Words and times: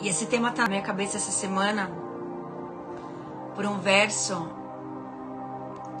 E 0.00 0.08
esse 0.08 0.26
tema 0.26 0.52
tá 0.52 0.62
na 0.62 0.68
minha 0.68 0.82
cabeça 0.82 1.16
essa 1.16 1.32
semana 1.32 1.90
por 3.54 3.66
um 3.66 3.78
verso 3.78 4.48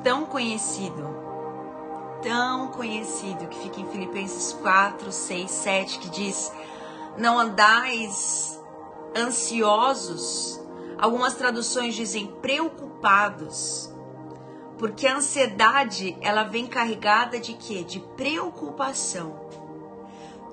tão 0.04 0.24
conhecido, 0.24 1.04
tão 2.22 2.68
conhecido, 2.68 3.48
que 3.48 3.58
fica 3.58 3.80
em 3.80 3.90
Filipenses 3.90 4.52
4, 4.52 5.10
6, 5.10 5.50
7, 5.50 5.98
que 5.98 6.10
diz: 6.10 6.52
Não 7.16 7.36
andais 7.36 8.62
ansiosos, 9.16 10.60
algumas 10.96 11.34
traduções 11.34 11.96
dizem 11.96 12.28
preocupados, 12.40 13.92
porque 14.78 15.08
a 15.08 15.16
ansiedade 15.16 16.16
ela 16.20 16.44
vem 16.44 16.68
carregada 16.68 17.40
de 17.40 17.54
quê? 17.54 17.82
De 17.82 17.98
preocupação. 17.98 19.48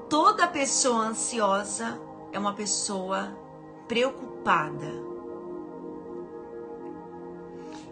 Toda 0.10 0.48
pessoa 0.48 1.06
ansiosa 1.06 2.00
é 2.36 2.40
uma 2.40 2.54
pessoa 2.54 3.34
preocupada. 3.88 4.92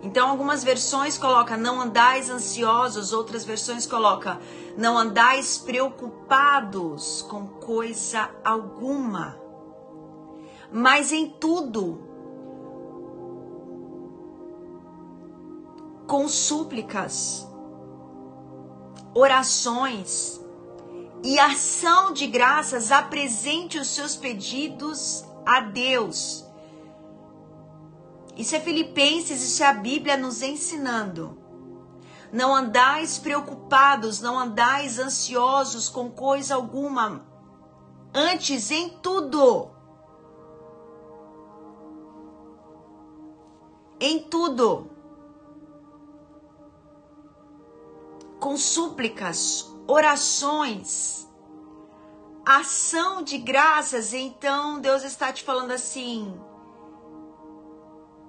Então, 0.01 0.29
algumas 0.29 0.65
versões 0.65 1.17
colocam 1.17 1.57
não 1.57 1.79
andais 1.79 2.29
ansiosos, 2.29 3.13
outras 3.13 3.45
versões 3.45 3.85
colocam 3.85 4.37
não 4.77 4.97
andais 4.97 5.57
preocupados 5.57 7.21
com 7.21 7.47
coisa 7.47 8.29
alguma. 8.43 9.39
Mas 10.69 11.13
em 11.13 11.29
tudo, 11.29 12.01
com 16.05 16.27
súplicas, 16.27 17.47
orações 19.15 20.42
e 21.23 21.39
ação 21.39 22.11
de 22.11 22.27
graças, 22.27 22.91
apresente 22.91 23.77
os 23.79 23.87
seus 23.87 24.15
pedidos 24.15 25.23
a 25.45 25.61
Deus 25.61 26.43
isso 28.35 28.55
é 28.55 28.59
Filipenses, 28.59 29.43
isso 29.43 29.63
é 29.63 29.67
a 29.67 29.73
Bíblia 29.73 30.17
nos 30.17 30.41
ensinando. 30.41 31.37
Não 32.31 32.53
andais 32.53 33.19
preocupados, 33.19 34.19
não 34.19 34.39
andais 34.39 34.97
ansiosos 34.97 35.87
com 35.87 36.09
coisa 36.09 36.55
alguma. 36.55 37.23
Antes, 38.13 38.71
em 38.71 38.89
tudo. 38.89 39.69
Em 43.99 44.23
tudo. 44.23 44.89
Com 48.39 48.57
súplicas, 48.57 49.72
orações, 49.87 51.27
ação 52.45 53.21
de 53.21 53.37
graças. 53.37 54.13
Então, 54.13 54.79
Deus 54.79 55.03
está 55.03 55.31
te 55.31 55.43
falando 55.43 55.71
assim 55.71 56.39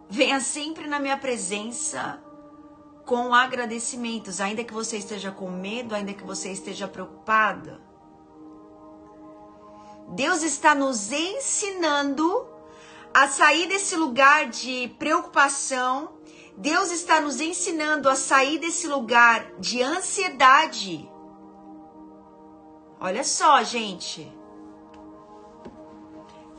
Venha 0.09 0.39
sempre 0.39 0.87
na 0.87 1.01
minha 1.01 1.17
presença 1.17 2.23
com 3.05 3.35
agradecimentos, 3.35 4.41
ainda 4.41 4.63
que 4.63 4.73
você 4.73 4.99
esteja 4.99 5.31
com 5.31 5.51
medo, 5.51 5.95
ainda 5.95 6.13
que 6.13 6.23
você 6.23 6.53
esteja 6.53 6.87
preocupada. 6.87 7.81
Deus 10.11 10.43
está 10.43 10.75
nos 10.75 11.11
ensinando 11.11 12.47
a 13.13 13.27
sair 13.27 13.67
desse 13.67 13.97
lugar 13.97 14.49
de 14.49 14.95
preocupação. 14.99 16.13
Deus 16.57 16.91
está 16.93 17.21
nos 17.21 17.41
ensinando 17.41 18.09
a 18.09 18.15
sair 18.15 18.59
desse 18.59 18.87
lugar 18.87 19.53
de 19.59 19.83
ansiedade. 19.83 21.11
Olha 23.05 23.23
só, 23.23 23.63
gente. 23.63 24.33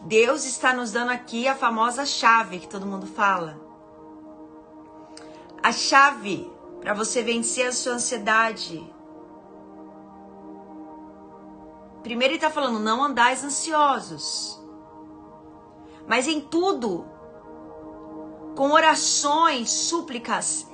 Deus 0.01 0.45
está 0.45 0.75
nos 0.75 0.91
dando 0.91 1.09
aqui 1.09 1.47
a 1.47 1.55
famosa 1.55 2.05
chave 2.05 2.59
que 2.59 2.67
todo 2.67 2.85
mundo 2.85 3.07
fala. 3.07 3.59
A 5.63 5.71
chave 5.71 6.47
para 6.81 6.93
você 6.93 7.23
vencer 7.23 7.65
a 7.65 7.71
sua 7.71 7.93
ansiedade. 7.93 8.77
Primeiro 12.03 12.33
ele 12.33 12.37
está 12.37 12.51
falando, 12.51 12.77
não 12.77 13.03
andais 13.03 13.43
ansiosos. 13.43 14.63
Mas 16.07 16.27
em 16.27 16.39
tudo, 16.39 17.07
com 18.55 18.69
orações, 18.69 19.71
súplicas 19.71 20.67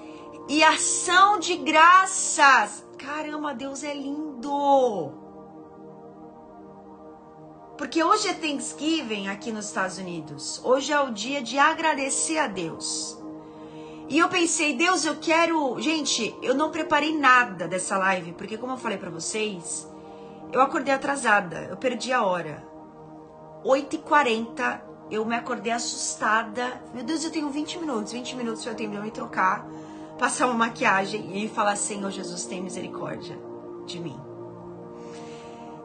e 0.49 0.65
ação 0.65 1.39
de 1.39 1.55
graças. 1.55 2.85
Caramba, 2.97 3.53
Deus 3.53 3.85
é 3.85 3.93
lindo! 3.93 5.20
Porque 7.77 8.03
hoje 8.03 8.27
é 8.27 8.33
Thanksgiving 8.33 9.27
aqui 9.27 9.51
nos 9.51 9.65
Estados 9.65 9.97
Unidos. 9.97 10.61
Hoje 10.63 10.91
é 10.91 10.99
o 10.99 11.11
dia 11.11 11.41
de 11.41 11.57
agradecer 11.57 12.37
a 12.37 12.47
Deus. 12.47 13.17
E 14.09 14.19
eu 14.19 14.27
pensei, 14.27 14.75
Deus, 14.75 15.05
eu 15.05 15.15
quero. 15.15 15.79
Gente, 15.79 16.35
eu 16.41 16.53
não 16.53 16.69
preparei 16.69 17.17
nada 17.17 17.67
dessa 17.67 17.97
live, 17.97 18.33
porque, 18.33 18.57
como 18.57 18.73
eu 18.73 18.77
falei 18.77 18.97
para 18.97 19.09
vocês, 19.09 19.89
eu 20.51 20.61
acordei 20.61 20.93
atrasada, 20.93 21.67
eu 21.69 21.77
perdi 21.77 22.11
a 22.11 22.23
hora. 22.23 22.67
8h40, 23.63 24.81
eu 25.09 25.25
me 25.25 25.35
acordei 25.35 25.71
assustada. 25.71 26.83
Meu 26.93 27.03
Deus, 27.03 27.23
eu 27.23 27.31
tenho 27.31 27.49
20 27.49 27.79
minutos, 27.79 28.11
20 28.11 28.35
minutos 28.35 28.65
eu 28.65 28.75
tempo 28.75 28.95
de 28.95 29.01
me 29.01 29.11
trocar, 29.11 29.65
passar 30.19 30.47
uma 30.47 30.55
maquiagem 30.55 31.43
e 31.43 31.47
falar: 31.47 31.77
Senhor 31.77 32.11
Jesus, 32.11 32.45
tem 32.45 32.61
misericórdia 32.61 33.39
de 33.85 33.99
mim. 33.99 34.30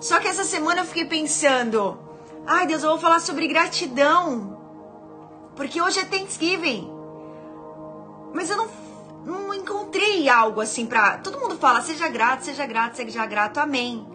Só 0.00 0.18
que 0.20 0.28
essa 0.28 0.44
semana 0.44 0.82
eu 0.82 0.84
fiquei 0.84 1.04
pensando, 1.04 1.98
ai 2.46 2.66
Deus, 2.66 2.82
eu 2.82 2.90
vou 2.90 2.98
falar 2.98 3.20
sobre 3.20 3.46
gratidão. 3.48 4.56
Porque 5.54 5.80
hoje 5.80 6.00
é 6.00 6.04
Thanksgiving. 6.04 6.92
Mas 8.34 8.50
eu 8.50 8.56
não, 8.56 8.68
não 9.24 9.54
encontrei 9.54 10.28
algo 10.28 10.60
assim 10.60 10.84
pra. 10.84 11.18
Todo 11.18 11.40
mundo 11.40 11.56
fala, 11.56 11.80
seja 11.80 12.08
grato, 12.08 12.44
seja 12.44 12.66
grato, 12.66 12.96
seja 12.96 13.24
grato, 13.24 13.58
amém. 13.58 14.06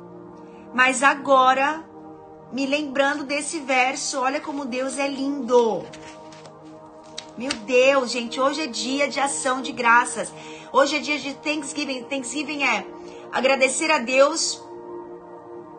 Mas 0.74 1.02
agora, 1.02 1.84
me 2.52 2.66
lembrando 2.66 3.24
desse 3.24 3.60
verso, 3.60 4.20
olha 4.20 4.40
como 4.40 4.66
Deus 4.66 5.00
é 5.00 5.08
lindo. 5.08 5.84
Meu 7.38 7.52
Deus, 7.66 8.12
gente, 8.12 8.40
hoje 8.40 8.62
é 8.62 8.68
dia 8.68 9.10
de 9.10 9.20
ação 9.20 9.62
de 9.62 9.72
graças. 9.72 10.32
Hoje 10.72 10.98
é 10.98 11.00
dia 11.00 11.18
de 11.18 11.34
Thanksgiving. 11.34 12.04
Thanksgiving 12.04 12.64
é 12.64 12.86
agradecer 13.32 13.90
a 13.90 13.98
Deus 13.98 14.62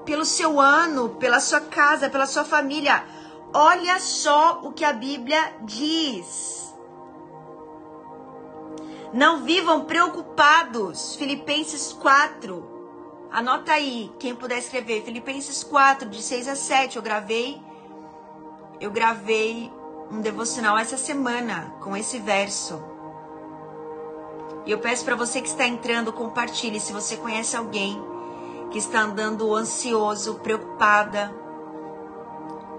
pelo 0.04 0.24
seu 0.24 0.60
ano, 0.60 1.10
pela 1.10 1.40
sua 1.40 1.60
casa, 1.60 2.10
pela 2.10 2.26
sua 2.26 2.44
família. 2.44 3.04
Olha 3.54 4.00
só 4.00 4.60
o 4.62 4.72
que 4.72 4.84
a 4.84 4.92
Bíblia 4.92 5.54
diz. 5.62 6.74
Não 9.12 9.44
vivam 9.44 9.84
preocupados. 9.84 11.16
Filipenses 11.16 11.92
4. 11.92 12.70
Anota 13.30 13.72
aí, 13.72 14.10
quem 14.18 14.34
puder 14.34 14.58
escrever. 14.58 15.04
Filipenses 15.04 15.62
4, 15.62 16.08
de 16.08 16.22
6 16.22 16.48
a 16.48 16.56
7. 16.56 16.96
Eu 16.96 17.02
gravei. 17.02 17.60
Eu 18.80 18.90
gravei 18.90 19.70
um 20.10 20.20
devocional 20.20 20.76
essa 20.78 20.96
semana 20.96 21.74
com 21.80 21.96
esse 21.96 22.18
verso. 22.18 22.82
E 24.64 24.70
eu 24.70 24.78
peço 24.78 25.04
para 25.04 25.16
você 25.16 25.40
que 25.40 25.48
está 25.48 25.66
entrando, 25.66 26.12
compartilhe 26.12 26.78
se 26.78 26.92
você 26.92 27.16
conhece 27.16 27.56
alguém 27.56 28.11
que 28.72 28.78
está 28.78 29.02
andando 29.02 29.54
ansioso, 29.54 30.36
preocupada, 30.36 31.32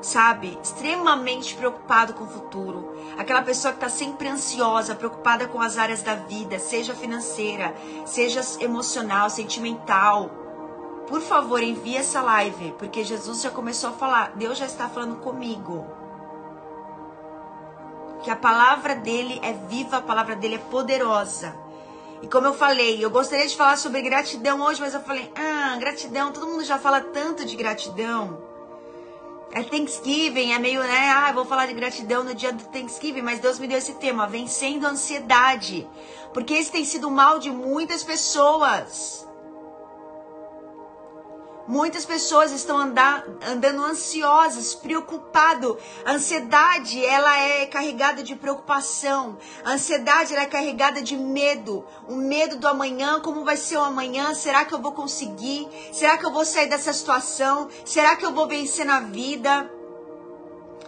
sabe? 0.02 0.58
Extremamente 0.62 1.56
preocupado 1.56 2.14
com 2.14 2.24
o 2.24 2.28
futuro. 2.28 2.94
Aquela 3.18 3.44
pessoa 3.44 3.72
que 3.72 3.78
está 3.78 3.90
sempre 3.90 4.28
ansiosa, 4.28 4.96
preocupada 4.96 5.48
com 5.48 5.62
as 5.62 5.78
áreas 5.78 6.02
da 6.02 6.16
vida, 6.16 6.60
seja 6.60 6.96
financeira, 6.96 7.74
seja 8.06 8.42
emocional, 8.60 9.30
sentimental. 9.30 10.30
Por 11.08 11.22
favor, 11.22 11.62
envie 11.62 11.96
essa 11.96 12.22
live, 12.22 12.74
porque 12.78 13.04
Jesus 13.04 13.42
já 13.42 13.52
começou 13.52 13.92
a 13.92 13.94
falar, 13.94 14.32
Deus 14.36 14.58
já 14.58 14.66
está 14.66 14.90
falando 14.90 15.18
comigo. 15.18 15.86
Que 18.24 18.32
a 18.32 18.36
palavra 18.36 18.96
dele 18.96 19.40
é 19.44 19.54
viva, 19.54 19.98
a 19.98 20.02
palavra 20.02 20.36
dele 20.36 20.56
é 20.56 20.60
poderosa. 20.60 21.63
E 22.24 22.28
como 22.28 22.48
eu 22.48 22.54
falei, 22.54 23.04
eu 23.04 23.12
gostaria 23.12 23.46
de 23.46 23.54
falar 23.54 23.78
sobre 23.78 24.02
gratidão 24.02 24.62
hoje, 24.62 24.80
mas 24.80 24.94
eu 24.94 25.02
falei, 25.02 25.30
ah, 25.36 25.76
gratidão, 25.78 26.32
todo 26.32 26.48
mundo 26.48 26.64
já 26.64 26.80
fala 26.80 27.02
tanto 27.02 27.44
de 27.44 27.54
gratidão. 27.54 28.42
É 29.52 29.62
Thanksgiving, 29.62 30.54
é 30.54 30.58
meio, 30.58 30.80
né? 30.80 31.10
Ah, 31.10 31.34
vou 31.34 31.44
falar 31.44 31.66
de 31.66 31.74
gratidão 31.74 32.24
no 32.24 32.34
dia 32.34 32.54
do 32.54 32.64
Thanksgiving, 32.64 33.22
mas 33.22 33.42
Deus 33.42 33.60
me 33.60 33.68
deu 33.68 33.78
esse 33.78 33.96
tema, 33.96 34.26
vencendo 34.26 34.88
a 34.88 34.92
ansiedade. 34.92 35.86
Porque 36.34 36.54
esse 36.54 36.72
tem 36.72 36.86
sido 36.86 37.10
o 37.10 37.12
mal 37.12 37.40
de 37.40 37.52
muitas 37.52 38.04
pessoas. 38.04 39.28
Muitas 41.68 42.06
pessoas 42.06 42.52
estão 42.52 42.78
andar, 42.78 43.26
andando 43.48 43.84
ansiosas, 43.84 44.76
preocupado. 44.76 45.78
A 46.04 46.12
ansiedade, 46.14 47.04
ela 47.06 47.38
é 47.38 47.66
carregada 47.66 48.22
de 48.22 48.36
preocupação. 48.36 49.38
A 49.64 49.72
ansiedade, 49.72 50.34
ela 50.34 50.44
é 50.44 50.48
carregada 50.48 51.02
de 51.02 51.16
medo. 51.16 51.86
O 52.08 52.16
medo 52.16 52.58
do 52.58 52.68
amanhã, 52.68 53.22
como 53.22 53.46
vai 53.46 53.56
ser 53.56 53.78
o 53.78 53.84
amanhã? 53.84 54.34
Será 54.34 54.66
que 54.66 54.74
eu 54.74 54.82
vou 54.82 54.92
conseguir? 54.92 55.68
Será 55.94 56.18
que 56.18 56.26
eu 56.26 56.32
vou 56.32 56.44
sair 56.44 56.68
dessa 56.68 56.92
situação? 56.92 57.70
Será 57.86 58.16
que 58.18 58.26
eu 58.26 58.34
vou 58.34 58.46
vencer 58.46 58.86
na 58.86 59.00
vida? 59.00 59.70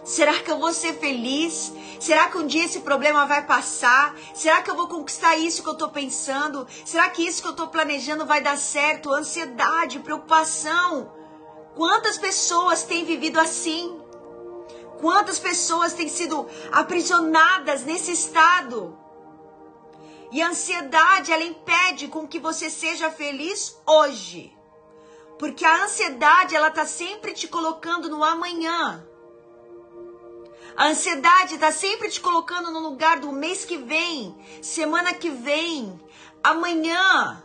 Será 0.06 0.38
que 0.38 0.48
eu 0.48 0.60
vou 0.60 0.72
ser 0.72 0.92
feliz? 1.00 1.72
Será 1.98 2.28
que 2.28 2.38
um 2.38 2.46
dia 2.46 2.64
esse 2.64 2.78
problema 2.78 3.26
vai 3.26 3.44
passar? 3.44 4.14
Será 4.32 4.62
que 4.62 4.70
eu 4.70 4.76
vou 4.76 4.86
conquistar 4.86 5.36
isso 5.36 5.64
que 5.64 5.68
eu 5.68 5.72
estou 5.72 5.88
pensando? 5.88 6.64
Será 6.84 7.10
que 7.10 7.26
isso 7.26 7.42
que 7.42 7.48
eu 7.48 7.52
estou 7.52 7.66
planejando 7.66 8.24
vai 8.24 8.40
dar 8.40 8.56
certo? 8.56 9.12
Ansiedade, 9.12 9.98
preocupação. 9.98 11.12
Quantas 11.74 12.16
pessoas 12.18 12.84
têm 12.84 13.04
vivido 13.04 13.40
assim? 13.40 14.00
Quantas 15.00 15.40
pessoas 15.40 15.92
têm 15.92 16.08
sido 16.08 16.46
aprisionadas 16.70 17.82
nesse 17.82 18.12
estado? 18.12 18.96
E 20.30 20.40
a 20.40 20.50
ansiedade, 20.50 21.32
ela 21.32 21.42
impede 21.42 22.06
com 22.06 22.28
que 22.28 22.38
você 22.38 22.70
seja 22.70 23.10
feliz 23.10 23.76
hoje. 23.84 24.56
Porque 25.36 25.64
a 25.64 25.84
ansiedade, 25.84 26.54
ela 26.54 26.70
tá 26.70 26.86
sempre 26.86 27.32
te 27.32 27.48
colocando 27.48 28.08
no 28.08 28.22
amanhã. 28.22 29.05
A 30.76 30.88
ansiedade 30.88 31.54
está 31.54 31.72
sempre 31.72 32.10
te 32.10 32.20
colocando 32.20 32.70
no 32.70 32.80
lugar 32.80 33.18
do 33.18 33.32
mês 33.32 33.64
que 33.64 33.78
vem, 33.78 34.36
semana 34.60 35.14
que 35.14 35.30
vem, 35.30 35.98
amanhã. 36.44 37.42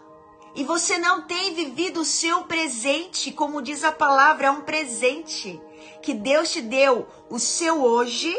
E 0.54 0.66
você 0.66 0.98
não 0.98 1.22
tem 1.22 1.54
vivido 1.54 2.01
o 2.01 2.06
seu 2.06 2.44
presente, 2.44 3.31
como 3.31 3.62
diz 3.62 3.86
a 3.86 3.92
palavra, 3.92 4.48
é 4.48 4.51
um 4.51 4.60
presente 4.62 5.62
que 6.01 6.13
Deus 6.13 6.51
te 6.51 6.62
deu. 6.62 7.07
O 7.30 7.39
seu 7.39 7.81
hoje 7.81 8.36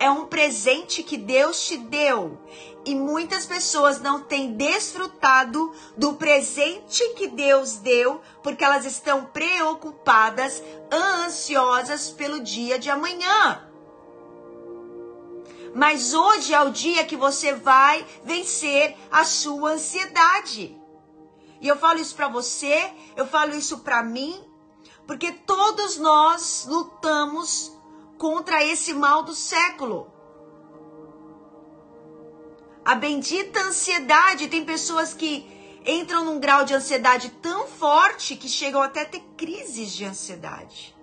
é 0.00 0.10
um 0.10 0.26
presente 0.26 1.04
que 1.04 1.16
Deus 1.16 1.64
te 1.64 1.76
deu. 1.76 2.36
E 2.84 2.96
muitas 2.96 3.46
pessoas 3.46 4.00
não 4.00 4.22
têm 4.22 4.54
desfrutado 4.54 5.72
do 5.96 6.14
presente 6.14 7.08
que 7.10 7.28
Deus 7.28 7.76
deu, 7.76 8.20
porque 8.42 8.64
elas 8.64 8.84
estão 8.84 9.26
preocupadas, 9.26 10.60
ansiosas 10.90 12.10
pelo 12.10 12.40
dia 12.40 12.76
de 12.76 12.90
amanhã. 12.90 13.69
Mas 15.74 16.14
hoje 16.14 16.52
é 16.52 16.60
o 16.60 16.70
dia 16.70 17.04
que 17.04 17.16
você 17.16 17.52
vai 17.52 18.04
vencer 18.24 18.96
a 19.10 19.24
sua 19.24 19.72
ansiedade. 19.72 20.76
E 21.60 21.68
eu 21.68 21.76
falo 21.76 22.00
isso 22.00 22.14
para 22.14 22.28
você, 22.28 22.90
eu 23.16 23.26
falo 23.26 23.54
isso 23.54 23.80
para 23.80 24.02
mim, 24.02 24.42
porque 25.06 25.30
todos 25.32 25.96
nós 25.98 26.66
lutamos 26.68 27.72
contra 28.18 28.64
esse 28.64 28.92
mal 28.94 29.22
do 29.22 29.34
século. 29.34 30.10
A 32.84 32.94
bendita 32.94 33.60
ansiedade, 33.60 34.48
tem 34.48 34.64
pessoas 34.64 35.12
que 35.12 35.46
entram 35.86 36.24
num 36.24 36.40
grau 36.40 36.64
de 36.64 36.74
ansiedade 36.74 37.30
tão 37.42 37.66
forte 37.66 38.36
que 38.36 38.48
chegam 38.48 38.82
até 38.82 39.02
a 39.02 39.06
ter 39.06 39.20
crises 39.36 39.92
de 39.92 40.04
ansiedade. 40.04 40.96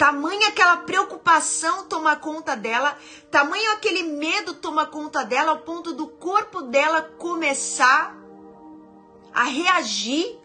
Tamanha 0.00 0.48
aquela 0.48 0.78
preocupação 0.78 1.84
toma 1.84 2.16
conta 2.16 2.56
dela, 2.56 2.96
tamanho 3.30 3.72
aquele 3.72 4.02
medo 4.02 4.54
toma 4.54 4.86
conta 4.86 5.26
dela, 5.26 5.50
ao 5.50 5.58
ponto 5.58 5.92
do 5.92 6.06
corpo 6.06 6.62
dela 6.62 7.02
começar 7.02 8.16
a 9.30 9.44
reagir 9.44 10.38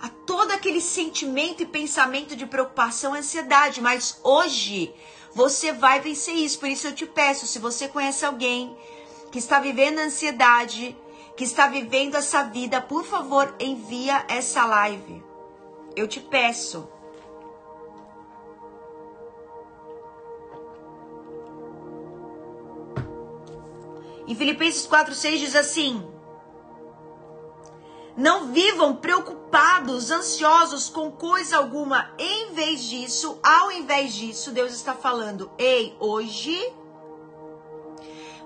a 0.00 0.08
todo 0.08 0.52
aquele 0.52 0.80
sentimento 0.80 1.62
e 1.62 1.66
pensamento 1.66 2.34
de 2.34 2.46
preocupação 2.46 3.14
e 3.14 3.18
ansiedade. 3.18 3.82
Mas 3.82 4.18
hoje 4.24 4.94
você 5.34 5.74
vai 5.74 6.00
vencer 6.00 6.34
isso. 6.34 6.58
Por 6.58 6.70
isso 6.70 6.86
eu 6.86 6.94
te 6.94 7.04
peço, 7.04 7.46
se 7.46 7.58
você 7.58 7.88
conhece 7.88 8.24
alguém 8.24 8.74
que 9.30 9.38
está 9.38 9.60
vivendo 9.60 9.98
ansiedade, 9.98 10.96
que 11.36 11.44
está 11.44 11.66
vivendo 11.66 12.14
essa 12.14 12.44
vida, 12.44 12.80
por 12.80 13.04
favor, 13.04 13.54
envia 13.60 14.24
essa 14.26 14.64
live. 14.64 15.22
Eu 15.94 16.08
te 16.08 16.18
peço. 16.18 16.91
Em 24.26 24.34
Filipenses 24.34 24.86
4,6 24.86 25.38
diz 25.38 25.56
assim: 25.56 26.06
Não 28.16 28.52
vivam 28.52 28.96
preocupados, 28.96 30.10
ansiosos 30.10 30.88
com 30.88 31.10
coisa 31.10 31.56
alguma. 31.56 32.12
Em 32.18 32.52
vez 32.52 32.82
disso, 32.84 33.38
ao 33.42 33.72
invés 33.72 34.14
disso, 34.14 34.52
Deus 34.52 34.72
está 34.72 34.94
falando: 34.94 35.50
Ei, 35.58 35.96
hoje. 35.98 36.56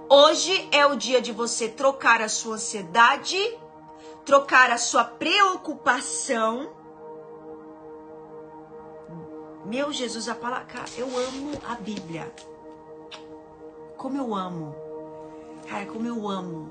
Hoje 0.09 0.69
é 0.71 0.87
o 0.87 0.95
dia 0.95 1.21
de 1.21 1.33
você 1.33 1.69
trocar 1.69 2.23
a 2.23 2.29
sua 2.29 2.55
ansiedade, 2.55 3.37
trocar 4.25 4.71
a 4.71 4.79
sua 4.79 5.05
preocupação. 5.05 6.71
Meu 9.65 9.93
Jesus, 9.93 10.29
a 10.29 10.35
palavra, 10.37 10.85
eu 10.97 11.07
amo 11.07 11.61
a 11.69 11.75
Bíblia. 11.75 12.33
Como 13.97 14.17
eu 14.17 14.33
amo. 14.33 14.86
Cara, 15.69 15.87
como 15.87 16.07
eu 16.07 16.29
amo. 16.29 16.69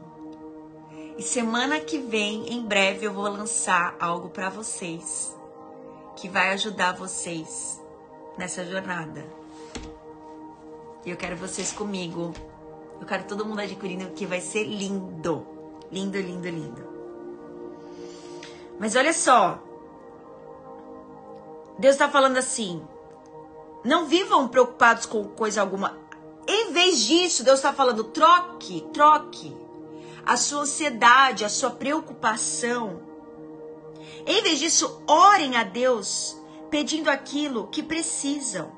E 1.17 1.23
semana 1.23 1.79
que 1.79 1.97
vem, 1.97 2.53
em 2.53 2.65
breve, 2.65 3.05
eu 3.05 3.13
vou 3.13 3.23
lançar 3.23 3.95
algo 3.99 4.29
para 4.29 4.49
vocês 4.49 5.35
que 6.15 6.29
vai 6.29 6.51
ajudar 6.51 6.93
vocês 6.93 7.81
nessa 8.37 8.65
jornada. 8.65 9.25
E 11.05 11.09
eu 11.09 11.17
quero 11.17 11.35
vocês 11.35 11.71
comigo. 11.71 12.33
Eu 12.99 13.05
quero 13.05 13.25
todo 13.25 13.45
mundo 13.45 13.59
adquirindo, 13.59 14.11
que 14.11 14.25
vai 14.25 14.41
ser 14.41 14.63
lindo. 14.63 15.45
Lindo, 15.91 16.19
lindo, 16.19 16.49
lindo. 16.49 16.83
Mas 18.79 18.95
olha 18.95 19.13
só. 19.13 19.59
Deus 21.77 21.95
está 21.95 22.09
falando 22.09 22.37
assim: 22.37 22.81
não 23.83 24.07
vivam 24.07 24.47
preocupados 24.47 25.05
com 25.05 25.23
coisa 25.25 25.61
alguma. 25.61 26.04
Em 26.47 26.71
vez 26.71 26.99
disso, 26.99 27.43
Deus 27.43 27.59
está 27.59 27.73
falando: 27.73 28.03
troque, 28.03 28.81
troque 28.93 29.55
a 30.25 30.37
sua 30.37 30.61
ansiedade, 30.61 31.45
a 31.45 31.49
sua 31.49 31.71
preocupação. 31.71 33.01
Em 34.25 34.41
vez 34.41 34.59
disso, 34.59 35.01
orem 35.07 35.55
a 35.55 35.63
Deus 35.63 36.35
pedindo 36.69 37.09
aquilo 37.09 37.67
que 37.67 37.83
precisam 37.83 38.71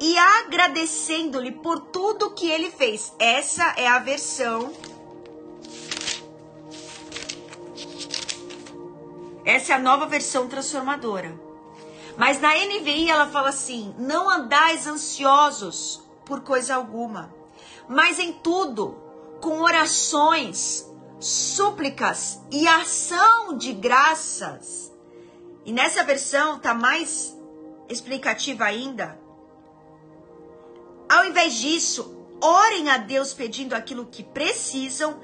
e 0.00 0.18
agradecendo-lhe 0.18 1.52
por 1.52 1.80
tudo 1.80 2.32
que 2.32 2.50
ele 2.50 2.70
fez. 2.70 3.12
Essa 3.18 3.74
é 3.76 3.86
a 3.86 3.98
versão. 3.98 4.72
Essa 9.44 9.72
é 9.72 9.76
a 9.76 9.78
nova 9.78 10.06
versão 10.06 10.48
transformadora. 10.48 11.40
Mas 12.16 12.40
na 12.40 12.52
NVI 12.54 13.08
ela 13.08 13.28
fala 13.28 13.50
assim: 13.50 13.94
não 13.98 14.28
andais 14.28 14.86
ansiosos 14.86 16.05
por 16.26 16.40
coisa 16.40 16.74
alguma, 16.74 17.32
mas 17.88 18.18
em 18.18 18.32
tudo, 18.32 18.98
com 19.40 19.60
orações, 19.60 20.84
súplicas 21.20 22.40
e 22.50 22.66
ação 22.66 23.56
de 23.56 23.72
graças. 23.72 24.92
E 25.64 25.72
nessa 25.72 26.04
versão 26.04 26.58
tá 26.58 26.74
mais 26.74 27.34
explicativa 27.88 28.64
ainda. 28.64 29.18
Ao 31.08 31.24
invés 31.24 31.54
disso, 31.54 32.28
orem 32.42 32.90
a 32.90 32.98
Deus 32.98 33.32
pedindo 33.32 33.74
aquilo 33.74 34.06
que 34.06 34.24
precisam, 34.24 35.20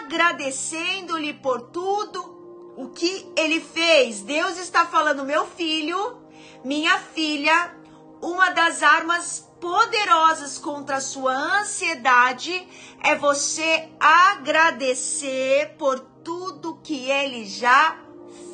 agradecendo-lhe 0.00 1.32
por 1.34 1.70
tudo 1.70 2.74
o 2.76 2.88
que 2.88 3.32
ele 3.36 3.60
fez. 3.60 4.20
Deus 4.20 4.58
está 4.58 4.84
falando, 4.84 5.24
meu 5.24 5.46
filho, 5.46 6.18
minha 6.64 6.98
filha, 6.98 7.76
uma 8.20 8.50
das 8.50 8.82
armas 8.82 9.51
poderosas 9.62 10.58
contra 10.58 10.96
a 10.96 11.00
sua 11.00 11.32
ansiedade 11.60 12.66
é 13.00 13.14
você 13.14 13.88
agradecer 14.00 15.76
por 15.78 16.00
tudo 16.00 16.80
que 16.82 17.08
ele 17.08 17.46
já 17.46 17.96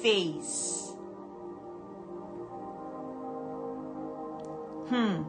fez. 0.02 0.94
Hum. 4.92 5.24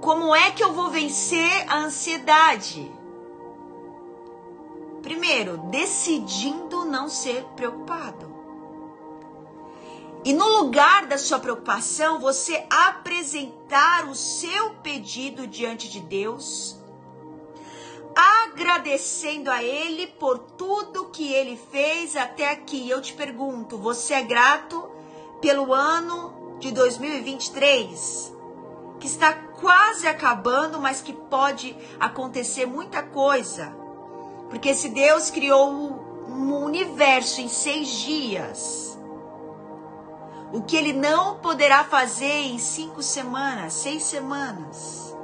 Como 0.00 0.32
é 0.36 0.52
que 0.52 0.62
eu 0.62 0.72
vou 0.72 0.88
vencer 0.88 1.64
a 1.68 1.78
ansiedade? 1.78 2.92
Primeiro, 5.02 5.58
decidindo 5.68 6.84
não 6.84 7.08
ser 7.08 7.42
preocupado. 7.56 8.31
E 10.24 10.32
no 10.32 10.46
lugar 10.58 11.06
da 11.06 11.18
sua 11.18 11.40
preocupação, 11.40 12.20
você 12.20 12.64
apresentar 12.70 14.08
o 14.08 14.14
seu 14.14 14.74
pedido 14.74 15.48
diante 15.48 15.90
de 15.90 15.98
Deus, 15.98 16.76
agradecendo 18.14 19.50
a 19.50 19.60
Ele 19.64 20.06
por 20.06 20.38
tudo 20.38 21.08
que 21.08 21.32
Ele 21.32 21.58
fez 21.72 22.16
até 22.16 22.50
aqui. 22.50 22.88
Eu 22.88 23.02
te 23.02 23.12
pergunto, 23.14 23.76
você 23.76 24.14
é 24.14 24.22
grato 24.22 24.88
pelo 25.40 25.74
ano 25.74 26.56
de 26.60 26.70
2023, 26.70 28.32
que 29.00 29.08
está 29.08 29.32
quase 29.32 30.06
acabando, 30.06 30.80
mas 30.80 31.02
que 31.02 31.12
pode 31.12 31.76
acontecer 31.98 32.64
muita 32.64 33.02
coisa? 33.02 33.76
Porque 34.48 34.72
se 34.72 34.88
Deus 34.88 35.30
criou 35.30 35.68
um 35.68 36.64
universo 36.64 37.40
em 37.40 37.48
seis 37.48 37.88
dias, 37.88 38.91
o 40.52 40.62
que 40.62 40.76
ele 40.76 40.92
não 40.92 41.38
poderá 41.38 41.82
fazer 41.84 42.42
em 42.46 42.58
cinco 42.58 43.02
semanas, 43.02 43.72
seis 43.72 44.02
semanas. 44.02 45.16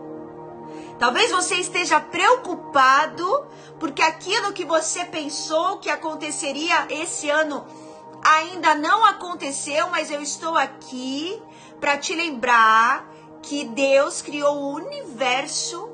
Talvez 0.99 1.30
você 1.30 1.56
esteja 1.56 2.00
preocupado 2.00 3.47
porque 3.78 4.02
aquilo 4.02 4.52
que 4.52 4.64
você 4.64 5.04
pensou 5.04 5.78
que 5.78 5.90
aconteceria 5.90 6.87
esse 6.90 7.30
ano 7.30 7.64
ainda 8.25 8.75
não 8.75 9.04
aconteceu, 9.04 9.88
mas 9.90 10.11
eu 10.11 10.20
estou 10.20 10.56
aqui 10.56 11.40
para 11.78 11.97
te 11.97 12.14
lembrar 12.14 13.08
que 13.42 13.64
Deus 13.64 14.20
criou 14.20 14.56
o 14.56 14.75
universo 14.75 15.88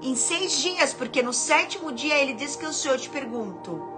em 0.00 0.14
seis 0.14 0.52
dias, 0.52 0.94
porque 0.94 1.22
no 1.22 1.32
sétimo 1.32 1.90
dia 1.90 2.14
ele 2.14 2.34
o 2.66 2.72
Senhor 2.72 2.98
te 2.98 3.08
pergunto. 3.08 3.95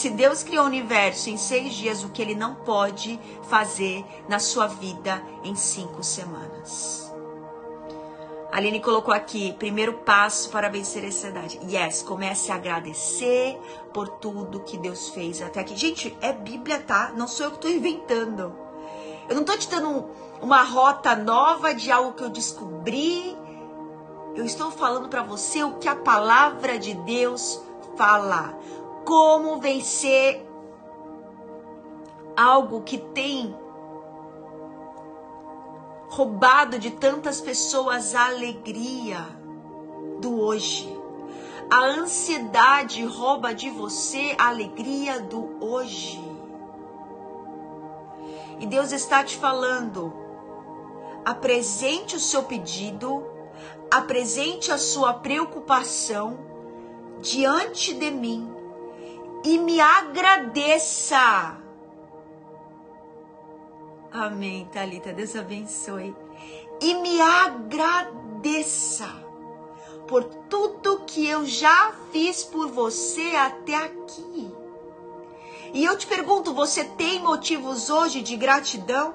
Se 0.00 0.08
Deus 0.08 0.42
criou 0.42 0.64
o 0.64 0.66
universo 0.66 1.28
em 1.28 1.36
seis 1.36 1.74
dias, 1.74 2.02
o 2.02 2.08
que 2.08 2.22
ele 2.22 2.34
não 2.34 2.54
pode 2.54 3.20
fazer 3.50 4.02
na 4.30 4.38
sua 4.38 4.66
vida 4.66 5.22
em 5.44 5.54
cinco 5.54 6.02
semanas? 6.02 7.12
A 8.50 8.56
Aline 8.56 8.80
colocou 8.80 9.12
aqui, 9.12 9.52
primeiro 9.58 9.92
passo 9.98 10.48
para 10.48 10.70
vencer 10.70 11.04
a 11.04 11.08
ansiedade. 11.08 11.60
Yes, 11.70 12.00
comece 12.00 12.50
a 12.50 12.54
agradecer 12.54 13.60
por 13.92 14.08
tudo 14.08 14.60
que 14.60 14.78
Deus 14.78 15.10
fez 15.10 15.42
até 15.42 15.60
aqui. 15.60 15.76
Gente, 15.76 16.16
é 16.22 16.32
Bíblia, 16.32 16.78
tá? 16.78 17.12
Não 17.14 17.28
sou 17.28 17.44
eu 17.44 17.50
que 17.50 17.56
estou 17.58 17.70
inventando. 17.70 18.56
Eu 19.28 19.34
não 19.34 19.42
estou 19.42 19.58
te 19.58 19.68
dando 19.68 20.08
uma 20.40 20.62
rota 20.62 21.14
nova 21.14 21.74
de 21.74 21.92
algo 21.92 22.14
que 22.14 22.24
eu 22.24 22.30
descobri. 22.30 23.36
Eu 24.34 24.46
estou 24.46 24.70
falando 24.70 25.10
para 25.10 25.22
você 25.22 25.62
o 25.62 25.74
que 25.74 25.86
a 25.86 25.94
palavra 25.94 26.78
de 26.78 26.94
Deus 26.94 27.62
fala. 27.98 28.58
Como 29.04 29.58
vencer 29.60 30.46
algo 32.36 32.82
que 32.82 32.96
tem 32.96 33.54
roubado 36.08 36.78
de 36.78 36.90
tantas 36.90 37.40
pessoas 37.40 38.14
a 38.14 38.26
alegria 38.26 39.18
do 40.20 40.40
hoje. 40.40 40.98
A 41.70 41.84
ansiedade 41.84 43.04
rouba 43.04 43.54
de 43.54 43.70
você 43.70 44.34
a 44.38 44.48
alegria 44.48 45.20
do 45.20 45.56
hoje. 45.60 46.20
E 48.58 48.66
Deus 48.66 48.90
está 48.90 49.22
te 49.22 49.36
falando: 49.36 50.12
apresente 51.24 52.16
o 52.16 52.20
seu 52.20 52.42
pedido, 52.42 53.24
apresente 53.90 54.72
a 54.72 54.78
sua 54.78 55.14
preocupação 55.14 56.38
diante 57.20 57.94
de 57.94 58.10
mim 58.10 58.59
e 59.44 59.58
me 59.58 59.80
agradeça 59.80 61.60
Amém, 64.12 64.68
Talita. 64.72 65.12
Deus 65.12 65.36
abençoe. 65.36 66.14
E 66.80 66.94
me 66.94 67.20
agradeça 67.20 69.08
por 70.08 70.24
tudo 70.24 71.04
que 71.06 71.26
eu 71.26 71.46
já 71.46 71.92
fiz 72.10 72.42
por 72.42 72.68
você 72.68 73.36
até 73.36 73.76
aqui. 73.76 74.52
E 75.72 75.84
eu 75.84 75.96
te 75.96 76.06
pergunto, 76.06 76.52
você 76.52 76.82
tem 76.82 77.20
motivos 77.20 77.90
hoje 77.90 78.20
de 78.20 78.36
gratidão? 78.36 79.14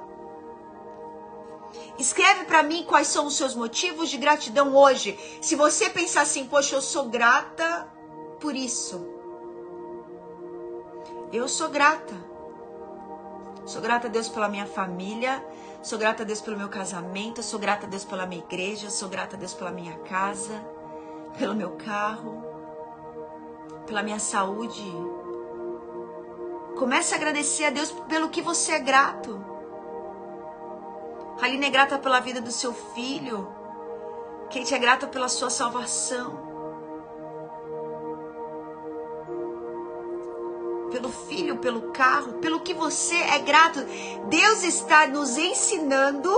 Escreve 2.00 2.46
para 2.46 2.63
mim 2.63 2.86
quais 2.88 3.08
são 3.08 3.25
os 3.25 3.36
seus 3.36 3.53
motivos 3.53 4.10
de 4.10 4.17
gratidão 4.17 4.74
hoje. 4.75 5.20
Se 5.41 5.55
você 5.55 5.89
pensar 5.89 6.22
assim, 6.22 6.46
poxa, 6.46 6.75
eu 6.75 6.82
sou 6.82 7.10
grata 7.10 7.91
por 8.39 8.55
isso. 8.55 9.14
Eu 11.32 11.48
sou 11.48 11.70
grata. 11.70 12.15
Sou 13.65 13.82
grata 13.82 14.08
a 14.08 14.10
Deus 14.10 14.29
pela 14.29 14.48
minha 14.48 14.67
família, 14.67 15.44
sou 15.82 15.98
grata 15.98 16.22
a 16.22 16.25
Deus 16.25 16.39
pelo 16.39 16.58
meu 16.58 16.70
casamento, 16.70 17.41
sou 17.41 17.60
grata 17.60 17.88
a 17.88 17.89
Deus 17.89 18.05
pela 18.05 18.27
minha 18.27 18.44
igreja, 18.44 18.91
sou 18.91 19.10
grata 19.10 19.36
a 19.36 19.39
Deus 19.39 19.55
pela 19.55 19.72
minha 19.72 19.98
casa, 20.00 20.63
pelo 21.38 21.55
meu 21.55 21.72
carro, 21.72 22.44
pela 23.88 24.03
minha 24.03 24.20
saúde. 24.20 24.86
Comece 26.77 27.15
a 27.15 27.17
agradecer 27.17 27.65
a 27.65 27.70
Deus 27.72 27.91
pelo 27.91 28.29
que 28.29 28.41
você 28.41 28.74
é 28.74 28.79
grato. 28.79 29.44
Aline 31.41 31.65
é 31.65 31.70
grata 31.70 31.98
pela 31.98 32.20
vida 32.20 32.39
do 32.39 32.51
seu 32.51 32.72
filho. 32.72 33.48
Kate 34.51 34.75
é 34.75 34.77
grata 34.77 35.08
pela 35.08 35.27
sua 35.27 35.50
salvação. 35.50 36.55
Pelo 40.92 41.10
filho, 41.10 41.58
pelo 41.58 41.92
carro, 41.92 42.34
pelo 42.34 42.60
que 42.60 42.74
você 42.74 43.15
é 43.15 43.39
grato. 43.39 43.80
Deus 44.30 44.63
está 44.63 45.08
nos 45.08 45.38
ensinando. 45.38 46.30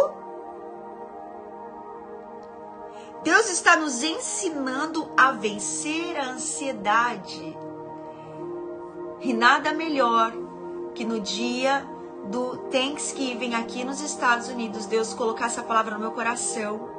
Deus 3.24 3.50
está 3.50 3.76
nos 3.76 4.04
ensinando 4.04 5.10
a 5.18 5.32
vencer 5.32 6.18
a 6.18 6.30
ansiedade. 6.30 7.58
E 9.20 9.34
nada 9.34 9.74
melhor 9.74 10.32
que 10.94 11.04
no 11.04 11.20
dia 11.20 11.86
do 12.26 12.58
Thanksgiving 12.70 13.56
aqui 13.56 13.84
nos 13.84 14.02
Estados 14.02 14.48
Unidos, 14.48 14.86
Deus 14.86 15.14
colocar 15.14 15.48
essa 15.48 15.64
palavra 15.64 15.96
no 15.96 16.00
meu 16.00 16.12
coração. 16.12 16.96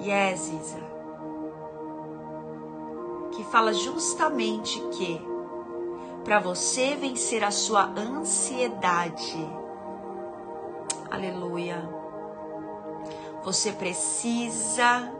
Yes, 0.00 0.48
Isa 0.48 0.95
que 3.36 3.44
fala 3.44 3.74
justamente 3.74 4.80
que 4.92 5.20
para 6.24 6.40
você 6.40 6.96
vencer 6.96 7.44
a 7.44 7.50
sua 7.50 7.84
ansiedade, 7.84 9.36
aleluia, 11.10 11.86
você 13.44 13.72
precisa 13.72 15.12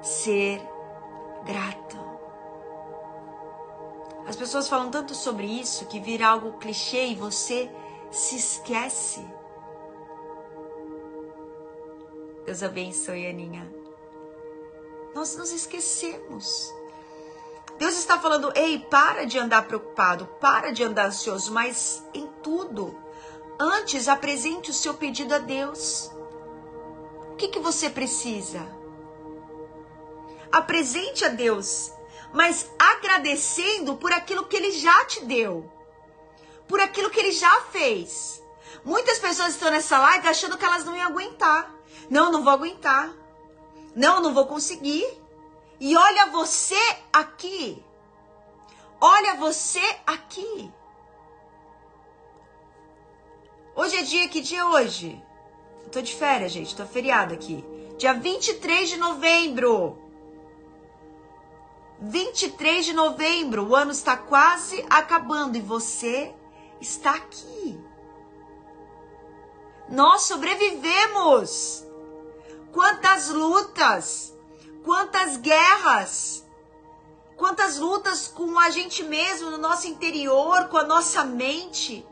ser 0.00 0.62
grato. 1.44 1.98
As 4.26 4.36
pessoas 4.36 4.68
falam 4.68 4.90
tanto 4.90 5.14
sobre 5.14 5.46
isso 5.46 5.86
que 5.86 5.98
vira 5.98 6.28
algo 6.28 6.52
clichê 6.58 7.08
e 7.08 7.14
você 7.16 7.70
se 8.10 8.36
esquece. 8.36 9.26
Deus 12.46 12.62
abençoe, 12.62 13.26
Aninha. 13.26 13.70
Nós 15.14 15.36
nos 15.36 15.52
esquecemos. 15.52 16.72
Deus 17.78 17.96
está 17.96 18.18
falando: 18.18 18.52
ei, 18.54 18.78
para 18.78 19.24
de 19.24 19.38
andar 19.38 19.66
preocupado, 19.66 20.26
para 20.40 20.72
de 20.72 20.82
andar 20.82 21.06
ansioso, 21.06 21.52
mas 21.52 22.04
em 22.12 22.26
tudo. 22.42 22.96
Antes, 23.58 24.08
apresente 24.08 24.70
o 24.70 24.74
seu 24.74 24.94
pedido 24.94 25.34
a 25.34 25.38
Deus. 25.38 26.10
O 27.32 27.36
que, 27.36 27.48
que 27.48 27.58
você 27.58 27.90
precisa? 27.90 28.60
Apresente 30.50 31.24
a 31.24 31.28
Deus, 31.28 31.92
mas 32.32 32.70
agradecendo 32.78 33.96
por 33.96 34.12
aquilo 34.12 34.46
que 34.46 34.56
Ele 34.56 34.70
já 34.72 35.04
te 35.04 35.24
deu, 35.24 35.70
por 36.68 36.80
aquilo 36.80 37.10
que 37.10 37.18
Ele 37.18 37.32
já 37.32 37.60
fez. 37.72 38.42
Muitas 38.84 39.18
pessoas 39.18 39.50
estão 39.50 39.70
nessa 39.70 39.98
live 39.98 40.28
achando 40.28 40.58
que 40.58 40.64
elas 40.64 40.84
não 40.84 40.96
iam 40.96 41.08
aguentar. 41.08 41.74
Não, 42.10 42.30
não 42.30 42.44
vou 42.44 42.52
aguentar. 42.52 43.10
Não, 43.96 44.20
não 44.20 44.34
vou 44.34 44.46
conseguir. 44.46 45.23
E 45.80 45.96
olha 45.96 46.26
você 46.26 46.78
aqui. 47.12 47.82
Olha 49.00 49.34
você 49.34 49.82
aqui. 50.06 50.72
Hoje 53.74 53.96
é 53.96 54.02
dia, 54.02 54.28
que 54.28 54.40
dia 54.40 54.60
é 54.60 54.64
hoje? 54.64 55.20
Eu 55.82 55.90
tô 55.90 56.00
de 56.00 56.14
férias, 56.14 56.52
gente, 56.52 56.76
tô 56.76 56.86
feriado 56.86 57.34
aqui. 57.34 57.64
Dia 57.98 58.14
23 58.14 58.88
de 58.88 58.96
novembro. 58.96 59.98
23 62.00 62.86
de 62.86 62.92
novembro, 62.92 63.68
o 63.68 63.74
ano 63.74 63.90
está 63.90 64.16
quase 64.16 64.84
acabando 64.90 65.56
e 65.56 65.60
você 65.60 66.34
está 66.80 67.14
aqui. 67.14 67.80
Nós 69.88 70.22
sobrevivemos. 70.22 71.84
Quantas 72.72 73.28
lutas, 73.28 74.33
Quantas 74.84 75.38
guerras, 75.38 76.46
quantas 77.36 77.78
lutas 77.78 78.28
com 78.28 78.58
a 78.58 78.68
gente 78.68 79.02
mesmo, 79.02 79.50
no 79.50 79.58
nosso 79.58 79.88
interior, 79.88 80.68
com 80.68 80.76
a 80.76 80.84
nossa 80.84 81.24
mente. 81.24 82.06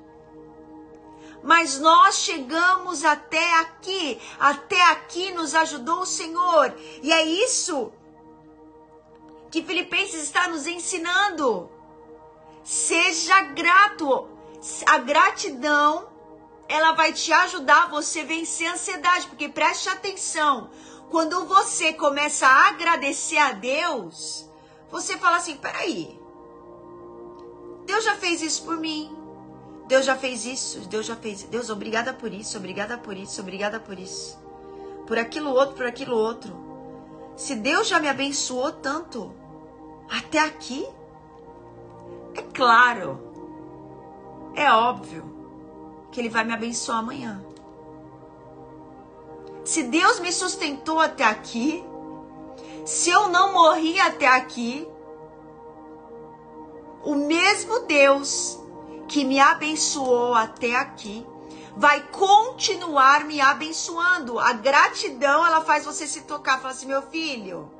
Mas 1.42 1.78
nós 1.78 2.16
chegamos 2.16 3.04
até 3.04 3.60
aqui, 3.60 4.18
até 4.40 4.80
aqui 4.90 5.32
nos 5.32 5.54
ajudou 5.54 6.00
o 6.00 6.06
Senhor. 6.06 6.74
E 7.02 7.12
é 7.12 7.24
isso 7.24 7.92
que 9.50 9.62
Filipenses 9.62 10.22
está 10.22 10.48
nos 10.48 10.66
ensinando. 10.66 11.70
Seja 12.64 13.42
grato. 13.42 14.28
A 14.86 14.98
gratidão, 14.98 16.08
ela 16.68 16.92
vai 16.92 17.12
te 17.12 17.32
ajudar 17.32 17.90
você 17.90 18.22
vencer 18.22 18.68
a 18.68 18.74
ansiedade, 18.74 19.26
porque 19.26 19.48
preste 19.48 19.88
atenção. 19.88 20.70
Quando 21.12 21.44
você 21.44 21.92
começa 21.92 22.46
a 22.46 22.68
agradecer 22.68 23.36
a 23.36 23.52
Deus, 23.52 24.50
você 24.90 25.18
fala 25.18 25.36
assim: 25.36 25.56
peraí, 25.58 26.18
Deus 27.84 28.02
já 28.02 28.16
fez 28.16 28.40
isso 28.40 28.64
por 28.64 28.78
mim. 28.78 29.14
Deus 29.86 30.06
já 30.06 30.16
fez 30.16 30.46
isso, 30.46 30.80
Deus 30.88 31.04
já 31.04 31.14
fez. 31.14 31.42
Deus, 31.42 31.68
obrigada 31.68 32.14
por 32.14 32.32
isso, 32.32 32.56
obrigada 32.56 32.96
por 32.96 33.14
isso, 33.14 33.42
obrigada 33.42 33.78
por 33.78 33.98
isso. 33.98 34.38
Por 35.06 35.18
aquilo 35.18 35.50
outro, 35.50 35.74
por 35.74 35.84
aquilo 35.84 36.16
outro. 36.16 36.56
Se 37.36 37.56
Deus 37.56 37.88
já 37.88 38.00
me 38.00 38.08
abençoou 38.08 38.72
tanto 38.72 39.34
até 40.10 40.38
aqui, 40.38 40.88
é 42.34 42.40
claro, 42.54 43.20
é 44.54 44.72
óbvio 44.72 45.30
que 46.10 46.20
Ele 46.20 46.30
vai 46.30 46.44
me 46.44 46.54
abençoar 46.54 47.00
amanhã. 47.00 47.44
Se 49.64 49.84
Deus 49.84 50.18
me 50.20 50.32
sustentou 50.32 50.98
até 50.98 51.24
aqui, 51.24 51.84
se 52.84 53.10
eu 53.10 53.28
não 53.28 53.52
morri 53.52 53.98
até 54.00 54.26
aqui, 54.26 54.88
o 57.04 57.14
mesmo 57.14 57.80
Deus 57.80 58.58
que 59.08 59.24
me 59.24 59.38
abençoou 59.38 60.34
até 60.34 60.74
aqui 60.74 61.26
vai 61.76 62.00
continuar 62.08 63.24
me 63.24 63.40
abençoando. 63.40 64.38
A 64.38 64.52
gratidão, 64.52 65.46
ela 65.46 65.62
faz 65.62 65.84
você 65.84 66.06
se 66.06 66.22
tocar, 66.22 66.58
fala 66.58 66.74
assim, 66.74 66.86
meu 66.86 67.02
filho, 67.02 67.70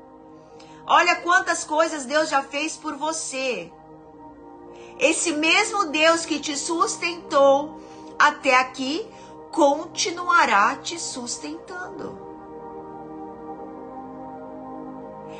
olha 0.85 1.17
quantas 1.17 1.63
coisas 1.63 2.05
Deus 2.05 2.29
já 2.29 2.41
fez 2.41 2.77
por 2.77 2.95
você. 2.95 3.71
Esse 4.99 5.33
mesmo 5.33 5.85
Deus 5.85 6.25
que 6.25 6.39
te 6.39 6.55
sustentou 6.55 7.81
até 8.17 8.55
aqui 8.55 9.05
continuará 9.53 10.75
te 10.77 10.99
sustentando. 10.99 12.17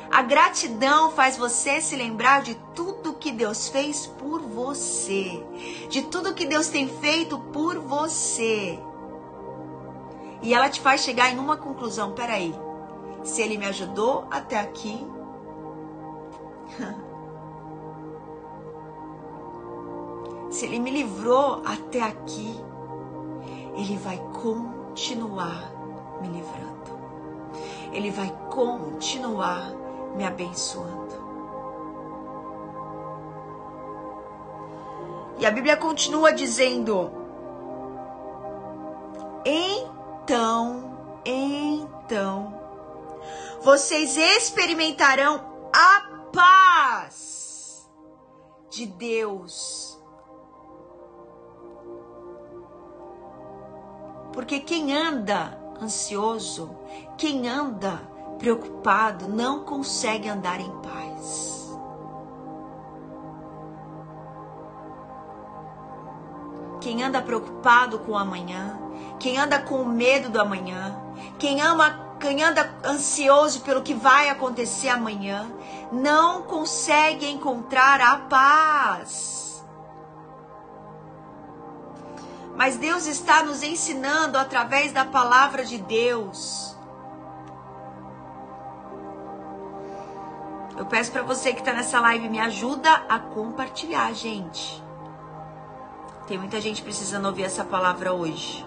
A 0.08 0.22
gratidão 0.22 1.10
faz 1.10 1.36
você 1.36 1.80
se 1.80 1.96
lembrar 1.96 2.42
de 2.42 2.54
tudo 2.76 3.14
que 3.14 3.32
Deus 3.32 3.68
fez 3.68 4.06
por 4.06 4.40
você, 4.40 5.44
de 5.90 6.02
tudo 6.02 6.32
que 6.32 6.46
Deus 6.46 6.68
tem 6.68 6.86
feito 6.86 7.36
por 7.52 7.80
você. 7.80 8.78
E 10.40 10.54
ela 10.54 10.68
te 10.68 10.80
faz 10.80 11.00
chegar 11.00 11.32
em 11.32 11.38
uma 11.38 11.56
conclusão: 11.56 12.12
peraí, 12.12 12.54
se 13.24 13.42
ele 13.42 13.58
me 13.58 13.66
ajudou 13.66 14.28
até 14.30 14.60
aqui, 14.60 15.04
se 20.50 20.66
ele 20.66 20.78
me 20.78 20.92
livrou 20.92 21.60
até 21.64 22.00
aqui, 22.00 22.63
ele 23.74 23.96
vai 23.96 24.18
continuar 24.42 25.72
me 26.20 26.28
livrando. 26.28 26.74
Ele 27.92 28.10
vai 28.10 28.32
continuar 28.50 29.72
me 30.16 30.24
abençoando. 30.24 31.24
E 35.38 35.46
a 35.46 35.50
Bíblia 35.50 35.76
continua 35.76 36.32
dizendo: 36.32 37.10
Então, 39.44 40.96
então, 41.24 42.60
vocês 43.60 44.16
experimentarão 44.16 45.68
a 45.72 46.02
paz 46.32 47.88
de 48.70 48.86
Deus 48.86 49.93
Porque 54.34 54.58
quem 54.58 54.92
anda 54.92 55.56
ansioso, 55.80 56.76
quem 57.16 57.48
anda 57.48 58.00
preocupado, 58.36 59.28
não 59.28 59.62
consegue 59.64 60.28
andar 60.28 60.60
em 60.60 60.70
paz. 60.82 61.72
Quem 66.80 67.02
anda 67.02 67.22
preocupado 67.22 68.00
com 68.00 68.12
o 68.12 68.18
amanhã, 68.18 68.76
quem 69.20 69.38
anda 69.38 69.60
com 69.60 69.84
medo 69.84 70.28
do 70.28 70.40
amanhã, 70.40 71.00
quem 71.38 71.60
ama 71.60 72.02
quem 72.18 72.42
anda 72.42 72.74
ansioso 72.84 73.60
pelo 73.60 73.82
que 73.82 73.94
vai 73.94 74.30
acontecer 74.30 74.88
amanhã, 74.88 75.46
não 75.92 76.42
consegue 76.42 77.28
encontrar 77.30 78.00
a 78.00 78.16
paz. 78.16 79.43
Mas 82.56 82.76
Deus 82.76 83.06
está 83.06 83.42
nos 83.42 83.62
ensinando 83.62 84.38
através 84.38 84.92
da 84.92 85.04
palavra 85.04 85.64
de 85.64 85.78
Deus. 85.78 86.76
Eu 90.76 90.86
peço 90.86 91.12
para 91.12 91.22
você 91.22 91.52
que 91.52 91.60
está 91.60 91.72
nessa 91.72 92.00
live, 92.00 92.28
me 92.28 92.40
ajuda 92.40 92.90
a 93.08 93.18
compartilhar, 93.18 94.12
gente. 94.12 94.82
Tem 96.26 96.38
muita 96.38 96.60
gente 96.60 96.82
precisando 96.82 97.26
ouvir 97.26 97.44
essa 97.44 97.64
palavra 97.64 98.12
hoje. 98.12 98.64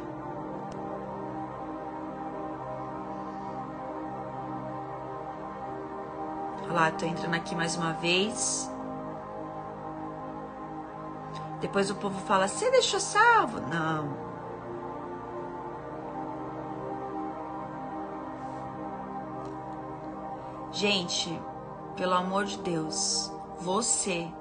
Olha 6.63 6.73
lá, 6.73 6.91
tô 6.91 7.06
entrando 7.06 7.34
aqui 7.34 7.56
mais 7.56 7.76
uma 7.76 7.93
vez. 7.93 8.69
Depois 11.60 11.89
o 11.89 11.96
povo 11.96 12.20
fala: 12.26 12.48
Você 12.48 12.70
deixou 12.72 13.00
salvo? 13.00 13.60
Não. 13.62 14.28
Gente, 20.72 21.41
pelo 21.96 22.13
amor 22.13 22.46
de 22.46 22.60
Deus, 22.60 23.32
você 23.60 24.32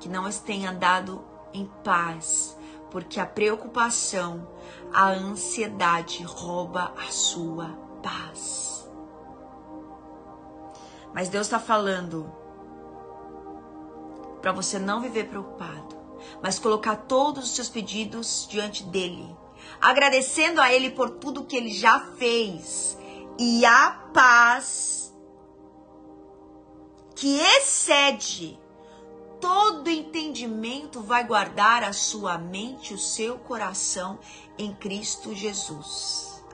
que 0.00 0.08
não 0.08 0.28
tenha 0.30 0.70
andado 0.70 1.24
em 1.52 1.66
paz, 1.84 2.58
porque 2.90 3.20
a 3.20 3.26
preocupação, 3.26 4.48
a 4.92 5.10
ansiedade 5.10 6.24
rouba 6.24 6.92
a 6.98 7.10
sua 7.12 7.68
paz. 8.02 8.90
Mas 11.12 11.28
Deus 11.28 11.46
está 11.46 11.60
falando 11.60 12.30
para 14.44 14.52
você 14.52 14.78
não 14.78 15.00
viver 15.00 15.30
preocupado, 15.30 15.96
mas 16.42 16.58
colocar 16.58 16.96
todos 16.96 17.44
os 17.44 17.54
seus 17.54 17.70
pedidos 17.70 18.46
diante 18.46 18.82
dele, 18.82 19.34
agradecendo 19.80 20.60
a 20.60 20.70
ele 20.70 20.90
por 20.90 21.08
tudo 21.12 21.46
que 21.46 21.56
ele 21.56 21.72
já 21.72 21.98
fez 22.18 22.98
e 23.38 23.64
a 23.64 23.90
paz 24.12 25.16
que 27.16 27.40
excede 27.40 28.60
todo 29.40 29.88
entendimento 29.88 31.00
vai 31.00 31.26
guardar 31.26 31.82
a 31.82 31.94
sua 31.94 32.36
mente, 32.36 32.92
o 32.92 32.98
seu 32.98 33.38
coração 33.38 34.18
em 34.58 34.74
Cristo 34.74 35.34
Jesus. 35.34 36.44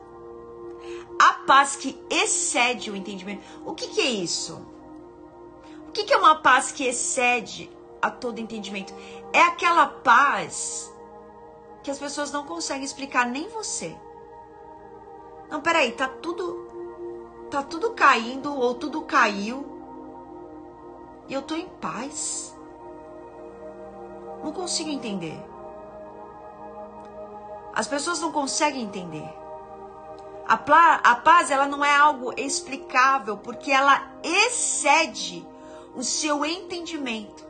A 1.20 1.32
paz 1.44 1.74
que 1.74 2.00
excede 2.08 2.88
o 2.88 2.94
entendimento. 2.94 3.42
O 3.66 3.74
que, 3.74 3.88
que 3.88 4.00
é 4.00 4.10
isso? 4.10 4.64
O 5.88 5.90
que, 5.90 6.04
que 6.04 6.12
é 6.12 6.16
uma 6.16 6.36
paz 6.36 6.70
que 6.70 6.84
excede 6.84 7.68
a 8.00 8.10
todo 8.10 8.38
entendimento. 8.38 8.94
É 9.32 9.42
aquela 9.42 9.86
paz 9.86 10.92
que 11.82 11.90
as 11.90 11.98
pessoas 11.98 12.30
não 12.30 12.44
conseguem 12.44 12.84
explicar, 12.84 13.26
nem 13.26 13.48
você. 13.48 13.96
Não, 15.48 15.60
peraí, 15.60 15.92
tá 15.92 16.08
tudo. 16.08 16.68
Tá 17.50 17.62
tudo 17.62 17.90
caindo 17.92 18.54
ou 18.54 18.74
tudo 18.74 19.02
caiu. 19.02 19.66
E 21.28 21.34
eu 21.34 21.42
tô 21.42 21.56
em 21.56 21.66
paz. 21.66 22.56
Não 24.42 24.52
consigo 24.52 24.88
entender. 24.88 25.40
As 27.74 27.86
pessoas 27.86 28.20
não 28.20 28.30
conseguem 28.32 28.82
entender. 28.82 29.28
A, 30.46 30.54
a 30.54 31.16
paz, 31.16 31.50
ela 31.50 31.66
não 31.66 31.84
é 31.84 31.94
algo 31.94 32.32
explicável, 32.36 33.36
porque 33.36 33.70
ela 33.70 34.10
excede 34.22 35.46
o 35.94 36.02
seu 36.02 36.44
entendimento. 36.44 37.49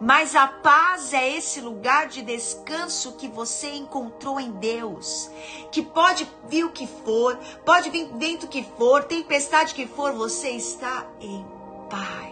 Mas 0.00 0.34
a 0.34 0.48
paz 0.48 1.12
é 1.12 1.36
esse 1.36 1.60
lugar 1.60 2.08
de 2.08 2.22
descanso 2.22 3.12
que 3.12 3.28
você 3.28 3.74
encontrou 3.74 4.40
em 4.40 4.50
Deus. 4.52 5.30
Que 5.70 5.82
pode 5.82 6.26
vir 6.48 6.64
o 6.64 6.72
que 6.72 6.86
for, 6.86 7.36
pode 7.66 7.90
vir 7.90 8.10
vento 8.14 8.48
que 8.48 8.64
for, 8.78 9.04
tempestade 9.04 9.74
que 9.74 9.86
for, 9.86 10.14
você 10.14 10.48
está 10.52 11.06
em 11.20 11.44
paz. 11.90 12.30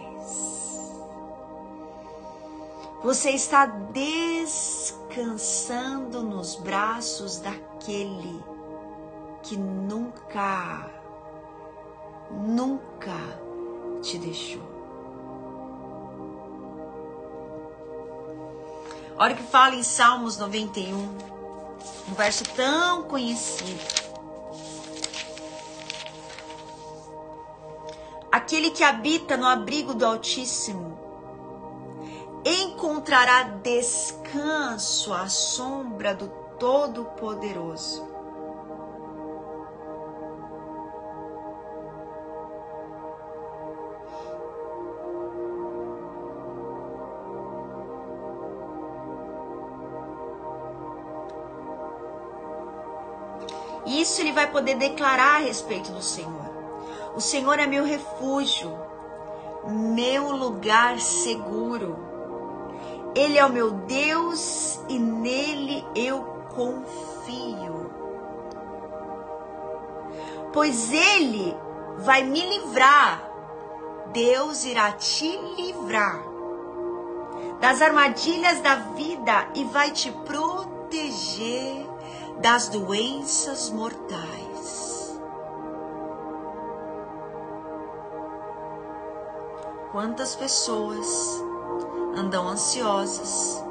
Você 3.03 3.29
está 3.29 3.67
descansando 3.67 5.03
nos 6.23 6.55
braços 6.55 7.37
daquele 7.39 8.43
que 9.43 9.55
nunca, 9.55 10.89
nunca 12.31 13.15
te 14.01 14.17
deixou. 14.17 14.68
O 19.21 19.35
que 19.35 19.43
fala 19.43 19.75
em 19.75 19.83
Salmos 19.83 20.37
91, 20.37 20.95
um 20.97 22.13
verso 22.13 22.45
tão 22.55 23.03
conhecido. 23.03 23.83
Aquele 28.31 28.71
que 28.71 28.81
habita 28.81 29.35
no 29.35 29.45
abrigo 29.45 29.93
do 29.93 30.05
Altíssimo 30.05 30.97
encontrará 32.45 33.43
descanso 33.61 35.11
à 35.13 35.27
sombra 35.27 36.15
do 36.15 36.29
Todo-Poderoso. 36.57 38.08
Isso 53.89 54.21
ele 54.21 54.31
vai 54.31 54.51
poder 54.51 54.75
declarar 54.75 55.37
a 55.37 55.39
respeito 55.39 55.91
do 55.91 56.01
Senhor. 56.01 56.47
O 57.15 57.19
Senhor 57.19 57.57
é 57.57 57.65
meu 57.65 57.83
refúgio, 57.83 58.77
meu 59.67 60.31
lugar 60.31 60.99
seguro. 60.99 61.97
Ele 63.15 63.39
é 63.39 63.43
o 63.43 63.51
meu 63.51 63.71
Deus 63.71 64.79
e 64.87 64.99
nele 64.99 65.83
eu 65.95 66.21
confio. 66.55 67.89
Pois 70.53 70.91
ele 70.93 71.57
vai 71.97 72.21
me 72.21 72.41
livrar. 72.41 73.27
Deus 74.13 74.65
irá 74.65 74.91
te 74.91 75.35
livrar 75.55 76.23
das 77.59 77.81
armadilhas 77.81 78.59
da 78.61 78.75
vida 78.75 79.49
e 79.53 79.63
vai 79.65 79.91
te 79.91 80.11
proteger 80.11 81.88
das 82.39 82.69
doenças 82.69 83.69
mortais. 83.69 85.19
Quantas 89.91 90.35
pessoas 90.35 91.43
andam 92.15 92.47
ansiosas, 92.47 93.61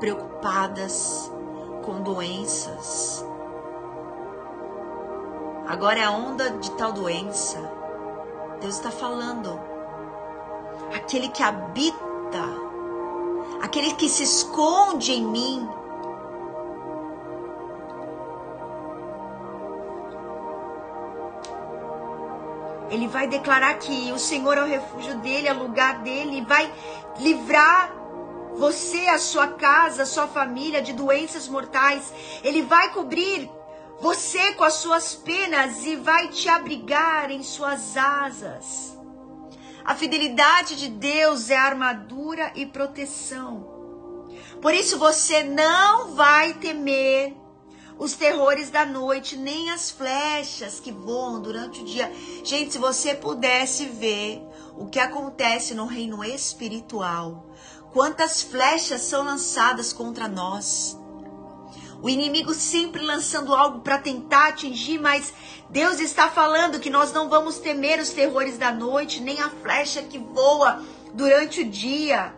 preocupadas 0.00 1.30
com 1.84 2.00
doenças? 2.00 3.24
Agora 5.66 5.98
é 5.98 6.04
a 6.04 6.10
onda 6.10 6.50
de 6.50 6.70
tal 6.72 6.92
doença. 6.92 7.58
Deus 8.60 8.76
está 8.76 8.90
falando. 8.90 9.60
Aquele 10.94 11.28
que 11.28 11.42
habita, 11.42 11.94
aquele 13.60 13.92
que 13.94 14.08
se 14.08 14.22
esconde 14.22 15.12
em 15.12 15.26
mim, 15.26 15.68
Ele 22.94 23.08
vai 23.08 23.26
declarar 23.26 23.74
que 23.74 24.12
o 24.12 24.18
Senhor 24.18 24.56
é 24.56 24.62
o 24.62 24.68
refúgio 24.68 25.18
dele, 25.18 25.48
é 25.48 25.52
o 25.52 25.58
lugar 25.58 25.98
dele, 26.02 26.44
vai 26.46 26.72
livrar 27.18 27.92
você, 28.54 29.08
a 29.08 29.18
sua 29.18 29.48
casa, 29.48 30.04
a 30.04 30.06
sua 30.06 30.28
família 30.28 30.80
de 30.80 30.92
doenças 30.92 31.48
mortais. 31.48 32.12
Ele 32.44 32.62
vai 32.62 32.92
cobrir 32.92 33.50
você 34.00 34.52
com 34.54 34.62
as 34.62 34.74
suas 34.74 35.12
penas 35.12 35.84
e 35.84 35.96
vai 35.96 36.28
te 36.28 36.48
abrigar 36.48 37.32
em 37.32 37.42
suas 37.42 37.96
asas. 37.96 38.96
A 39.84 39.96
fidelidade 39.96 40.76
de 40.76 40.88
Deus 40.88 41.50
é 41.50 41.56
armadura 41.56 42.52
e 42.54 42.64
proteção. 42.64 44.28
Por 44.62 44.72
isso 44.72 44.98
você 45.00 45.42
não 45.42 46.14
vai 46.14 46.54
temer 46.54 47.34
os 47.98 48.14
terrores 48.14 48.70
da 48.70 48.84
noite, 48.84 49.36
nem 49.36 49.70
as 49.70 49.90
flechas 49.90 50.80
que 50.80 50.90
voam 50.90 51.40
durante 51.40 51.82
o 51.82 51.84
dia. 51.84 52.12
Gente, 52.42 52.72
se 52.72 52.78
você 52.78 53.14
pudesse 53.14 53.86
ver 53.86 54.42
o 54.76 54.86
que 54.86 54.98
acontece 54.98 55.74
no 55.74 55.86
reino 55.86 56.24
espiritual, 56.24 57.46
quantas 57.92 58.42
flechas 58.42 59.02
são 59.02 59.24
lançadas 59.24 59.92
contra 59.92 60.26
nós. 60.26 60.98
O 62.02 62.08
inimigo 62.08 62.52
sempre 62.52 63.00
lançando 63.00 63.54
algo 63.54 63.80
para 63.80 63.96
tentar 63.96 64.48
atingir, 64.48 64.98
mas 64.98 65.32
Deus 65.70 66.00
está 66.00 66.28
falando 66.28 66.78
que 66.78 66.90
nós 66.90 67.12
não 67.12 67.30
vamos 67.30 67.58
temer 67.58 67.98
os 67.98 68.10
terrores 68.10 68.58
da 68.58 68.70
noite, 68.70 69.22
nem 69.22 69.40
a 69.40 69.48
flecha 69.48 70.02
que 70.02 70.18
voa 70.18 70.82
durante 71.14 71.62
o 71.62 71.64
dia. 71.64 72.34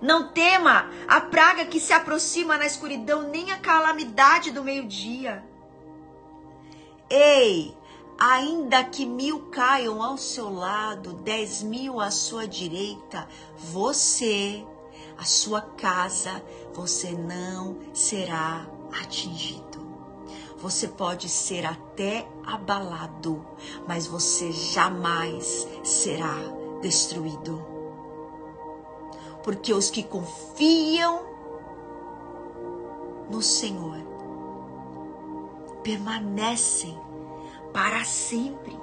Não 0.00 0.28
tema 0.28 0.88
a 1.06 1.20
praga 1.20 1.66
que 1.66 1.78
se 1.78 1.92
aproxima 1.92 2.56
na 2.56 2.64
escuridão, 2.64 3.28
nem 3.28 3.50
a 3.50 3.58
calamidade 3.58 4.50
do 4.50 4.64
meio-dia. 4.64 5.44
Ei, 7.10 7.76
ainda 8.18 8.82
que 8.82 9.04
mil 9.04 9.50
caiam 9.50 10.02
ao 10.02 10.16
seu 10.16 10.48
lado, 10.48 11.12
dez 11.12 11.62
mil 11.62 12.00
à 12.00 12.10
sua 12.10 12.48
direita, 12.48 13.28
você, 13.58 14.64
a 15.18 15.24
sua 15.24 15.60
casa, 15.60 16.42
você 16.72 17.12
não 17.12 17.78
será 17.92 18.66
atingido. 19.02 19.80
Você 20.56 20.88
pode 20.88 21.28
ser 21.28 21.66
até 21.66 22.26
abalado, 22.46 23.46
mas 23.86 24.06
você 24.06 24.50
jamais 24.50 25.68
será 25.82 26.36
destruído 26.80 27.79
porque 29.42 29.72
os 29.72 29.90
que 29.90 30.02
confiam 30.02 31.24
no 33.30 33.40
Senhor 33.40 33.98
permanecem 35.82 36.98
para 37.72 38.04
sempre. 38.04 38.78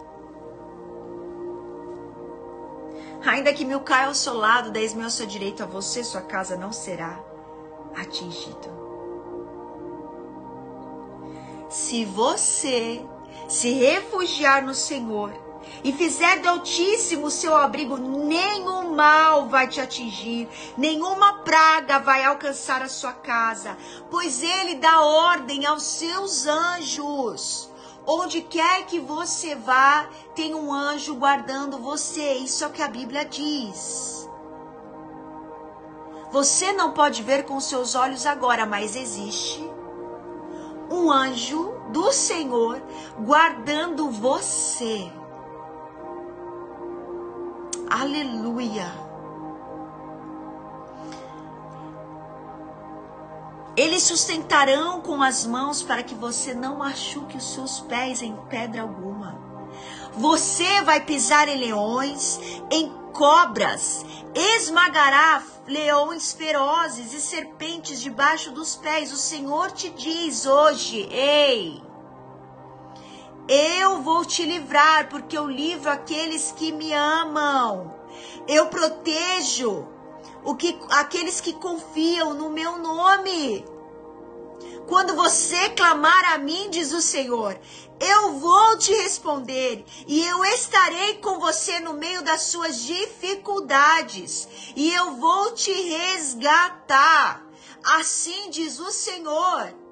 Ainda 3.25 3.53
que 3.53 3.65
mil 3.65 3.81
caia 3.81 4.07
ao 4.07 4.15
seu 4.15 4.33
lado, 4.33 4.71
dez 4.71 4.93
mil 4.93 5.03
ao 5.03 5.09
seu 5.09 5.25
direito, 5.25 5.61
a 5.61 5.65
você, 5.65 6.03
sua 6.03 6.21
casa 6.21 6.55
não 6.55 6.71
será 6.71 7.19
atingido. 7.95 8.77
Se 11.69 12.05
você 12.05 13.05
se 13.49 13.73
refugiar 13.73 14.63
no 14.63 14.73
Senhor, 14.73 15.33
e 15.83 15.91
fizer 15.93 16.39
do 16.41 16.49
Altíssimo 16.49 17.29
seu 17.29 17.55
abrigo, 17.55 17.97
nenhum 17.97 18.76
mal 18.97 19.47
vai 19.47 19.67
te 19.67 19.79
atingir, 19.79 20.49
nenhuma 20.75 21.43
praga 21.43 21.99
vai 21.99 22.25
alcançar 22.25 22.81
a 22.81 22.89
sua 22.89 23.13
casa, 23.13 23.77
pois 24.09 24.41
ele 24.41 24.75
dá 24.75 25.01
ordem 25.01 25.65
aos 25.67 25.83
seus 25.83 26.47
anjos. 26.47 27.71
Onde 28.09 28.41
quer 28.41 28.85
que 28.85 28.99
você 28.99 29.53
vá, 29.53 30.09
tem 30.33 30.55
um 30.55 30.73
anjo 30.73 31.13
guardando 31.15 31.77
você. 31.77 32.35
Isso 32.35 32.63
é 32.63 32.67
o 32.67 32.71
que 32.71 32.81
a 32.81 32.87
Bíblia 32.87 33.25
diz. 33.25 34.27
Você 36.31 36.71
não 36.73 36.93
pode 36.93 37.21
ver 37.21 37.43
com 37.43 37.59
seus 37.59 37.95
olhos 37.95 38.25
agora, 38.25 38.65
mas 38.65 38.95
existe 38.95 39.77
um 40.89 41.11
anjo 41.11 41.73
do 41.91 42.11
Senhor 42.11 42.81
guardando 43.19 44.09
você. 44.09 45.11
Aleluia. 47.89 48.91
Eles 53.77 54.03
sustentarão 54.03 55.01
com 55.01 55.21
as 55.21 55.45
mãos 55.45 55.83
para 55.83 56.03
que 56.03 56.15
você 56.15 56.53
não 56.53 56.77
machuque 56.77 57.37
os 57.37 57.53
seus 57.53 57.79
pés 57.79 58.21
em 58.21 58.35
pedra 58.49 58.81
alguma. 58.81 59.39
Você 60.13 60.81
vai 60.81 60.99
pisar 60.99 61.47
em 61.47 61.57
leões, 61.57 62.39
em 62.71 62.91
cobras, 63.13 64.03
esmagará 64.33 65.43
leões 65.67 66.33
ferozes 66.33 67.13
e 67.13 67.21
serpentes 67.21 68.01
debaixo 68.01 68.51
dos 68.51 68.75
pés. 68.75 69.11
O 69.11 69.17
Senhor 69.17 69.71
te 69.71 69.89
diz 69.89 70.45
hoje: 70.45 71.07
ei, 71.11 71.81
eu 73.47 74.01
vou 74.01 74.25
te 74.25 74.43
livrar, 74.43 75.09
porque 75.09 75.37
eu 75.37 75.47
livro 75.47 75.89
aqueles 75.89 76.51
que 76.51 76.71
me 76.71 76.91
amam. 76.93 77.93
Eu 78.47 78.67
protejo 78.67 79.87
o 80.43 80.55
que, 80.55 80.77
aqueles 80.89 81.39
que 81.39 81.53
confiam 81.53 82.33
no 82.33 82.49
meu 82.49 82.77
nome. 82.77 83.65
Quando 84.87 85.15
você 85.15 85.69
clamar 85.69 86.33
a 86.33 86.37
mim, 86.37 86.69
diz 86.69 86.93
o 86.93 87.01
Senhor, 87.01 87.59
eu 87.99 88.33
vou 88.39 88.77
te 88.77 88.93
responder 88.93 89.83
e 90.07 90.25
eu 90.25 90.45
estarei 90.45 91.15
com 91.15 91.39
você 91.39 91.79
no 91.79 91.93
meio 91.93 92.21
das 92.23 92.43
suas 92.43 92.83
dificuldades 92.83 94.47
e 94.75 94.93
eu 94.93 95.15
vou 95.15 95.53
te 95.53 95.71
resgatar. 95.71 97.45
Assim 97.83 98.49
diz 98.49 98.79
o 98.79 98.91
Senhor. 98.91 99.86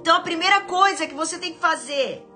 Então 0.00 0.16
a 0.16 0.20
primeira 0.20 0.62
coisa 0.62 1.06
que 1.06 1.14
você 1.14 1.38
tem 1.38 1.52
que 1.52 1.60
fazer, 1.60 2.26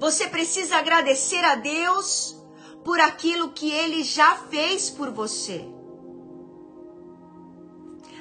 você 0.00 0.26
precisa 0.28 0.76
agradecer 0.76 1.44
a 1.44 1.54
Deus 1.56 2.36
por 2.82 2.98
aquilo 3.00 3.52
que 3.52 3.70
ele 3.70 4.02
já 4.02 4.36
fez 4.36 4.88
por 4.88 5.10
você. 5.10 5.66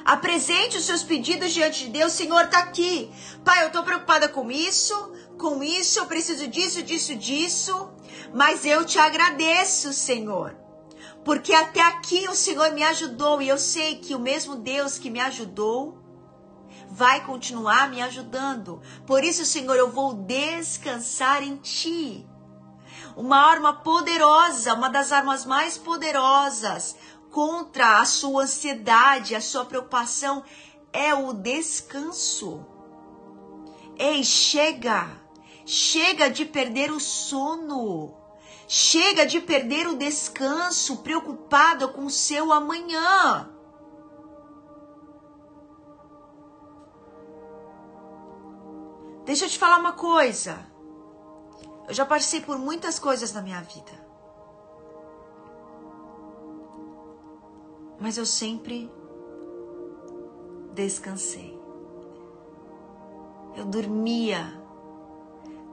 Apresente 0.04 0.78
os 0.78 0.84
seus 0.84 1.04
pedidos 1.04 1.54
diante 1.54 1.86
de 1.86 1.90
Deus. 1.92 2.12
Senhor, 2.12 2.48
tá 2.48 2.60
aqui. 2.60 3.10
Pai, 3.46 3.64
eu 3.64 3.72
tô 3.72 3.82
preocupada 3.84 4.28
com 4.28 4.52
isso, 4.52 4.94
com 5.38 5.64
isso, 5.64 6.00
eu 6.00 6.06
preciso 6.06 6.46
disso, 6.46 6.84
disso, 6.84 7.16
disso. 7.16 7.90
Mas 8.34 8.66
eu 8.66 8.84
te 8.86 9.00
agradeço, 9.00 9.94
Senhor. 9.94 10.58
Porque 11.24 11.54
até 11.54 11.80
aqui 11.80 12.28
o 12.28 12.36
Senhor 12.36 12.72
me 12.74 12.84
ajudou 12.84 13.42
e 13.42 13.48
eu 13.48 13.58
sei 13.58 13.96
que 13.96 14.14
o 14.14 14.20
mesmo 14.20 14.58
Deus 14.58 14.98
que 14.98 15.10
me 15.10 15.22
ajudou 15.22 16.03
vai 16.94 17.26
continuar 17.26 17.90
me 17.90 18.02
ajudando. 18.04 18.80
Por 19.08 19.24
isso, 19.24 19.44
Senhor, 19.46 19.76
eu 19.76 19.90
vou 19.90 20.14
descansar 20.14 21.42
em 21.42 21.58
Ti. 21.58 22.28
Uma 23.18 23.38
arma 23.38 23.74
poderosa, 23.74 24.76
uma 24.76 24.90
das 24.90 25.12
armas 25.12 25.44
mais 25.44 25.76
poderosas 25.76 26.96
contra 27.32 28.00
a 28.00 28.06
sua 28.06 28.44
ansiedade, 28.44 29.34
a 29.34 29.42
sua 29.42 29.66
preocupação 29.66 30.44
é 30.92 31.16
o 31.16 31.34
descanso. 31.34 32.64
Ei, 33.98 34.24
chega! 34.24 35.20
Chega 35.66 36.30
de 36.30 36.46
perder 36.46 36.92
o 36.92 37.00
sono. 37.00 38.14
Chega 38.68 39.26
de 39.26 39.40
perder 39.40 39.88
o 39.88 39.98
descanso 39.98 40.98
preocupada 40.98 41.88
com 41.88 42.06
o 42.06 42.12
seu 42.12 42.52
amanhã. 42.52 43.53
Deixa 49.26 49.46
eu 49.46 49.50
te 49.50 49.58
falar 49.58 49.78
uma 49.80 49.94
coisa. 49.94 50.66
Eu 51.88 51.94
já 51.94 52.06
passei 52.06 52.42
por 52.42 52.58
muitas 52.58 53.00
coisas 53.00 53.34
na 53.34 53.42
minha 53.42 53.62
vida. 53.62 53.92
Mas 58.00 58.18
eu 58.18 58.26
sempre 58.26 58.92
descansei. 60.74 61.58
Eu 63.56 63.66
dormia 63.66 64.62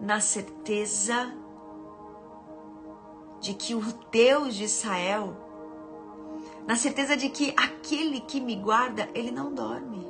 na 0.00 0.20
certeza 0.20 1.32
de 3.40 3.54
que 3.54 3.74
o 3.74 3.80
Deus 4.10 4.54
de 4.54 4.64
Israel, 4.64 5.34
na 6.66 6.76
certeza 6.76 7.16
de 7.16 7.30
que 7.30 7.54
aquele 7.56 8.20
que 8.20 8.40
me 8.40 8.56
guarda, 8.56 9.08
ele 9.14 9.30
não 9.30 9.52
dorme. 9.52 10.09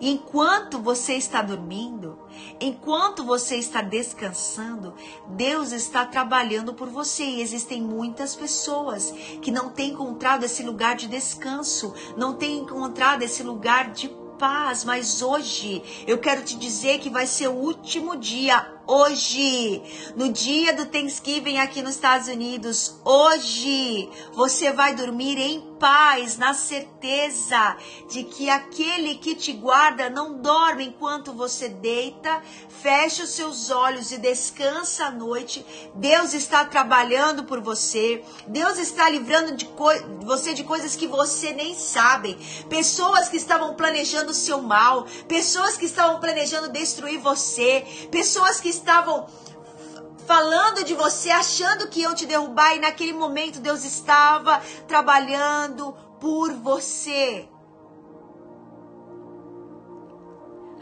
Enquanto 0.00 0.78
você 0.78 1.14
está 1.14 1.42
dormindo, 1.42 2.18
enquanto 2.60 3.24
você 3.24 3.56
está 3.56 3.82
descansando, 3.82 4.94
Deus 5.28 5.72
está 5.72 6.06
trabalhando 6.06 6.72
por 6.72 6.88
você. 6.88 7.24
E 7.24 7.42
existem 7.42 7.82
muitas 7.82 8.36
pessoas 8.36 9.12
que 9.42 9.50
não 9.50 9.70
têm 9.70 9.90
encontrado 9.90 10.44
esse 10.44 10.62
lugar 10.62 10.94
de 10.94 11.08
descanso, 11.08 11.94
não 12.16 12.34
têm 12.34 12.58
encontrado 12.58 13.22
esse 13.22 13.42
lugar 13.42 13.90
de 13.90 14.08
paz, 14.38 14.84
mas 14.84 15.20
hoje 15.20 16.04
eu 16.06 16.18
quero 16.18 16.44
te 16.44 16.56
dizer 16.56 17.00
que 17.00 17.10
vai 17.10 17.26
ser 17.26 17.48
o 17.48 17.54
último 17.54 18.16
dia 18.16 18.77
hoje, 18.88 19.82
no 20.16 20.32
dia 20.32 20.72
do 20.72 20.86
Thanksgiving 20.86 21.58
aqui 21.58 21.82
nos 21.82 21.96
Estados 21.96 22.26
Unidos, 22.26 22.98
hoje 23.04 24.08
você 24.32 24.72
vai 24.72 24.94
dormir 24.94 25.36
em 25.36 25.60
paz, 25.78 26.36
na 26.36 26.54
certeza 26.54 27.76
de 28.10 28.24
que 28.24 28.50
aquele 28.50 29.14
que 29.16 29.34
te 29.34 29.52
guarda 29.52 30.10
não 30.10 30.40
dorme 30.40 30.86
enquanto 30.86 31.32
você 31.32 31.68
deita, 31.68 32.42
fecha 32.82 33.24
os 33.24 33.30
seus 33.30 33.70
olhos 33.70 34.10
e 34.10 34.18
descansa 34.18 35.06
à 35.06 35.10
noite. 35.10 35.64
Deus 35.94 36.34
está 36.34 36.64
trabalhando 36.64 37.44
por 37.44 37.60
você, 37.60 38.24
Deus 38.46 38.78
está 38.78 39.08
livrando 39.08 39.54
de 39.54 39.68
você 40.24 40.54
de 40.54 40.64
coisas 40.64 40.96
que 40.96 41.06
você 41.06 41.52
nem 41.52 41.74
sabe. 41.74 42.36
Pessoas 42.68 43.28
que 43.28 43.36
estavam 43.36 43.74
planejando 43.74 44.30
o 44.30 44.34
seu 44.34 44.62
mal, 44.62 45.06
pessoas 45.28 45.76
que 45.76 45.84
estavam 45.84 46.18
planejando 46.20 46.72
destruir 46.72 47.20
você, 47.20 47.84
pessoas 48.10 48.60
que 48.60 48.68
estavam 48.78 49.26
falando 50.26 50.84
de 50.84 50.94
você, 50.94 51.30
achando 51.30 51.88
que 51.88 52.00
iam 52.00 52.14
te 52.14 52.26
derrubar, 52.26 52.74
e 52.74 52.80
naquele 52.80 53.12
momento 53.12 53.60
Deus 53.60 53.84
estava 53.84 54.60
trabalhando 54.86 55.94
por 56.20 56.52
você. 56.52 57.48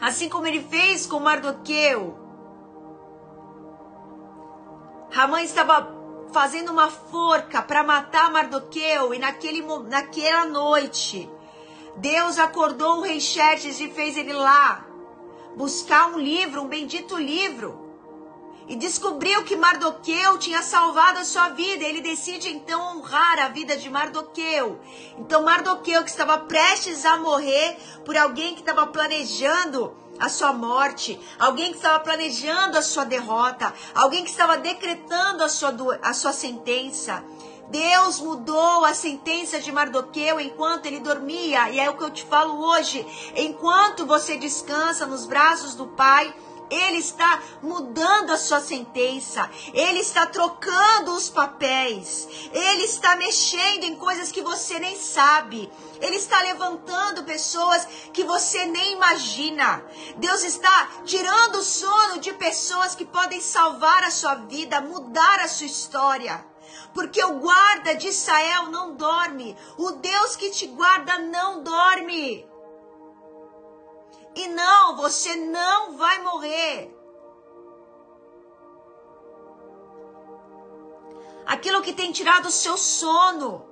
Assim 0.01 0.29
como 0.29 0.47
ele 0.47 0.63
fez 0.63 1.07
com 1.07 1.21
Mardoqueu. 1.21 2.19
Ramã 5.11 5.41
estava 5.41 5.95
fazendo 6.33 6.71
uma 6.73 6.91
forca 6.91 7.63
para 7.63 7.83
matar 7.83 8.31
Mardoqueu 8.31 9.15
e 9.15 9.19
naquele, 9.19 9.63
naquela 9.89 10.45
noite 10.45 11.31
Deus 11.97 12.39
acordou 12.39 12.99
o 12.99 13.03
rei 13.03 13.21
Xerxes 13.21 13.81
e 13.81 13.89
fez 13.89 14.19
ele 14.19 14.33
lá 14.33 14.85
buscar 15.57 16.09
um 16.09 16.19
livro, 16.19 16.63
um 16.63 16.69
bendito 16.69 17.17
livro. 17.17 17.86
E 18.69 18.75
descobriu 18.75 19.45
que 19.45 19.57
Mardoqueu 19.57 20.39
tinha 20.39 20.61
salvado 20.61 21.21
a 21.21 21.25
sua 21.25 21.51
vida. 21.51 21.85
Ele 21.85 22.01
decide 22.01 22.49
então 22.49 22.99
honrar 22.99 23.39
a 23.39 23.49
vida 23.49 23.77
de 23.77 23.89
Mardoqueu. 23.89 24.81
Então 25.19 25.45
Mardoqueu 25.45 26.03
que 26.03 26.11
estava 26.11 26.39
prestes 26.39 27.05
a 27.05 27.17
morrer 27.17 27.77
por 28.05 28.17
alguém 28.17 28.55
que 28.55 28.61
estava 28.61 28.87
planejando 28.87 29.97
a 30.19 30.29
sua 30.29 30.53
morte, 30.53 31.21
alguém 31.39 31.71
que 31.71 31.77
estava 31.77 32.01
planejando 32.01 32.79
a 32.79 32.83
sua 32.83 33.05
derrota, 33.05 33.73
alguém 33.95 34.25
que 34.25 34.31
estava 34.31 34.57
decretando 34.57 35.45
a 35.45 35.49
sua, 35.49 35.75
a 36.03 36.13
sua 36.13 36.33
sentença. 36.33 37.23
Deus 37.69 38.21
mudou 38.21 38.85
a 38.85 38.95
sentença 38.95 39.59
de 39.59 39.73
Mardoqueu 39.73 40.41
enquanto 40.41 40.87
ele 40.87 41.01
dormia, 41.01 41.69
e 41.71 41.81
é 41.81 41.91
o 41.91 41.97
que 41.97 42.05
eu 42.05 42.11
te 42.11 42.25
falo 42.25 42.65
hoje. 42.65 43.05
Enquanto 43.37 44.07
você 44.07 44.37
descansa 44.37 45.05
nos 45.05 45.27
braços 45.27 45.75
do 45.75 45.87
Pai, 45.89 46.33
ele 46.71 46.99
está 46.99 47.43
mudando 47.63 48.31
a 48.31 48.37
sua 48.37 48.61
sentença, 48.61 49.49
ele 49.73 50.01
está 50.01 50.27
trocando 50.27 51.15
os 51.15 51.29
papéis, 51.29 52.29
ele 52.53 52.85
está 52.85 53.17
mexendo 53.17 53.85
em 53.85 53.97
coisas 53.97 54.33
que 54.33 54.43
você 54.43 54.79
nem 54.79 54.97
sabe, 54.97 55.71
ele 56.01 56.17
está 56.17 56.41
levantando 56.43 57.25
pessoas 57.25 57.87
que 58.13 58.25
você 58.25 58.67
nem 58.67 58.93
imagina. 58.93 59.85
Deus 60.17 60.43
está 60.43 60.89
tirando 61.05 61.57
o 61.57 61.63
sono 61.63 62.19
de 62.21 62.33
pessoas 62.33 62.95
que 62.95 63.05
podem 63.05 63.41
salvar 63.41 64.03
a 64.05 64.11
sua 64.11 64.35
vida, 64.35 64.81
mudar 64.81 65.41
a 65.41 65.49
sua 65.49 65.67
história. 65.67 66.45
Porque 66.93 67.23
o 67.23 67.39
guarda 67.41 67.95
de 67.95 68.09
Israel 68.09 68.71
não 68.71 68.95
dorme, 68.95 69.57
o 69.77 69.93
Deus 69.93 70.35
que 70.37 70.51
te 70.51 70.67
guarda 70.67 71.19
não 71.19 71.63
dorme. 71.63 72.47
E 74.37 74.49
não, 74.49 74.97
você 74.97 75.35
não 75.35 75.97
vai 75.97 76.23
morrer. 76.23 76.95
Aquilo 81.47 81.81
que 81.81 81.95
tem 81.95 82.13
tirado 82.13 82.47
o 82.47 82.51
seu 82.51 82.77
sono, 82.77 83.65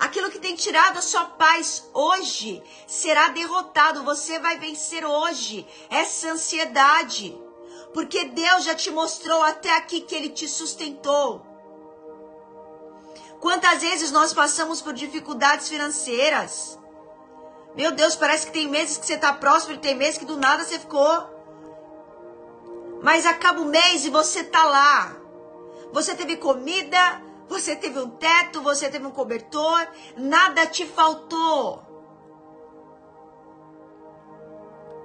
aquilo 0.00 0.30
que 0.32 0.40
tem 0.40 0.56
tirado 0.56 0.98
a 0.98 1.02
sua 1.02 1.26
paz 1.26 1.88
hoje 1.94 2.60
será 2.88 3.28
derrotado. 3.28 4.02
Você 4.02 4.40
vai 4.40 4.58
vencer 4.58 5.04
hoje 5.06 5.64
essa 5.88 6.32
ansiedade, 6.32 7.40
porque 7.94 8.24
Deus 8.24 8.64
já 8.64 8.74
te 8.74 8.90
mostrou 8.90 9.44
até 9.44 9.76
aqui 9.76 10.00
que 10.00 10.14
Ele 10.14 10.30
te 10.30 10.48
sustentou. 10.48 11.46
Quantas 13.38 13.80
vezes 13.80 14.10
nós 14.10 14.32
passamos 14.32 14.82
por 14.82 14.92
dificuldades 14.92 15.68
financeiras? 15.68 16.81
Meu 17.74 17.92
Deus, 17.92 18.14
parece 18.14 18.46
que 18.46 18.52
tem 18.52 18.68
meses 18.68 18.98
que 18.98 19.06
você 19.06 19.14
está 19.14 19.32
próximo 19.32 19.74
e 19.74 19.78
tem 19.78 19.94
meses 19.94 20.18
que 20.18 20.24
do 20.24 20.36
nada 20.36 20.64
você 20.64 20.78
ficou. 20.78 21.30
Mas 23.02 23.24
acaba 23.26 23.60
o 23.60 23.64
mês 23.64 24.04
e 24.04 24.10
você 24.10 24.44
tá 24.44 24.64
lá. 24.64 25.16
Você 25.92 26.14
teve 26.14 26.36
comida, 26.36 27.22
você 27.48 27.74
teve 27.74 27.98
um 27.98 28.10
teto, 28.10 28.62
você 28.62 28.88
teve 28.88 29.06
um 29.06 29.10
cobertor, 29.10 29.86
nada 30.16 30.66
te 30.66 30.86
faltou. 30.86 31.82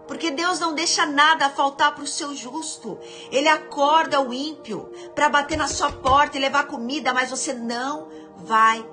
Porque 0.07 0.31
Deus 0.31 0.59
não 0.59 0.73
deixa 0.73 1.05
nada 1.05 1.49
faltar 1.49 1.93
para 1.93 2.03
o 2.03 2.07
seu 2.07 2.33
justo. 2.33 2.97
Ele 3.29 3.49
acorda 3.49 4.21
o 4.21 4.33
ímpio 4.33 4.89
para 5.13 5.27
bater 5.27 5.57
na 5.57 5.67
sua 5.67 5.91
porta 5.91 6.37
e 6.37 6.41
levar 6.41 6.67
comida, 6.67 7.13
mas 7.13 7.29
você 7.29 7.53
não 7.53 8.07
vai 8.37 8.87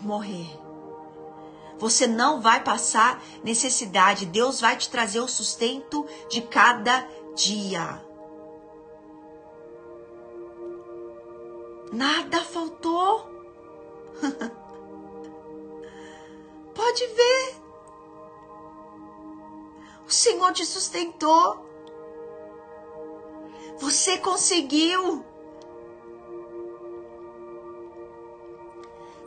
morrer. 0.00 0.65
Você 1.78 2.06
não 2.06 2.40
vai 2.40 2.62
passar 2.62 3.22
necessidade. 3.44 4.26
Deus 4.26 4.60
vai 4.60 4.76
te 4.76 4.88
trazer 4.88 5.20
o 5.20 5.28
sustento 5.28 6.06
de 6.28 6.42
cada 6.42 7.06
dia. 7.34 8.02
Nada 11.92 12.42
faltou. 12.42 13.30
Pode 16.74 17.06
ver. 17.06 17.54
O 20.06 20.10
Senhor 20.10 20.52
te 20.52 20.64
sustentou. 20.64 21.66
Você 23.78 24.18
conseguiu. 24.18 25.24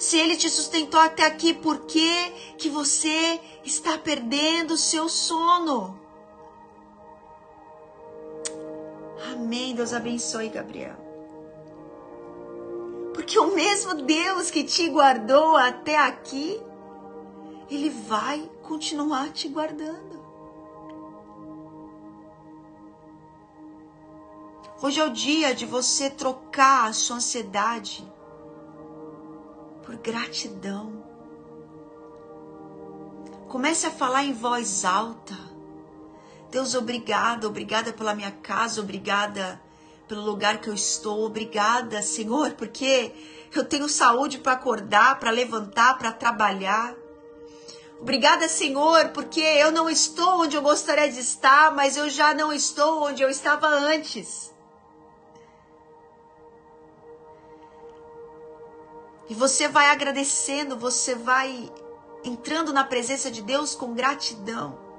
Se 0.10 0.17
ele 0.17 0.36
te 0.36 0.50
sustentou 0.50 1.00
até 1.00 1.24
aqui, 1.24 1.54
por 1.54 1.82
que 1.82 2.32
que 2.58 2.67
você 2.67 3.39
está 3.63 3.95
perdendo 3.95 4.74
o 4.74 4.78
seu 4.78 5.08
sono? 5.08 6.00
Amém. 9.32 9.76
Deus 9.76 9.93
abençoe, 9.93 10.50
Gabriel. 10.50 10.95
Porque 13.13 13.38
o 13.38 13.54
mesmo 13.54 13.93
Deus 14.02 14.50
que 14.50 14.63
te 14.63 14.89
guardou 14.89 15.56
até 15.56 15.95
aqui, 15.95 16.60
ele 17.69 17.91
vai 17.91 18.50
continuar 18.63 19.32
te 19.32 19.48
guardando. 19.48 20.19
Hoje 24.82 25.00
é 25.00 25.06
o 25.06 25.12
dia 25.12 25.54
de 25.54 25.67
você 25.67 26.10
trocar 26.10 26.89
a 26.89 26.93
sua 26.93 27.17
ansiedade 27.17 28.12
por 29.89 29.97
gratidão. 29.97 31.04
Comece 33.47 33.88
a 33.88 33.91
falar 33.91 34.23
em 34.23 34.34
voz 34.34 34.86
alta. 34.86 35.36
Deus, 36.52 36.75
obrigada, 36.75 37.47
obrigada 37.47 37.91
pela 37.91 38.13
minha 38.13 38.30
casa, 38.30 38.82
obrigada 38.82 39.60
pelo 40.08 40.21
lugar 40.21 40.62
que 40.62 40.69
eu 40.69 40.75
estou, 40.75 41.25
obrigada, 41.25 42.04
Senhor, 42.04 42.52
porque 42.52 43.12
eu 43.52 43.65
tenho 43.65 43.89
saúde 43.89 44.38
para 44.38 44.52
acordar, 44.52 45.19
para 45.19 45.32
levantar, 45.32 45.97
para 45.97 46.12
trabalhar. 46.12 46.95
Obrigada, 47.99 48.47
Senhor, 48.47 49.10
porque 49.10 49.41
eu 49.41 49.71
não 49.71 49.89
estou 49.89 50.43
onde 50.43 50.56
eu 50.56 50.62
gostaria 50.62 51.12
de 51.12 51.19
estar, 51.19 51.73
mas 51.73 51.97
eu 51.97 52.08
já 52.10 52.36
não 52.36 52.54
estou 52.54 53.08
onde 53.08 53.23
eu 53.23 53.30
estava 53.30 53.67
antes. 53.67 54.54
E 59.30 59.34
você 59.36 59.68
vai 59.68 59.92
agradecendo, 59.92 60.76
você 60.76 61.13
vai 61.13 61.72
entrando 62.24 62.74
na 62.74 62.84
presença 62.84 63.30
de 63.30 63.42
Deus 63.42 63.76
com 63.76 63.94
gratidão. 63.94 64.89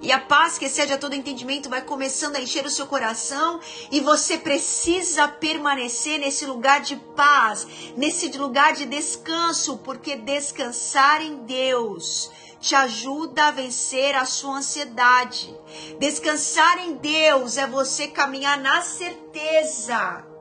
E 0.00 0.10
a 0.10 0.18
paz 0.18 0.58
que 0.58 0.64
excede 0.64 0.92
a 0.92 0.98
todo 0.98 1.14
entendimento 1.14 1.68
vai 1.68 1.82
começando 1.82 2.34
a 2.34 2.40
encher 2.40 2.66
o 2.66 2.70
seu 2.70 2.86
coração 2.86 3.60
e 3.90 4.00
você 4.00 4.36
precisa 4.36 5.28
permanecer 5.28 6.18
nesse 6.18 6.44
lugar 6.44 6.80
de 6.80 6.96
paz, 6.96 7.66
nesse 7.96 8.26
lugar 8.36 8.72
de 8.72 8.84
descanso, 8.84 9.78
porque 9.78 10.16
descansar 10.16 11.22
em 11.22 11.44
Deus 11.44 12.30
te 12.58 12.74
ajuda 12.76 13.46
a 13.46 13.50
vencer 13.50 14.14
a 14.14 14.24
sua 14.24 14.58
ansiedade. 14.58 15.56
Descansar 15.98 16.78
em 16.78 16.94
Deus 16.94 17.56
é 17.56 17.66
você 17.66 18.06
caminhar 18.08 18.58
na 18.60 18.82
certeza 18.82 20.31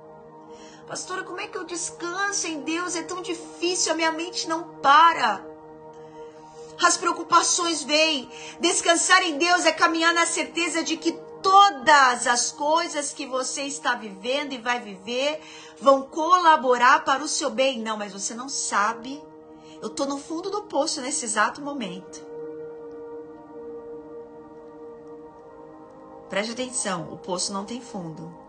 Pastora, 0.91 1.23
como 1.23 1.39
é 1.39 1.47
que 1.47 1.57
eu 1.57 1.63
descanso 1.63 2.47
em 2.47 2.63
Deus? 2.63 2.97
É 2.97 3.01
tão 3.01 3.21
difícil, 3.21 3.93
a 3.93 3.95
minha 3.95 4.11
mente 4.11 4.45
não 4.49 4.61
para. 4.81 5.41
As 6.83 6.97
preocupações 6.97 7.81
vêm. 7.81 8.29
Descansar 8.59 9.23
em 9.23 9.37
Deus 9.37 9.65
é 9.65 9.71
caminhar 9.71 10.13
na 10.13 10.25
certeza 10.25 10.83
de 10.83 10.97
que 10.97 11.13
todas 11.41 12.27
as 12.27 12.51
coisas 12.51 13.13
que 13.13 13.25
você 13.25 13.61
está 13.61 13.95
vivendo 13.95 14.51
e 14.51 14.57
vai 14.57 14.81
viver 14.81 15.39
vão 15.79 16.01
colaborar 16.01 17.05
para 17.05 17.23
o 17.23 17.27
seu 17.29 17.49
bem. 17.49 17.79
Não, 17.79 17.95
mas 17.95 18.11
você 18.11 18.33
não 18.33 18.49
sabe. 18.49 19.23
Eu 19.81 19.87
estou 19.87 20.05
no 20.05 20.17
fundo 20.17 20.49
do 20.49 20.63
poço 20.63 20.99
nesse 20.99 21.23
exato 21.23 21.61
momento. 21.61 22.21
Preste 26.29 26.51
atenção, 26.51 27.13
o 27.13 27.17
poço 27.17 27.53
não 27.53 27.63
tem 27.63 27.79
fundo. 27.79 28.40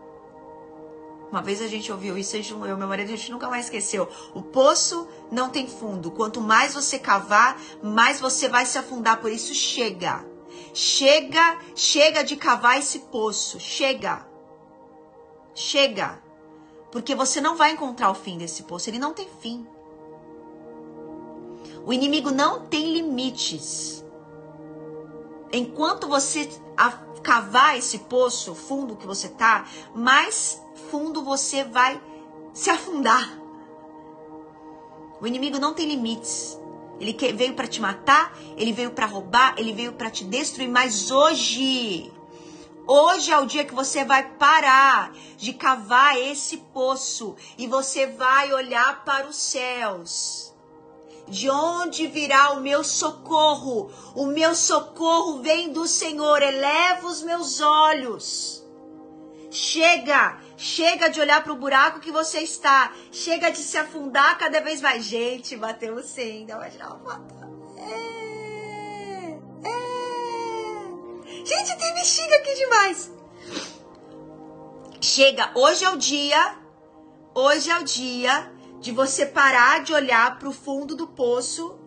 Uma 1.33 1.41
vez 1.41 1.63
a 1.63 1.67
gente 1.67 1.91
ouviu 1.91 2.15
isso, 2.15 2.37
eu 2.37 2.43
e 2.43 2.75
meu 2.75 2.87
marido, 2.87 3.11
a 3.11 3.15
gente 3.15 3.31
nunca 3.31 3.49
mais 3.49 3.65
esqueceu. 3.65 4.07
O 4.35 4.43
poço 4.43 5.07
não 5.31 5.49
tem 5.49 5.65
fundo. 5.65 6.11
Quanto 6.11 6.39
mais 6.39 6.75
você 6.75 6.99
cavar, 6.99 7.59
mais 7.81 8.21
você 8.21 8.47
vai 8.47 8.67
se 8.67 8.77
afundar. 8.77 9.19
Por 9.19 9.31
isso, 9.31 9.51
chega. 9.55 10.23
Chega, 10.75 11.57
chega 11.75 12.23
de 12.23 12.35
cavar 12.35 12.77
esse 12.77 12.99
poço. 12.99 13.59
Chega. 13.59 14.27
Chega. 15.55 16.21
Porque 16.91 17.15
você 17.15 17.41
não 17.41 17.55
vai 17.55 17.71
encontrar 17.71 18.11
o 18.11 18.13
fim 18.13 18.37
desse 18.37 18.61
poço. 18.61 18.91
Ele 18.91 18.99
não 18.99 19.11
tem 19.11 19.27
fim. 19.41 19.65
O 21.83 21.91
inimigo 21.91 22.29
não 22.29 22.67
tem 22.67 22.93
limites. 22.93 24.05
Enquanto 25.51 26.07
você 26.07 26.47
cavar 27.23 27.75
esse 27.75 27.97
poço 27.97 28.53
fundo 28.53 28.95
que 28.95 29.07
você 29.07 29.29
tá, 29.29 29.65
mais 29.95 30.61
fundo 30.93 31.23
você 31.23 31.63
vai 31.63 31.99
se 32.53 32.69
afundar. 32.69 33.27
O 35.19 35.25
inimigo 35.25 35.57
não 35.57 35.73
tem 35.73 35.87
limites. 35.87 36.55
Ele 36.99 37.13
veio 37.33 37.55
para 37.55 37.65
te 37.65 37.81
matar, 37.81 38.37
ele 38.55 38.71
veio 38.71 38.91
para 38.91 39.07
roubar, 39.07 39.55
ele 39.57 39.73
veio 39.73 39.93
para 39.93 40.11
te 40.11 40.23
destruir, 40.23 40.69
mas 40.69 41.09
hoje, 41.09 42.13
hoje 42.85 43.31
é 43.31 43.39
o 43.39 43.47
dia 43.47 43.65
que 43.65 43.73
você 43.73 44.05
vai 44.05 44.21
parar 44.33 45.11
de 45.35 45.53
cavar 45.53 46.15
esse 46.15 46.57
poço 46.57 47.35
e 47.57 47.65
você 47.65 48.05
vai 48.05 48.53
olhar 48.53 49.03
para 49.03 49.27
os 49.27 49.35
céus. 49.35 50.53
De 51.27 51.49
onde 51.49 52.05
virá 52.05 52.51
o 52.51 52.61
meu 52.61 52.83
socorro? 52.83 53.89
O 54.13 54.27
meu 54.27 54.53
socorro 54.53 55.41
vem 55.41 55.73
do 55.73 55.87
Senhor. 55.87 56.39
Eleva 56.43 57.07
os 57.07 57.23
meus 57.23 57.61
olhos. 57.61 58.63
Chega 59.49 60.39
Chega 60.55 61.09
de 61.09 61.19
olhar 61.19 61.43
para 61.43 61.51
o 61.53 61.55
buraco 61.55 61.99
que 61.99 62.11
você 62.11 62.39
está. 62.39 62.93
Chega 63.11 63.49
de 63.49 63.57
se 63.57 63.77
afundar 63.77 64.37
cada 64.37 64.61
vez 64.61 64.81
mais. 64.81 65.03
Gente, 65.03 65.55
bateu 65.55 66.01
sim. 66.03 66.45
Dá 66.45 66.57
uma 66.57 66.69
foto. 66.99 67.35
É, 67.77 69.39
é. 69.67 69.83
Gente, 71.45 71.77
tem 71.77 71.93
bexiga 71.93 72.35
aqui 72.35 72.55
demais. 72.55 73.11
Chega, 75.01 75.51
hoje 75.55 75.83
é 75.83 75.89
o 75.89 75.97
dia. 75.97 76.57
Hoje 77.35 77.69
é 77.71 77.79
o 77.79 77.83
dia 77.83 78.53
de 78.79 78.91
você 78.91 79.25
parar 79.25 79.81
de 79.81 79.93
olhar 79.93 80.37
para 80.37 80.49
o 80.49 80.51
fundo 80.51 80.95
do 80.95 81.07
poço, 81.07 81.79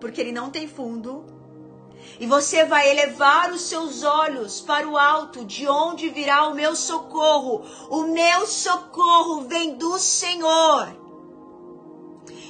porque 0.00 0.18
ele 0.18 0.32
não 0.32 0.50
tem 0.50 0.66
fundo, 0.66 1.26
e 2.20 2.26
você 2.26 2.64
vai 2.64 2.90
elevar 2.90 3.50
os 3.52 3.62
seus 3.62 4.02
olhos 4.02 4.60
para 4.60 4.88
o 4.88 4.96
alto, 4.96 5.44
de 5.44 5.68
onde 5.68 6.08
virá 6.08 6.46
o 6.46 6.54
meu 6.54 6.76
socorro. 6.76 7.64
O 7.90 8.02
meu 8.04 8.46
socorro 8.46 9.42
vem 9.42 9.74
do 9.74 9.98
Senhor. 9.98 11.04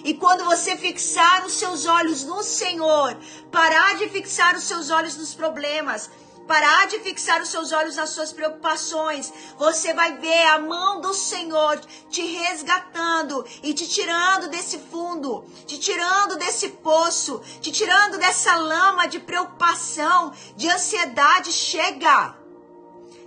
E 0.04 0.12
quando 0.14 0.44
você 0.44 0.76
fixar 0.76 1.46
os 1.46 1.54
seus 1.54 1.86
olhos 1.86 2.24
no 2.24 2.42
Senhor, 2.42 3.16
parar 3.50 3.96
de 3.96 4.08
fixar 4.10 4.54
os 4.54 4.64
seus 4.64 4.90
olhos 4.90 5.16
nos 5.16 5.34
problemas, 5.34 6.10
parar 6.46 6.87
de 6.87 6.98
fixar 7.00 7.42
os 7.42 7.48
seus 7.48 7.72
olhos 7.72 7.96
nas 7.96 8.11
suas 8.11 8.33
preocupações, 8.33 9.33
você 9.59 9.92
vai 9.92 10.16
ver 10.18 10.44
a 10.46 10.59
mão 10.59 11.00
do 11.00 11.12
Senhor 11.14 11.80
te 12.11 12.22
resgatando 12.22 13.44
e 13.62 13.72
te 13.74 13.88
tirando 13.88 14.48
desse 14.48 14.78
fundo, 14.78 15.44
te 15.66 15.78
tirando 15.78 16.37
desse 16.37 16.68
poço, 16.68 17.40
te 17.61 17.72
tirando 17.72 18.18
dessa 18.18 18.54
lama 18.57 19.07
de 19.07 19.20
preocupação, 19.20 20.33
de 20.57 20.68
ansiedade. 20.68 21.52
Chega! 21.52 22.37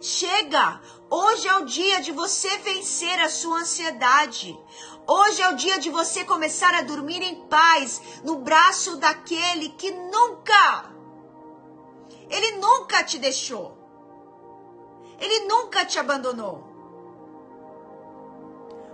Chega! 0.02 0.82
Hoje 1.10 1.48
é 1.48 1.56
o 1.56 1.66
dia 1.66 2.02
de 2.02 2.12
você 2.12 2.50
vencer 2.58 3.20
a 3.22 3.30
sua 3.30 3.60
ansiedade. 3.60 4.58
Hoje 5.08 5.42
é 5.42 5.50
o 5.50 5.56
dia 5.56 5.80
de 5.80 5.90
você 5.90 6.26
começar 6.26 6.74
a 6.76 6.82
dormir 6.82 7.22
em 7.22 7.48
paz 7.48 8.02
no 8.26 8.40
braço 8.40 8.98
daquele 8.98 9.70
que 9.70 9.90
nunca 9.90 10.97
ele 12.30 12.58
nunca 12.58 13.04
te 13.04 13.18
deixou. 13.18 13.78
Ele 15.20 15.46
nunca 15.48 15.86
te 15.86 15.98
abandonou. 15.98 16.64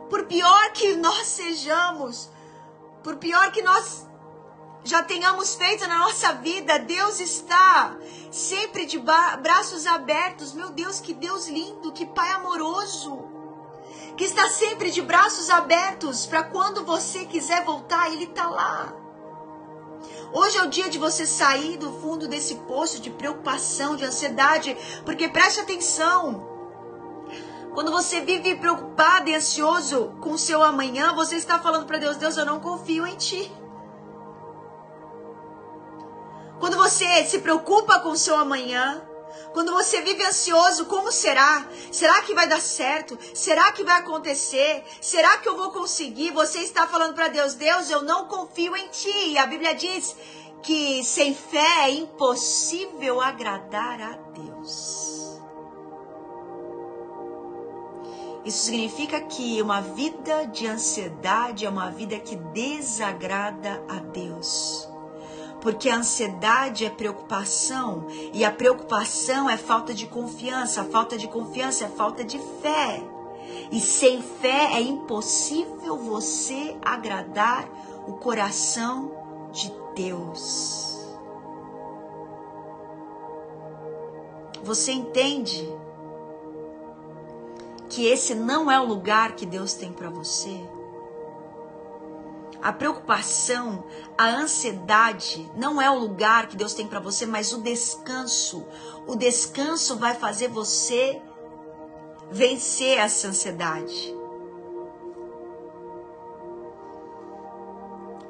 Por 0.10 0.26
pior 0.26 0.72
que 0.72 0.96
nós 0.96 1.28
sejamos, 1.28 2.30
por 3.04 3.18
pior 3.18 3.52
que 3.52 3.62
nós 3.62 4.08
já 4.84 5.02
tenhamos 5.02 5.56
feito 5.56 5.88
na 5.88 6.00
nossa 6.00 6.34
vida, 6.34 6.78
Deus 6.80 7.20
está 7.20 7.98
sempre 8.32 8.86
de 8.86 9.00
braços 9.00 9.88
abertos. 9.88 10.54
Meu 10.54 10.70
Deus, 10.70 11.00
que 11.00 11.14
Deus 11.14 11.48
lindo, 11.48 11.92
que 11.92 12.06
Pai 12.06 12.32
amoroso, 12.32 13.28
que 14.16 14.26
está 14.26 14.50
sempre 14.50 14.92
de 14.92 15.02
braços 15.02 15.50
abertos 15.50 16.26
para 16.26 16.44
quando 16.44 16.86
você 16.86 17.26
quiser 17.26 17.66
voltar, 17.66 18.12
Ele 18.12 18.26
está 18.26 18.48
lá. 18.48 19.03
Hoje 20.32 20.58
é 20.58 20.64
o 20.64 20.70
dia 20.70 20.90
de 20.90 20.98
você 20.98 21.26
sair 21.26 21.78
do 21.78 21.92
fundo 22.00 22.28
desse 22.28 22.56
poço 22.56 23.00
de 23.00 23.10
preocupação, 23.10 23.96
de 23.96 24.04
ansiedade, 24.04 24.76
porque 25.06 25.30
preste 25.30 25.60
atenção. 25.60 26.52
Quando 27.74 27.92
você 27.92 28.22
vive 28.22 28.56
preocupado 28.56 29.30
e 29.30 29.36
ansioso 29.36 30.16
com 30.22 30.32
o 30.32 30.38
seu 30.38 30.64
amanhã, 30.64 31.14
você 31.14 31.36
está 31.36 31.60
falando 31.60 31.86
para 31.86 31.98
Deus: 31.98 32.18
Deus, 32.18 32.38
eu 32.38 32.46
não 32.46 32.60
confio 32.60 33.06
em 33.06 33.16
ti. 33.16 33.52
Quando 36.60 36.78
você 36.78 37.26
se 37.26 37.40
preocupa 37.40 38.00
com 38.00 38.10
o 38.10 38.18
seu 38.18 38.38
amanhã, 38.38 39.02
Quando 39.54 39.72
você 39.72 40.02
vive 40.02 40.24
ansioso, 40.24 40.86
como 40.86 41.12
será? 41.12 41.68
Será 41.92 42.22
que 42.22 42.34
vai 42.34 42.48
dar 42.48 42.62
certo? 42.62 43.18
Será 43.34 43.72
que 43.72 43.84
vai 43.84 44.00
acontecer? 44.00 44.84
Será 45.02 45.38
que 45.38 45.48
eu 45.48 45.56
vou 45.56 45.72
conseguir? 45.72 46.32
Você 46.32 46.60
está 46.60 46.88
falando 46.88 47.14
para 47.14 47.28
Deus: 47.28 47.54
Deus, 47.54 47.90
eu 47.90 48.02
não 48.02 48.26
confio 48.26 48.76
em 48.76 48.88
ti. 48.88 49.30
E 49.30 49.38
a 49.38 49.46
Bíblia 49.46 49.76
diz 49.76 50.16
que 50.62 51.04
sem 51.04 51.36
fé 51.36 51.84
é 51.84 51.92
impossível 51.92 53.22
agradar 53.22 54.02
a 54.02 54.18
Deus. 54.34 55.14
Isso 58.46 58.66
significa 58.66 59.22
que 59.22 59.62
uma 59.62 59.82
vida 59.82 60.46
de 60.48 60.68
ansiedade 60.68 61.66
é 61.66 61.70
uma 61.70 61.90
vida 61.90 62.20
que 62.20 62.36
desagrada 62.36 63.82
a 63.88 64.00
Deus. 64.00 64.93
Porque 65.64 65.90
a 65.90 65.96
ansiedade 65.96 66.84
é 66.84 66.90
preocupação 66.90 68.06
e 68.34 68.44
a 68.44 68.52
preocupação 68.52 69.50
é 69.50 69.56
falta 69.56 69.94
de 69.94 70.06
confiança, 70.06 70.82
a 70.82 70.84
falta 70.84 71.18
de 71.18 71.26
confiança 71.26 71.86
é 71.86 71.88
falta 71.88 72.22
de 72.22 72.38
fé. 72.62 73.02
E 73.72 73.80
sem 73.80 74.22
fé 74.22 74.74
é 74.74 74.82
impossível 74.82 75.98
você 75.98 76.76
agradar 76.82 77.66
o 78.06 78.12
coração 78.12 79.10
de 79.54 79.74
Deus. 79.96 80.98
Você 84.64 84.92
entende 84.92 85.74
que 87.88 88.06
esse 88.06 88.36
não 88.36 88.70
é 88.70 88.78
o 88.78 88.86
lugar 88.86 89.34
que 89.34 89.46
Deus 89.46 89.74
tem 89.76 89.94
para 89.94 90.10
você? 90.10 90.60
A 92.64 92.72
preocupação, 92.72 93.84
a 94.18 94.26
ansiedade 94.26 95.52
não 95.54 95.82
é 95.82 95.92
o 95.92 96.00
lugar 96.00 96.48
que 96.48 96.56
Deus 96.56 96.74
tem 96.74 96.88
para 96.88 97.02
você, 97.02 97.26
mas 97.26 97.52
o 97.52 97.62
descanso. 97.62 98.66
O 99.06 99.18
descanso 99.18 99.98
vai 99.98 100.16
fazer 100.16 100.48
você 100.48 101.22
vencer 102.32 102.98
essa 102.98 103.28
ansiedade. 103.28 104.16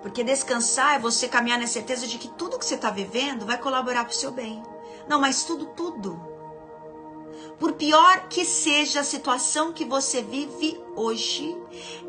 Porque 0.02 0.24
descansar 0.24 0.96
é 0.96 1.00
você 1.00 1.28
caminhar 1.28 1.60
na 1.60 1.68
certeza 1.68 2.08
de 2.08 2.18
que 2.18 2.28
tudo 2.28 2.58
que 2.58 2.66
você 2.66 2.74
está 2.74 2.90
vivendo 2.90 3.46
vai 3.46 3.60
colaborar 3.60 4.04
para 4.04 4.14
o 4.14 4.16
seu 4.16 4.32
bem. 4.32 4.64
Não, 5.08 5.22
mas 5.22 5.44
tudo, 5.44 5.68
tudo. 5.68 6.33
Por 7.60 7.74
pior 7.74 8.28
que 8.30 8.44
seja 8.44 9.02
a 9.02 9.04
situação 9.04 9.72
que 9.72 9.86
você 9.86 10.22
vive 10.22 10.80
hoje, 10.96 11.56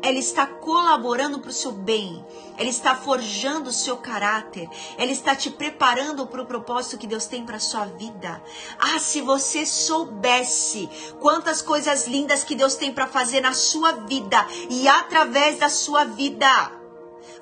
ela 0.01 0.17
está 0.17 0.45
colaborando 0.45 1.39
para 1.39 1.49
o 1.49 1.53
seu 1.53 1.71
bem, 1.71 2.23
ela 2.57 2.69
está 2.69 2.95
forjando 2.95 3.69
o 3.69 3.73
seu 3.73 3.97
caráter, 3.97 4.69
ela 4.97 5.11
está 5.11 5.35
te 5.35 5.49
preparando 5.49 6.27
para 6.27 6.41
o 6.41 6.45
propósito 6.45 6.97
que 6.97 7.07
Deus 7.07 7.25
tem 7.25 7.45
para 7.45 7.59
sua 7.59 7.85
vida. 7.85 8.43
Ah, 8.77 8.99
se 8.99 9.21
você 9.21 9.65
soubesse 9.65 10.89
quantas 11.19 11.61
coisas 11.61 12.07
lindas 12.07 12.43
que 12.43 12.55
Deus 12.55 12.75
tem 12.75 12.93
para 12.93 13.07
fazer 13.07 13.41
na 13.41 13.53
sua 13.53 13.91
vida 13.91 14.45
e 14.69 14.87
através 14.87 15.59
da 15.59 15.69
sua 15.69 16.05
vida 16.05 16.84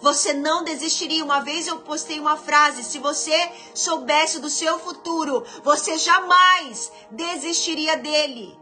você 0.03 0.33
não 0.33 0.65
desistiria. 0.65 1.23
Uma 1.23 1.39
vez 1.39 1.65
eu 1.65 1.79
postei 1.79 2.19
uma 2.19 2.35
frase: 2.35 2.83
se 2.83 2.99
você 2.99 3.33
soubesse 3.73 4.39
do 4.39 4.49
seu 4.49 4.77
futuro, 4.77 5.45
você 5.63 5.97
jamais 5.97 6.91
desistiria 7.09 7.95
dele. 7.95 8.59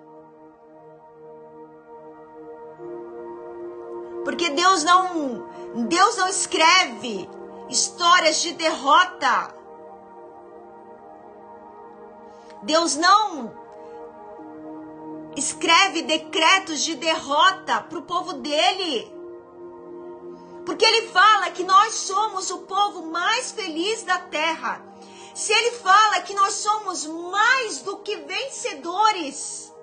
Porque 4.24 4.52
Deus 4.52 4.84
não 4.84 5.50
Deus 5.88 6.18
não 6.18 6.28
escreve 6.28 7.28
histórias 7.70 8.40
de 8.42 8.54
derrota. 8.54 9.56
Deus 12.62 12.96
não 12.96 13.52
escreve 15.36 16.04
decretos 16.04 16.82
de 16.82 16.94
derrota 16.94 17.82
para 17.82 17.98
o 17.98 18.04
povo 18.04 18.34
dele. 18.34 19.21
Porque 20.66 20.86
ele 20.86 21.08
fala 21.08 21.52
que 21.52 21.64
nós 21.64 21.94
somos 21.94 22.52
o 22.52 22.60
povo 22.60 23.08
mais 23.08 23.52
feliz 23.52 24.04
da 24.04 24.20
terra. 24.20 24.86
Se 25.34 25.52
ele 25.54 25.72
fala 25.72 26.22
que 26.22 26.34
nós 26.34 26.54
somos 26.54 27.06
mais 27.06 27.82
do 27.82 27.98
que 27.98 28.16
vencedores. 28.18 29.74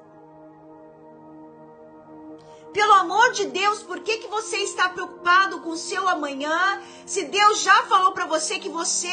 Pelo 2.72 2.93
amor 2.95 3.33
de 3.33 3.47
Deus, 3.47 3.83
por 3.83 4.01
que, 4.01 4.18
que 4.18 4.29
você 4.29 4.59
está 4.59 4.91
preocupado 4.91 5.61
com 5.62 5.70
o 5.70 5.76
seu 5.76 6.07
amanhã? 6.07 6.81
Se 7.07 7.24
Deus 7.24 7.62
já 7.62 7.83
falou 7.85 8.12
para 8.12 8.26
você 8.26 8.59
que 8.59 8.68
você 8.68 9.11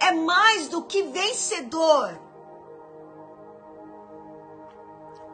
é 0.00 0.12
mais 0.12 0.68
do 0.68 0.82
que 0.82 1.02
vencedor. 1.02 2.20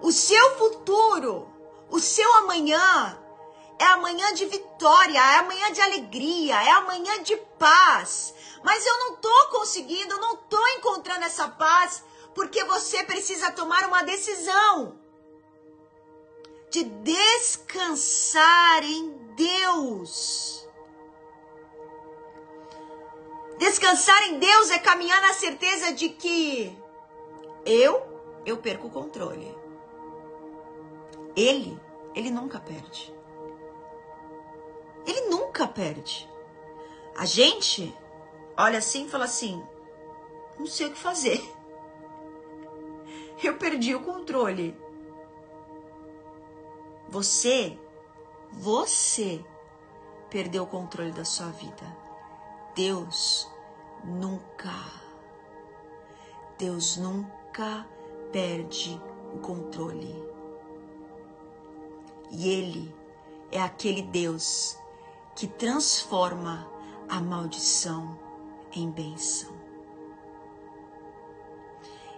O 0.02 0.12
seu 0.12 0.58
futuro, 0.58 1.48
o 1.90 1.98
seu 1.98 2.34
amanhã 2.38 3.18
é 3.78 3.84
amanhã 3.84 4.32
de 4.34 4.46
vitória, 4.46 5.18
é 5.18 5.38
amanhã 5.38 5.72
de 5.72 5.80
alegria, 5.80 6.62
é 6.62 6.70
amanhã 6.70 7.22
de 7.22 7.36
paz. 7.58 8.34
Mas 8.62 8.86
eu 8.86 8.98
não 8.98 9.14
estou 9.14 9.46
conseguindo, 9.50 10.14
eu 10.14 10.20
não 10.20 10.34
estou 10.34 10.68
encontrando 10.68 11.24
essa 11.24 11.48
paz, 11.48 12.04
porque 12.34 12.62
você 12.64 13.02
precisa 13.04 13.50
tomar 13.50 13.86
uma 13.86 14.02
decisão 14.02 14.98
de 16.70 16.84
descansar 16.84 18.82
em 18.84 19.10
Deus. 19.36 20.66
Descansar 23.58 24.22
em 24.28 24.38
Deus 24.38 24.70
é 24.70 24.78
caminhar 24.78 25.20
na 25.20 25.34
certeza 25.34 25.92
de 25.92 26.08
que 26.08 26.76
eu, 27.66 28.02
eu 28.46 28.56
perco 28.56 28.86
o 28.86 28.90
controle. 28.90 29.54
Ele, 31.36 31.78
ele 32.14 32.30
nunca 32.30 32.58
perde. 32.58 33.11
Ele 35.06 35.28
nunca 35.28 35.66
perde. 35.66 36.28
A 37.16 37.24
gente 37.24 37.94
olha 38.56 38.78
assim 38.78 39.06
e 39.06 39.08
fala 39.08 39.24
assim: 39.24 39.62
não 40.58 40.66
sei 40.66 40.86
o 40.88 40.92
que 40.92 40.98
fazer. 40.98 41.42
Eu 43.42 43.56
perdi 43.58 43.94
o 43.94 44.02
controle. 44.02 44.76
Você, 47.08 47.78
você 48.52 49.44
perdeu 50.30 50.62
o 50.62 50.66
controle 50.66 51.10
da 51.10 51.24
sua 51.24 51.48
vida. 51.48 51.96
Deus 52.74 53.50
nunca, 54.04 54.72
Deus 56.56 56.96
nunca 56.96 57.86
perde 58.30 59.00
o 59.34 59.40
controle. 59.40 60.24
E 62.30 62.48
Ele 62.48 62.94
é 63.50 63.60
aquele 63.60 64.02
Deus 64.02 64.78
que 65.34 65.46
transforma 65.46 66.70
a 67.08 67.20
maldição 67.20 68.18
em 68.72 68.90
bênção. 68.90 69.52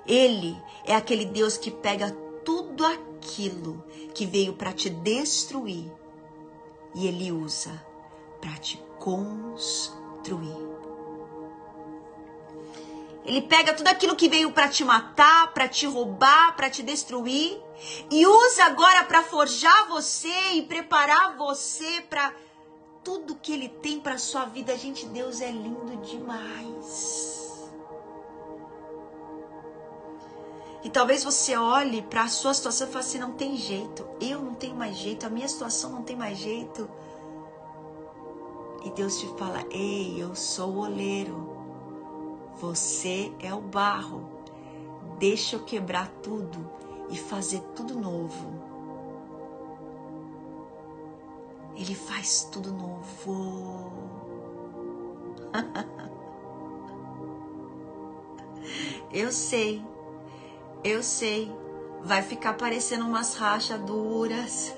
Ele 0.07 0.61
é 0.85 0.95
aquele 0.95 1.25
Deus 1.25 1.57
que 1.57 1.71
pega 1.71 2.11
tudo 2.45 2.85
aquilo 2.85 3.83
que 4.15 4.27
veio 4.27 4.53
para 4.55 4.73
te 4.73 4.91
destruir 4.91 5.91
e 6.95 7.07
ele 7.07 7.33
usa 7.33 7.73
para 8.41 8.57
te 8.59 8.77
construir. 8.99 10.75
Ele 13.25 13.41
pega 13.41 13.73
tudo 13.73 13.89
aquilo 13.89 14.15
que 14.15 14.29
veio 14.29 14.53
para 14.53 14.69
te 14.69 14.85
matar, 14.85 15.53
para 15.55 15.67
te 15.67 15.87
roubar, 15.87 16.55
para 16.55 16.69
te 16.69 16.83
destruir 16.83 17.59
e 18.11 18.27
usa 18.27 18.65
agora 18.65 19.05
para 19.05 19.23
forjar 19.23 19.89
você 19.89 20.53
e 20.53 20.63
preparar 20.63 21.37
você 21.37 22.03
para 22.03 22.35
tudo 23.05 23.37
que 23.37 23.53
ele 23.53 23.69
tem 23.69 24.01
para 24.01 24.19
sua 24.19 24.47
vida. 24.47 24.77
Gente, 24.77 25.07
Deus 25.07 25.41
é 25.41 25.51
lindo 25.51 25.97
demais. 25.99 27.71
E 30.83 30.91
talvez 30.91 31.23
você 31.23 31.57
olhe 31.57 32.03
para 32.03 32.25
a 32.25 32.29
sua 32.29 32.53
situação 32.53 32.89
e 32.89 32.91
fale 32.91 33.05
assim: 33.05 33.19
não 33.19 33.33
tem 33.33 33.57
jeito, 33.57 34.07
eu 34.21 34.43
não 34.43 34.55
tenho 34.55 34.75
mais 34.75 34.97
jeito, 34.97 35.27
a 35.27 35.31
minha 35.31 35.49
situação 35.49 35.91
não 35.91 36.03
tem 36.03 36.17
mais 36.17 36.39
jeito. 36.39 36.91
E 38.85 38.91
Deus 38.91 39.19
te 39.19 39.27
fala: 39.39 39.65
ei, 39.71 40.23
eu 40.23 40.35
sou 40.35 40.73
o 40.73 40.79
oleiro, 40.81 41.57
você 42.57 43.33
é 43.41 43.55
o 43.55 43.63
barro, 43.63 44.29
deixa 45.19 45.57
eu 45.57 45.65
quebrar 45.65 46.09
tudo 46.23 46.71
e 47.09 47.17
fazer 47.17 47.61
tudo 47.75 47.99
novo. 47.99 48.64
Ele 51.77 51.95
faz 51.95 52.49
tudo 52.53 52.73
novo. 52.73 53.93
eu 59.13 59.33
sei, 59.33 59.85
eu 60.83 61.03
sei. 61.03 61.53
Vai 62.03 62.23
ficar 62.23 62.55
parecendo 62.55 63.07
umas 63.07 63.35
rachaduras. 63.35 64.75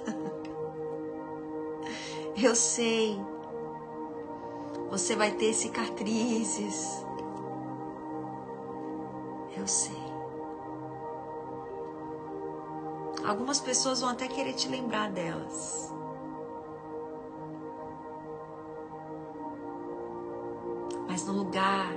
eu 2.40 2.54
sei. 2.54 3.20
Você 4.90 5.16
vai 5.16 5.32
ter 5.32 5.52
cicatrizes. 5.52 7.04
Eu 9.56 9.66
sei. 9.66 10.06
Algumas 13.26 13.58
pessoas 13.58 14.00
vão 14.00 14.10
até 14.10 14.28
querer 14.28 14.52
te 14.52 14.68
lembrar 14.68 15.10
delas. 15.10 15.92
Mas 21.08 21.26
no 21.26 21.32
lugar 21.32 21.92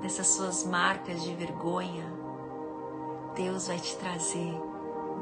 dessas 0.00 0.26
suas 0.28 0.64
marcas 0.64 1.22
de 1.22 1.34
vergonha, 1.34 2.06
Deus 3.34 3.68
vai 3.68 3.78
te 3.78 3.96
trazer 3.96 4.60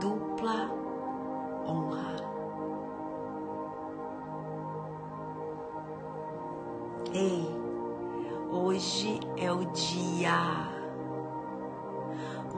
dupla 0.00 0.70
honra. 1.66 2.16
Ei, 7.12 7.46
hoje 8.50 9.20
é 9.36 9.50
o 9.50 9.64
dia. 9.66 10.72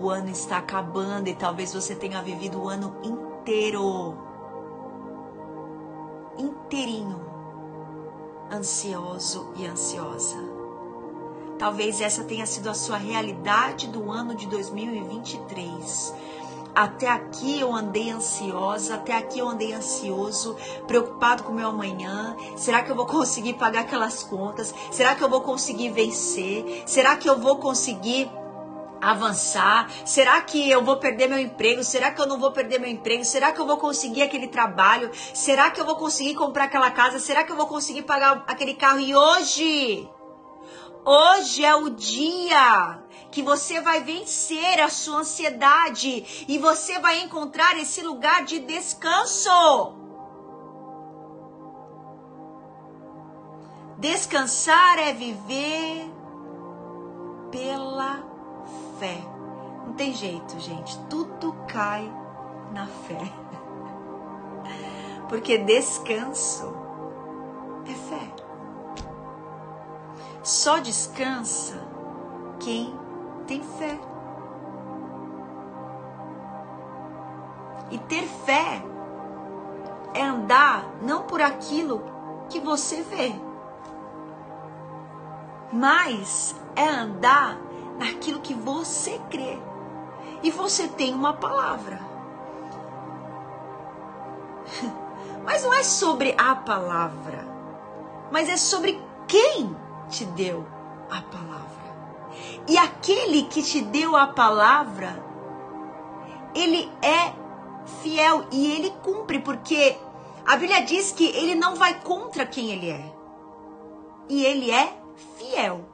O 0.01 0.11
ano 0.11 0.28
está 0.30 0.59
acabando 0.59 1.28
e 1.28 1.34
talvez 1.34 1.74
você 1.74 1.95
tenha 1.95 2.22
vivido 2.22 2.62
o 2.62 2.68
ano 2.68 2.97
inteiro 3.03 4.16
inteirinho 6.39 7.38
ansioso 8.51 9.53
e 9.57 9.67
ansiosa. 9.67 10.37
Talvez 11.59 12.01
essa 12.01 12.25
tenha 12.25 12.47
sido 12.47 12.71
a 12.71 12.75
sua 12.75 12.97
realidade 12.97 13.89
do 13.89 14.11
ano 14.11 14.35
de 14.35 14.47
2023. 14.47 16.15
Até 16.75 17.09
aqui 17.09 17.59
eu 17.59 17.75
andei 17.75 18.11
ansiosa, 18.11 18.95
até 18.95 19.17
aqui 19.17 19.41
eu 19.41 19.49
andei 19.49 19.73
ansioso, 19.73 20.57
preocupado 20.87 21.43
com 21.43 21.51
o 21.51 21.55
meu 21.55 21.69
amanhã. 21.69 22.37
Será 22.57 22.83
que 22.85 22.91
eu 22.93 22.95
vou 22.95 23.07
conseguir 23.07 23.55
pagar 23.55 23.81
aquelas 23.81 24.23
contas? 24.23 24.73
Será 24.93 25.17
que 25.17 25.25
eu 25.25 25.29
vou 25.29 25.41
conseguir 25.41 25.91
vencer? 25.91 26.85
Será 26.87 27.17
que 27.17 27.29
eu 27.29 27.37
vou 27.37 27.57
conseguir 27.57 28.31
avançar? 29.01 29.91
Será 30.05 30.41
que 30.41 30.71
eu 30.71 30.85
vou 30.85 30.97
perder 30.97 31.29
meu 31.29 31.39
emprego? 31.39 31.83
Será 31.85 32.11
que 32.11 32.21
eu 32.21 32.27
não 32.27 32.39
vou 32.39 32.53
perder 32.53 32.79
meu 32.79 32.91
emprego? 32.91 33.25
Será 33.25 33.53
que 33.53 33.61
eu 33.61 33.67
vou 33.67 33.79
conseguir 33.79 34.23
aquele 34.23 34.49
trabalho? 34.49 35.11
Será 35.35 35.71
que 35.71 35.81
eu 35.81 35.85
vou 35.85 35.97
conseguir 35.97 36.35
comprar 36.35 36.65
aquela 36.65 36.91
casa? 36.91 37.19
Será 37.19 37.45
que 37.45 37.53
eu 37.53 37.57
vou 37.57 37.67
conseguir 37.67 38.03
pagar 38.03 38.45
aquele 38.47 38.75
carro? 38.75 39.01
E 39.01 39.15
hoje, 39.15 40.09
hoje 41.05 41.65
é 41.65 41.75
o 41.75 41.91
dia 41.91 43.03
que 43.31 43.43
você 43.43 43.81
vai 43.81 44.03
vencer 44.03 44.81
a 44.81 44.89
sua 44.89 45.19
ansiedade 45.19 46.45
e 46.49 46.59
você 46.59 46.99
vai 46.99 47.21
encontrar 47.21 47.77
esse 47.79 48.03
lugar 48.03 48.45
de 48.45 48.59
descanso. 48.61 49.97
Descansar 53.99 54.99
é 55.01 55.13
viver 55.13 56.09
pela 57.51 58.28
fé. 58.99 59.19
Não 59.87 59.95
tem 59.95 60.13
jeito, 60.13 60.59
gente. 60.59 60.99
Tudo 61.07 61.55
cai 61.67 62.13
na 62.73 62.87
fé. 62.87 63.19
Porque 65.29 65.59
descanso 65.59 66.75
é 67.87 67.95
fé. 67.95 68.33
Só 70.43 70.79
descansa 70.79 71.81
quem 72.61 72.95
tem 73.47 73.63
fé. 73.63 73.99
E 77.91 77.99
ter 77.99 78.27
fé 78.27 78.83
é 80.15 80.23
andar 80.23 80.85
não 81.03 81.23
por 81.23 81.41
aquilo 81.41 82.03
que 82.51 82.61
você 82.61 83.03
vê, 83.03 83.35
mas 85.73 86.55
é 86.75 86.89
andar 86.89 87.59
naquilo 87.99 88.41
que 88.41 88.55
você 88.55 89.21
crê. 89.31 89.59
E 90.43 90.51
você 90.51 90.89
tem 90.89 91.13
uma 91.13 91.33
palavra. 91.35 92.01
Mas 95.45 95.65
não 95.65 95.75
é 95.75 95.83
sobre 95.83 96.35
a 96.37 96.55
palavra, 96.55 97.47
mas 98.31 98.51
é 98.51 98.59
sobre 98.59 99.03
quem 99.27 99.75
te 100.11 100.27
deu 100.27 100.67
a 101.11 101.23
palavra. 101.23 101.69
E 102.69 102.77
aquele 102.77 103.45
que 103.45 103.63
te 103.63 103.81
deu 103.81 104.15
a 104.15 104.27
palavra, 104.27 105.25
ele 106.55 106.93
é 107.01 107.33
fiel 108.03 108.45
e 108.53 108.73
ele 108.73 108.91
cumpre, 109.03 109.39
porque 109.39 109.97
a 110.47 110.55
Bíblia 110.57 110.83
diz 110.83 111.13
que 111.13 111.25
ele 111.29 111.55
não 111.55 111.77
vai 111.77 111.99
contra 112.01 112.45
quem 112.45 112.71
ele 112.71 112.91
é. 112.91 113.15
E 114.29 114.45
ele 114.45 114.71
é 114.71 114.93
fiel 115.39 115.88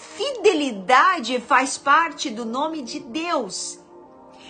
fidelidade 0.00 1.40
faz 1.40 1.76
parte 1.76 2.30
do 2.30 2.44
nome 2.44 2.82
de 2.82 3.00
Deus. 3.00 3.78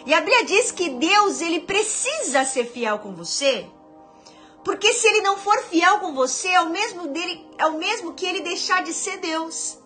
E 0.07 0.14
a 0.14 0.20
Bíblia 0.20 0.44
diz 0.44 0.70
que 0.70 0.88
Deus, 0.90 1.40
ele 1.40 1.61
precisa 1.61 2.44
ser 2.44 2.64
fiel 2.64 3.01
com 3.01 3.12
você. 3.14 3.66
Porque 4.64 4.92
se 4.92 5.07
ele 5.09 5.22
não 5.22 5.36
for 5.36 5.59
fiel 5.64 5.98
com 5.98 6.14
você, 6.14 6.48
é 6.48 6.61
o 6.61 6.70
mesmo 6.70 7.09
dele, 7.09 7.46
é 7.59 7.66
o 7.66 7.78
mesmo 7.78 8.14
que 8.14 8.24
ele 8.24 8.40
deixar 8.40 8.82
de 8.82 8.94
ser 8.94 9.18
Deus. 9.18 9.78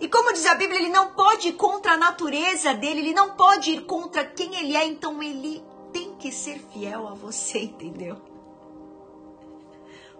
E 0.00 0.08
como 0.08 0.32
diz 0.32 0.46
a 0.46 0.54
Bíblia, 0.54 0.80
ele 0.80 0.90
não 0.90 1.12
pode 1.12 1.48
ir 1.48 1.52
contra 1.54 1.92
a 1.92 1.96
natureza 1.96 2.72
dele, 2.74 3.00
ele 3.00 3.14
não 3.14 3.36
pode 3.36 3.72
ir 3.72 3.84
contra 3.84 4.24
quem 4.24 4.54
ele 4.54 4.76
é, 4.76 4.86
então 4.86 5.22
ele 5.22 5.62
tem 5.92 6.14
que 6.16 6.32
ser 6.32 6.60
fiel 6.72 7.08
a 7.08 7.14
você, 7.14 7.60
entendeu? 7.60 8.16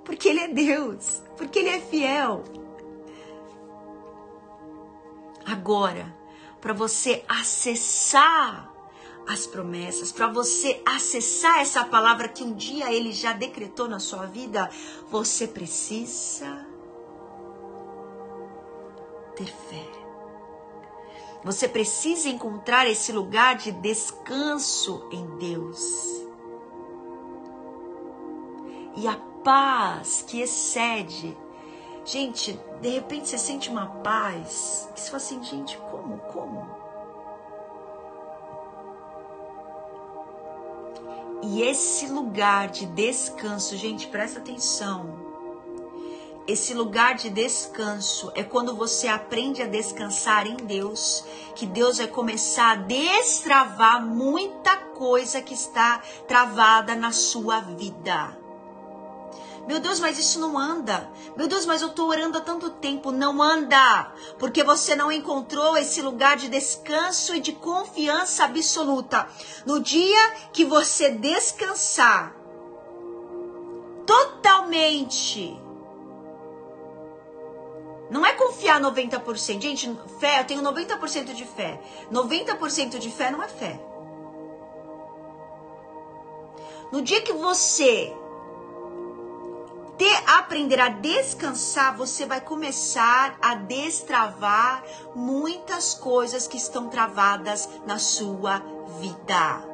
Porque 0.05 0.29
ele 0.29 0.41
é 0.41 0.49
Deus, 0.49 1.23
porque 1.37 1.61
ele 1.61 1.69
é 1.69 1.81
fiel. 1.81 2.43
Agora, 5.51 6.15
para 6.61 6.75
você 6.75 7.25
acessar 7.27 8.71
as 9.27 9.47
promessas, 9.47 10.13
para 10.13 10.27
você 10.27 10.83
acessar 10.85 11.61
essa 11.61 11.85
palavra 11.85 12.29
que 12.29 12.45
um 12.45 12.53
dia 12.53 12.93
ele 12.93 13.13
já 13.13 13.33
decretou 13.33 13.89
na 13.89 13.99
sua 13.99 14.27
vida, 14.27 14.69
você 15.11 15.47
precisa 15.47 16.67
ter 19.37 19.47
fé. 19.47 19.89
Você 21.43 21.67
precisa 21.67 22.29
encontrar 22.29 22.87
esse 22.87 23.11
lugar 23.11 23.57
de 23.57 23.73
descanso 23.73 25.09
em 25.11 25.39
Deus. 25.39 25.81
E 28.97 29.09
a 29.09 29.17
paz 29.43 30.23
que 30.27 30.43
excede 30.43 31.35
Gente, 32.11 32.59
de 32.81 32.89
repente 32.89 33.29
você 33.29 33.37
sente 33.37 33.69
uma 33.69 33.87
paz 34.03 34.89
que 34.95 34.99
você 35.01 35.11
fala 35.11 35.17
assim, 35.19 35.45
gente, 35.45 35.77
como, 35.77 36.17
como? 36.33 36.67
E 41.43 41.61
esse 41.61 42.07
lugar 42.07 42.69
de 42.69 42.87
descanso, 42.87 43.77
gente, 43.77 44.07
presta 44.07 44.39
atenção. 44.39 45.19
Esse 46.47 46.73
lugar 46.73 47.15
de 47.15 47.29
descanso 47.29 48.33
é 48.35 48.43
quando 48.43 48.75
você 48.75 49.07
aprende 49.07 49.61
a 49.61 49.67
descansar 49.67 50.47
em 50.47 50.57
Deus, 50.57 51.23
que 51.55 51.67
Deus 51.67 51.99
vai 51.99 52.07
começar 52.07 52.71
a 52.71 52.77
destravar 52.77 54.03
muita 54.03 54.79
coisa 54.79 55.43
que 55.43 55.53
está 55.53 56.01
travada 56.27 56.97
na 56.97 57.13
sua 57.13 57.61
vida. 57.61 58.48
Meu 59.69 59.81
Deus, 59.81 60.01
mas 60.01 60.19
isso 60.19 60.41
não 60.41 60.59
anda. 60.59 61.11
Meu 61.37 61.47
Deus, 61.47 61.67
mas 61.67 61.83
eu 61.83 61.89
estou 61.89 62.09
orando 62.09 62.39
há 62.39 62.41
tanto 62.41 62.71
tempo. 62.71 63.13
Não 63.13 63.43
anda. 63.43 64.15
Porque 64.39 64.65
você 64.65 64.97
não 64.97 65.13
encontrou 65.13 65.77
esse 65.77 66.01
lugar 66.01 66.39
de 66.39 66.49
descanso 66.49 67.35
e 67.35 67.41
de 67.41 67.53
confiança 67.53 68.45
absoluta. 68.45 69.29
No 69.67 69.79
dia 69.79 70.33
que 70.55 70.65
você 70.65 71.11
descansar 71.11 72.35
totalmente. 74.07 75.61
Não 78.11 78.25
é 78.25 78.33
confiar 78.33 78.81
90%. 78.81 79.61
Gente, 79.61 79.99
fé, 80.19 80.41
eu 80.41 80.47
tenho 80.47 80.63
90% 80.63 81.35
de 81.35 81.45
fé. 81.45 81.79
90% 82.11 82.99
de 82.99 83.11
fé 83.11 83.31
não 83.31 83.43
é 83.43 83.49
fé. 83.49 83.79
No 86.91 87.03
dia 87.03 87.21
que 87.21 87.35
você 87.35 88.17
ter, 89.99 90.23
aprender 90.29 90.81
a 90.81 90.89
descansar, 90.89 91.97
você 91.97 92.25
vai 92.25 92.41
começar 92.41 93.37
a 93.43 93.57
destravar 93.57 94.83
muitas 95.15 95.93
coisas 95.93 96.47
que 96.47 96.57
estão 96.57 96.89
travadas 96.89 97.69
na 97.85 97.99
sua 97.99 98.63
vida. 99.01 99.67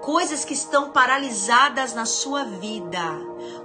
Coisas 0.00 0.44
que 0.44 0.54
estão 0.54 0.92
paralisadas 0.92 1.92
na 1.92 2.06
sua 2.06 2.44
vida, 2.44 3.02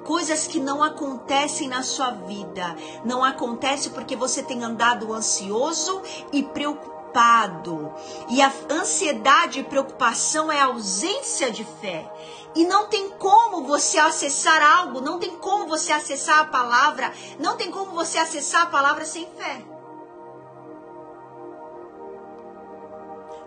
coisas 0.04 0.48
que 0.48 0.60
não 0.60 0.82
acontecem 0.84 1.68
na 1.68 1.84
sua 1.84 2.12
vida. 2.12 2.76
Não 3.06 3.24
acontece 3.24 3.92
porque 3.92 4.16
você 4.16 4.42
tem 4.42 4.64
andado 4.64 5.14
ansioso 5.14 6.02
e 6.34 6.42
preocupado. 6.42 7.94
E 8.30 8.42
a 8.42 8.52
ansiedade 8.70 9.60
e 9.60 9.64
preocupação 9.64 10.52
é 10.52 10.60
ausência 10.62 11.52
de 11.52 11.64
fé. 11.64 12.12
E 12.54 12.66
não 12.66 12.88
tem 12.88 13.10
como 13.12 13.66
você 13.66 13.98
acessar 13.98 14.62
algo, 14.62 15.00
não 15.00 15.20
tem 15.20 15.38
como 15.38 15.68
você 15.68 15.92
acessar 15.92 16.40
a 16.40 16.46
palavra, 16.46 17.14
não 17.40 17.56
tem 17.56 17.72
como 17.72 17.92
você 17.92 18.18
acessar 18.18 18.64
a 18.64 18.66
palavra 18.66 19.06
sem 19.06 19.26
fé. 19.26 19.66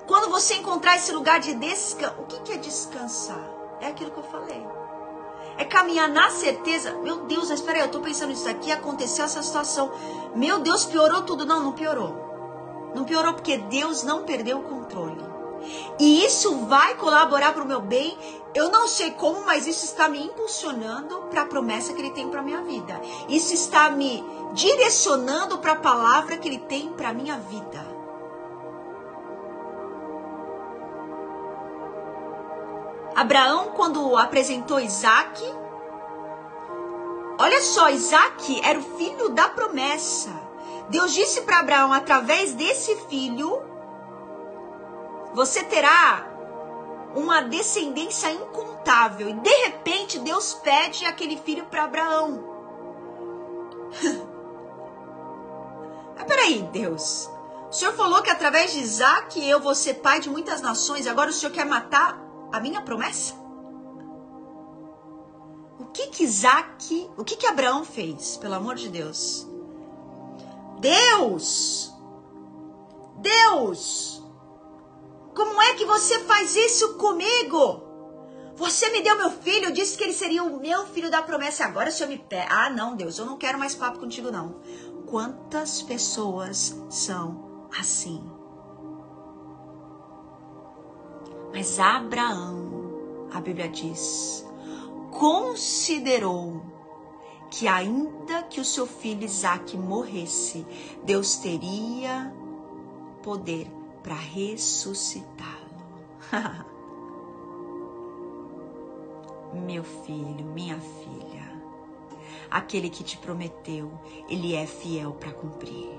Quando 0.06 0.30
você 0.30 0.54
encontrar 0.54 0.96
esse 0.96 1.12
lugar 1.12 1.40
de 1.40 1.54
descanso, 1.54 2.14
o 2.18 2.26
que, 2.26 2.40
que 2.40 2.52
é 2.52 2.56
descansar? 2.56 3.50
É 3.80 3.88
aquilo 3.88 4.10
que 4.10 4.18
eu 4.18 4.24
falei. 4.24 4.66
É 5.56 5.64
caminhar 5.64 6.08
na 6.08 6.30
certeza. 6.30 6.92
Meu 6.98 7.24
Deus, 7.26 7.48
mas 7.48 7.60
espera 7.60 7.78
aí, 7.78 7.84
eu 7.84 7.90
tô 7.90 8.00
pensando 8.00 8.30
nisso 8.30 8.48
aqui, 8.48 8.72
aconteceu 8.72 9.24
essa 9.24 9.42
situação. 9.42 9.92
Meu 10.34 10.58
Deus, 10.60 10.84
piorou 10.84 11.22
tudo. 11.22 11.46
Não, 11.46 11.60
não 11.60 11.72
piorou. 11.72 12.92
Não 12.94 13.04
piorou 13.04 13.34
porque 13.34 13.56
Deus 13.56 14.02
não 14.02 14.24
perdeu 14.24 14.58
o 14.58 14.62
controle. 14.62 15.22
E 15.98 16.24
isso 16.24 16.66
vai 16.66 16.94
colaborar 16.96 17.52
para 17.52 17.62
o 17.62 17.66
meu 17.66 17.80
bem. 17.80 18.16
Eu 18.54 18.70
não 18.70 18.86
sei 18.86 19.10
como, 19.10 19.44
mas 19.44 19.66
isso 19.66 19.84
está 19.84 20.08
me 20.08 20.24
impulsionando 20.24 21.22
para 21.22 21.42
a 21.42 21.46
promessa 21.46 21.92
que 21.92 22.00
Ele 22.00 22.12
tem 22.12 22.28
para 22.28 22.40
minha 22.40 22.62
vida. 22.62 23.00
Isso 23.28 23.52
está 23.52 23.90
me 23.90 24.24
direcionando 24.52 25.58
para 25.58 25.72
a 25.72 25.76
palavra 25.76 26.36
que 26.36 26.48
Ele 26.48 26.60
tem 26.60 26.90
para 26.90 27.12
minha 27.12 27.36
vida. 27.36 27.84
Abraão, 33.16 33.72
quando 33.74 34.16
apresentou 34.16 34.78
Isaac, 34.78 35.42
olha 37.38 37.60
só, 37.62 37.90
Isaac 37.90 38.60
era 38.64 38.78
o 38.78 38.82
filho 38.96 39.30
da 39.30 39.48
promessa. 39.48 40.30
Deus 40.88 41.12
disse 41.12 41.42
para 41.42 41.58
Abraão, 41.60 41.92
através 41.92 42.52
desse 42.54 42.94
filho, 43.08 43.62
você 45.32 45.62
terá 45.64 46.33
uma 47.14 47.40
descendência 47.42 48.32
incontável. 48.32 49.28
E 49.28 49.34
de 49.34 49.54
repente, 49.64 50.18
Deus 50.18 50.54
pede 50.54 51.04
aquele 51.04 51.36
filho 51.36 51.66
para 51.66 51.84
Abraão. 51.84 52.42
Mas 56.16 56.24
peraí, 56.24 56.62
Deus. 56.72 57.30
O 57.68 57.72
Senhor 57.72 57.94
falou 57.94 58.22
que 58.22 58.30
através 58.30 58.72
de 58.72 58.80
Isaac 58.80 59.48
eu 59.48 59.60
vou 59.60 59.74
ser 59.74 59.94
pai 59.94 60.20
de 60.20 60.30
muitas 60.30 60.60
nações. 60.60 61.06
Agora 61.06 61.30
o 61.30 61.32
Senhor 61.32 61.52
quer 61.52 61.64
matar 61.66 62.20
a 62.52 62.60
minha 62.60 62.80
promessa? 62.82 63.34
O 65.78 65.86
que 65.86 66.06
que 66.06 66.22
Isaac, 66.22 67.10
o 67.16 67.24
que 67.24 67.36
que 67.36 67.46
Abraão 67.46 67.84
fez, 67.84 68.36
pelo 68.36 68.54
amor 68.54 68.76
de 68.76 68.88
Deus? 68.88 69.46
Deus! 70.78 71.92
Deus! 73.16 74.23
Como 75.34 75.60
é 75.60 75.74
que 75.74 75.84
você 75.84 76.20
faz 76.20 76.54
isso 76.54 76.94
comigo? 76.94 77.82
Você 78.56 78.88
me 78.90 79.02
deu 79.02 79.16
meu 79.16 79.30
filho, 79.30 79.72
disse 79.72 79.98
que 79.98 80.04
ele 80.04 80.12
seria 80.12 80.44
o 80.44 80.60
meu 80.60 80.86
filho 80.86 81.10
da 81.10 81.22
promessa. 81.22 81.64
Agora 81.64 81.88
o 81.88 81.92
senhor 81.92 82.08
me 82.08 82.18
pede. 82.18 82.46
Ah, 82.48 82.70
não, 82.70 82.94
Deus, 82.94 83.18
eu 83.18 83.26
não 83.26 83.36
quero 83.36 83.58
mais 83.58 83.74
papo 83.74 83.98
contigo, 83.98 84.30
não. 84.30 84.60
Quantas 85.06 85.82
pessoas 85.82 86.76
são 86.88 87.68
assim? 87.76 88.22
Mas 91.52 91.78
Abraão, 91.80 93.28
a 93.32 93.40
Bíblia 93.40 93.68
diz, 93.68 94.46
considerou 95.10 96.62
que 97.50 97.68
ainda 97.68 98.42
que 98.44 98.60
o 98.60 98.64
seu 98.64 98.86
filho 98.86 99.24
Isaac 99.24 99.76
morresse, 99.76 100.66
Deus 101.04 101.36
teria 101.36 102.34
poder 103.22 103.70
para 104.04 104.14
ressuscitá-lo. 104.14 105.64
Meu 109.66 109.82
filho, 109.82 110.44
minha 110.44 110.78
filha, 110.80 111.62
aquele 112.50 112.90
que 112.90 113.04
te 113.04 113.16
prometeu, 113.16 113.90
ele 114.28 114.54
é 114.54 114.66
fiel 114.66 115.12
para 115.12 115.32
cumprir. 115.32 115.90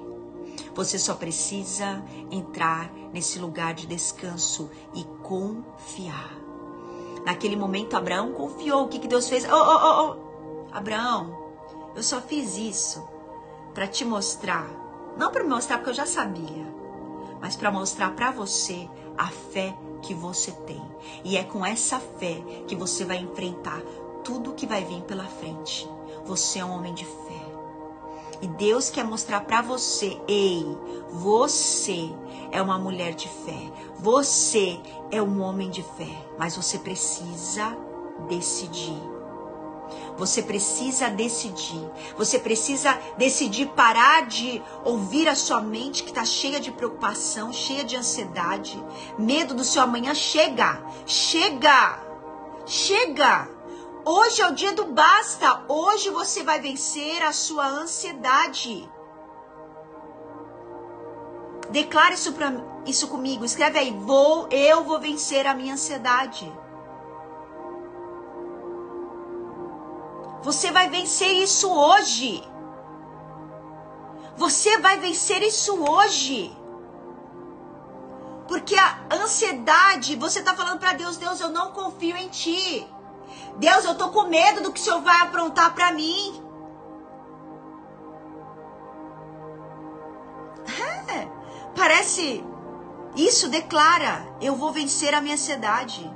Você 0.76 1.00
só 1.00 1.16
precisa 1.16 2.04
entrar 2.30 2.92
nesse 3.14 3.40
lugar 3.40 3.74
de 3.74 3.88
descanso 3.88 4.70
e 4.94 5.06
confiar. 5.24 6.38
Naquele 7.26 7.56
momento, 7.56 7.96
Abraão 7.96 8.34
confiou. 8.34 8.84
O 8.84 8.88
que, 8.90 9.00
que 9.00 9.08
Deus 9.08 9.28
fez? 9.28 9.46
Oh, 9.46 9.56
oh, 9.56 9.80
oh, 9.82 10.12
oh. 10.12 10.76
Abraão, 10.76 11.36
eu 11.96 12.04
só 12.04 12.22
fiz 12.22 12.58
isso 12.58 13.08
para 13.74 13.88
te 13.88 14.04
mostrar. 14.04 14.70
Não 15.18 15.32
para 15.32 15.44
me 15.44 15.50
mostrar 15.50 15.78
porque 15.78 15.92
eu 15.92 15.96
já 15.96 16.06
sabia, 16.06 16.75
mas 17.46 17.56
para 17.56 17.72
mostrar 17.72 18.10
para 18.16 18.32
você 18.32 18.90
a 19.16 19.28
fé 19.28 19.78
que 20.02 20.16
você 20.16 20.52
tem. 20.52 20.82
E 21.24 21.38
é 21.38 21.44
com 21.44 21.64
essa 21.64 22.00
fé 22.00 22.42
que 22.68 22.76
você 22.76 23.06
vai 23.06 23.18
enfrentar 23.18 23.84
tudo 24.24 24.54
que 24.54 24.66
vai 24.66 24.84
vir 24.84 25.04
pela 25.04 25.26
frente. 25.26 25.88
Você 26.26 26.58
é 26.58 26.66
um 26.66 26.72
homem 26.72 26.96
de 26.96 27.06
fé. 27.06 27.46
E 28.42 28.48
Deus 28.48 28.90
quer 28.90 29.06
mostrar 29.06 29.42
para 29.42 29.62
você, 29.62 30.20
ei, 30.28 30.66
você 31.12 32.10
é 32.52 32.60
uma 32.60 32.80
mulher 32.80 33.14
de 33.14 33.30
fé. 33.30 33.72
Você 34.00 34.80
é 35.12 35.22
um 35.22 35.40
homem 35.44 35.70
de 35.70 35.84
fé, 35.84 36.28
mas 36.40 36.56
você 36.56 36.80
precisa 36.80 37.78
decidir. 38.28 39.15
Você 40.18 40.42
precisa 40.42 41.10
decidir. 41.10 41.90
Você 42.18 42.40
precisa 42.40 42.98
decidir 43.18 43.68
parar 43.70 44.26
de 44.26 44.62
ouvir 44.84 45.28
a 45.28 45.36
sua 45.36 45.60
mente 45.60 46.04
que 46.04 46.10
está 46.10 46.24
cheia 46.24 46.60
de 46.60 46.72
preocupação, 46.72 47.52
cheia 47.52 47.84
de 47.84 47.98
ansiedade, 47.98 48.82
medo 49.18 49.54
do 49.54 49.64
seu 49.64 49.82
amanhã. 49.82 50.14
Chega! 50.14 50.82
Chega! 51.06 52.00
Chega! 52.66 53.50
Hoje 54.06 54.42
é 54.42 54.48
o 54.48 54.54
dia 54.54 54.72
do 54.72 54.86
basta. 54.86 55.64
Hoje 55.68 56.10
você 56.12 56.44
vai 56.44 56.60
vencer 56.60 57.22
a 57.24 57.34
sua 57.34 57.68
ansiedade. 57.68 58.88
Declare 61.72 62.14
isso, 62.14 62.32
pra, 62.34 62.54
isso 62.86 63.08
comigo. 63.08 63.44
Escreve 63.44 63.80
aí. 63.80 63.92
Vou, 63.92 64.48
eu 64.50 64.84
vou 64.84 65.00
vencer 65.00 65.48
a 65.48 65.54
minha 65.56 65.74
ansiedade. 65.74 66.52
Você 70.46 70.72
vai 70.72 70.88
vencer 70.92 71.32
isso 71.38 71.68
hoje. 71.68 72.48
Você 74.38 74.78
vai 74.78 75.00
vencer 75.00 75.42
isso 75.42 75.74
hoje. 75.84 76.56
Porque 78.48 78.76
a 78.76 79.08
ansiedade, 79.12 80.16
você 80.16 80.38
está 80.40 80.56
falando 80.56 80.78
para 80.78 80.94
Deus, 80.94 81.18
Deus, 81.18 81.40
eu 81.40 81.50
não 81.50 81.72
confio 81.72 82.16
em 82.16 82.30
ti. 82.30 82.88
Deus, 83.58 83.86
eu 83.86 83.96
tô 83.98 84.10
com 84.10 84.28
medo 84.28 84.62
do 84.62 84.72
que 84.72 84.80
o 84.80 84.84
Senhor 84.84 85.02
vai 85.02 85.20
aprontar 85.22 85.74
para 85.74 85.92
mim. 85.94 86.40
É, 91.08 91.28
parece 91.76 92.44
isso 93.16 93.50
declara: 93.50 94.24
eu 94.40 94.56
vou 94.56 94.72
vencer 94.72 95.12
a 95.16 95.22
minha 95.22 95.34
ansiedade. 95.34 96.15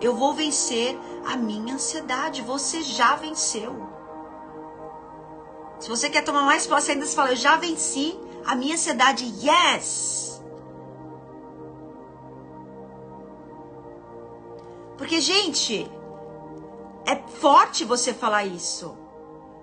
Eu 0.00 0.14
vou 0.14 0.34
vencer 0.34 0.98
a 1.26 1.36
minha 1.36 1.74
ansiedade. 1.74 2.42
Você 2.42 2.82
já 2.82 3.16
venceu. 3.16 3.74
Se 5.78 5.88
você 5.88 6.08
quer 6.08 6.22
tomar 6.22 6.42
mais 6.42 6.66
posse 6.66 6.92
ainda, 6.92 7.06
você 7.06 7.14
fala: 7.14 7.30
eu 7.30 7.36
já 7.36 7.56
venci 7.56 8.18
a 8.44 8.54
minha 8.54 8.74
ansiedade. 8.74 9.24
Yes! 9.42 10.42
Porque, 14.96 15.20
gente, 15.20 15.90
é 17.04 17.16
forte 17.16 17.84
você 17.84 18.14
falar 18.14 18.44
isso. 18.44 18.96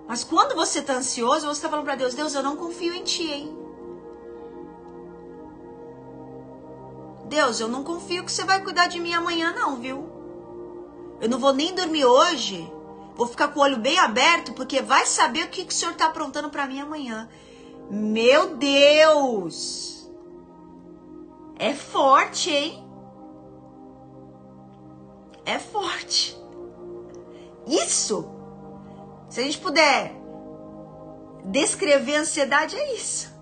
Mas 0.06 0.22
quando 0.22 0.54
você 0.54 0.82
tá 0.82 0.94
ansioso, 0.94 1.46
você 1.46 1.62
tá 1.62 1.68
falando 1.68 1.84
para 1.84 1.96
Deus: 1.96 2.14
Deus, 2.14 2.34
eu 2.34 2.42
não 2.42 2.56
confio 2.56 2.94
em 2.94 3.02
ti, 3.02 3.30
hein? 3.30 3.58
Deus, 7.26 7.58
eu 7.58 7.68
não 7.68 7.82
confio 7.82 8.24
que 8.24 8.30
você 8.30 8.44
vai 8.44 8.62
cuidar 8.62 8.86
de 8.86 9.00
mim 9.00 9.12
amanhã, 9.12 9.52
não, 9.52 9.76
viu? 9.76 10.13
Eu 11.20 11.28
não 11.28 11.38
vou 11.38 11.52
nem 11.52 11.74
dormir 11.74 12.04
hoje. 12.04 12.70
Vou 13.14 13.26
ficar 13.26 13.48
com 13.48 13.60
o 13.60 13.62
olho 13.62 13.78
bem 13.78 13.98
aberto, 13.98 14.52
porque 14.52 14.82
vai 14.82 15.06
saber 15.06 15.44
o 15.44 15.48
que, 15.48 15.64
que 15.64 15.72
o 15.72 15.76
senhor 15.76 15.94
tá 15.94 16.06
aprontando 16.06 16.50
para 16.50 16.66
mim 16.66 16.80
amanhã. 16.80 17.28
Meu 17.90 18.56
Deus! 18.56 20.10
É 21.58 21.72
forte, 21.72 22.50
hein? 22.50 22.84
é 25.44 25.58
forte. 25.58 26.36
Isso, 27.66 28.28
se 29.28 29.40
a 29.40 29.44
gente 29.44 29.58
puder 29.58 30.14
descrever 31.44 32.16
a 32.16 32.20
ansiedade, 32.20 32.76
é 32.76 32.94
isso. 32.94 33.33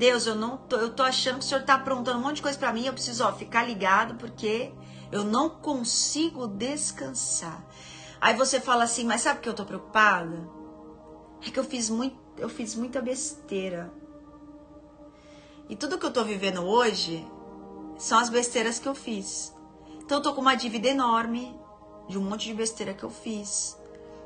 Deus, 0.00 0.26
eu 0.26 0.34
não 0.34 0.56
tô, 0.56 0.76
eu 0.76 0.94
tô 0.94 1.02
achando 1.02 1.40
que 1.40 1.44
o 1.44 1.46
senhor 1.46 1.62
tá 1.62 1.74
aprontando 1.74 2.18
um 2.18 2.22
monte 2.22 2.36
de 2.36 2.42
coisa 2.42 2.58
para 2.58 2.72
mim, 2.72 2.86
eu 2.86 2.92
preciso 2.94 3.22
ó, 3.22 3.34
ficar 3.34 3.64
ligado 3.64 4.14
porque 4.14 4.72
eu 5.12 5.22
não 5.22 5.50
consigo 5.50 6.48
descansar. 6.48 7.62
Aí 8.18 8.34
você 8.34 8.58
fala 8.58 8.84
assim, 8.84 9.04
mas 9.04 9.20
sabe 9.20 9.40
que 9.40 9.48
eu 9.48 9.52
tô 9.52 9.62
preocupada? 9.66 10.48
É 11.46 11.50
que 11.50 11.58
eu 11.60 11.64
fiz 11.64 11.90
muito, 11.90 12.16
eu 12.38 12.48
fiz 12.48 12.74
muita 12.74 13.02
besteira. 13.02 13.92
E 15.68 15.76
tudo 15.76 15.98
que 15.98 16.06
eu 16.06 16.12
tô 16.12 16.24
vivendo 16.24 16.62
hoje 16.62 17.26
são 17.98 18.18
as 18.18 18.30
besteiras 18.30 18.78
que 18.78 18.88
eu 18.88 18.94
fiz. 18.94 19.54
Então 20.02 20.16
eu 20.16 20.22
tô 20.22 20.32
com 20.32 20.40
uma 20.40 20.54
dívida 20.54 20.88
enorme 20.88 21.54
de 22.08 22.16
um 22.16 22.22
monte 22.22 22.46
de 22.46 22.54
besteira 22.54 22.94
que 22.94 23.04
eu 23.04 23.10
fiz. 23.10 23.78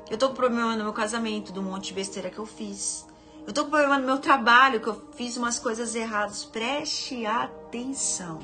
Eu 0.09 0.17
tô 0.17 0.29
com 0.29 0.35
problema 0.35 0.77
no 0.77 0.85
meu 0.85 0.93
casamento, 0.93 1.51
de 1.51 1.59
um 1.59 1.63
monte 1.63 1.87
de 1.87 1.95
besteira 1.95 2.29
que 2.29 2.39
eu 2.39 2.45
fiz. 2.45 3.05
Eu 3.45 3.53
tô 3.53 3.65
com 3.65 3.69
problema 3.69 3.99
no 3.99 4.05
meu 4.05 4.17
trabalho, 4.17 4.81
que 4.81 4.87
eu 4.87 5.01
fiz 5.11 5.37
umas 5.37 5.59
coisas 5.59 5.93
erradas. 5.93 6.43
Preste 6.43 7.25
atenção. 7.25 8.39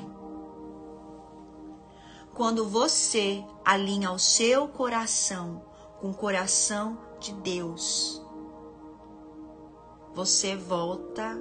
Quando 2.32 2.66
você 2.68 3.44
alinha 3.64 4.12
o 4.12 4.18
seu 4.18 4.68
coração 4.68 5.62
com 6.00 6.10
o 6.10 6.14
coração 6.14 6.98
de 7.18 7.32
Deus, 7.34 8.22
você 10.14 10.56
volta 10.56 11.40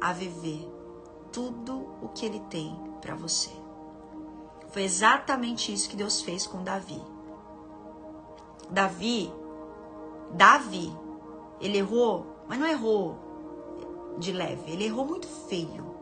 a 0.00 0.12
viver 0.12 0.70
tudo 1.32 1.88
o 2.00 2.08
que 2.08 2.24
ele 2.24 2.40
tem 2.48 2.78
para 3.00 3.14
você. 3.14 3.50
Foi 4.70 4.82
exatamente 4.82 5.72
isso 5.72 5.88
que 5.88 5.96
Deus 5.96 6.22
fez 6.22 6.46
com 6.46 6.62
Davi. 6.62 7.02
Davi, 8.70 9.32
Davi, 10.32 10.96
ele 11.60 11.78
errou, 11.78 12.26
mas 12.48 12.58
não 12.58 12.66
errou 12.66 13.16
de 14.18 14.32
leve, 14.32 14.72
ele 14.72 14.84
errou 14.84 15.04
muito 15.04 15.26
feio. 15.26 15.94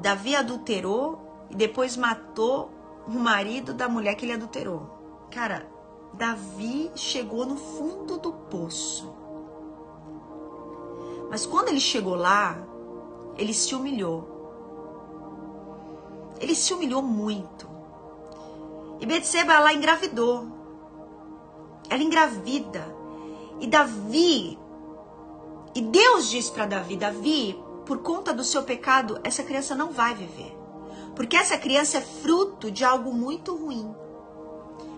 Davi 0.00 0.34
adulterou 0.34 1.18
e 1.50 1.54
depois 1.54 1.96
matou 1.96 2.70
o 3.06 3.12
marido 3.12 3.74
da 3.74 3.88
mulher 3.88 4.14
que 4.14 4.24
ele 4.24 4.32
adulterou. 4.32 4.88
Cara, 5.30 5.68
Davi 6.14 6.90
chegou 6.94 7.44
no 7.44 7.56
fundo 7.56 8.18
do 8.18 8.32
poço. 8.32 9.14
Mas 11.30 11.46
quando 11.46 11.68
ele 11.68 11.80
chegou 11.80 12.14
lá, 12.14 12.66
ele 13.36 13.54
se 13.54 13.74
humilhou. 13.74 14.28
Ele 16.40 16.54
se 16.54 16.72
humilhou 16.72 17.02
muito. 17.02 17.68
E 18.98 19.06
Betseba, 19.06 19.52
ela 19.52 19.72
engravidou. 19.72 20.46
Ela 21.88 22.02
engravida. 22.02 22.99
E 23.60 23.66
Davi, 23.66 24.58
e 25.74 25.80
Deus 25.80 26.30
diz 26.30 26.50
para 26.50 26.66
Davi, 26.66 26.96
Davi, 26.96 27.62
por 27.86 27.98
conta 27.98 28.32
do 28.32 28.42
seu 28.42 28.62
pecado, 28.62 29.20
essa 29.22 29.42
criança 29.42 29.74
não 29.74 29.92
vai 29.92 30.14
viver. 30.14 30.56
Porque 31.14 31.36
essa 31.36 31.58
criança 31.58 31.98
é 31.98 32.00
fruto 32.00 32.70
de 32.70 32.84
algo 32.84 33.12
muito 33.12 33.54
ruim. 33.54 33.94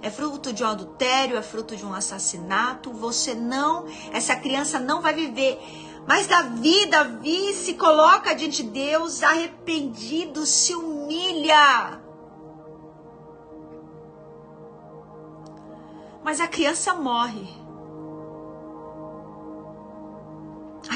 É 0.01 0.11
fruto 0.11 0.53
de 0.53 0.65
um 0.65 0.67
adultério, 0.67 1.37
é 1.37 1.43
fruto 1.43 1.77
de 1.77 1.85
um 1.85 1.95
assassinato. 1.95 2.93
Você 2.93 3.35
não, 3.35 3.87
essa 4.13 4.35
criança 4.37 4.79
não 4.79 5.01
vai 5.01 5.15
viver. 5.15 5.59
Mas 6.07 6.27
Davi, 6.27 6.87
Davi 6.87 7.53
se 7.55 7.75
coloca 7.75 8.35
diante 8.35 8.63
de 8.63 8.71
Deus 8.71 9.23
arrependido, 9.23 10.45
se 10.45 10.75
humilha. 10.75 12.01
Mas 16.25 16.41
a 16.41 16.49
criança 16.49 16.95
morre. 16.95 17.62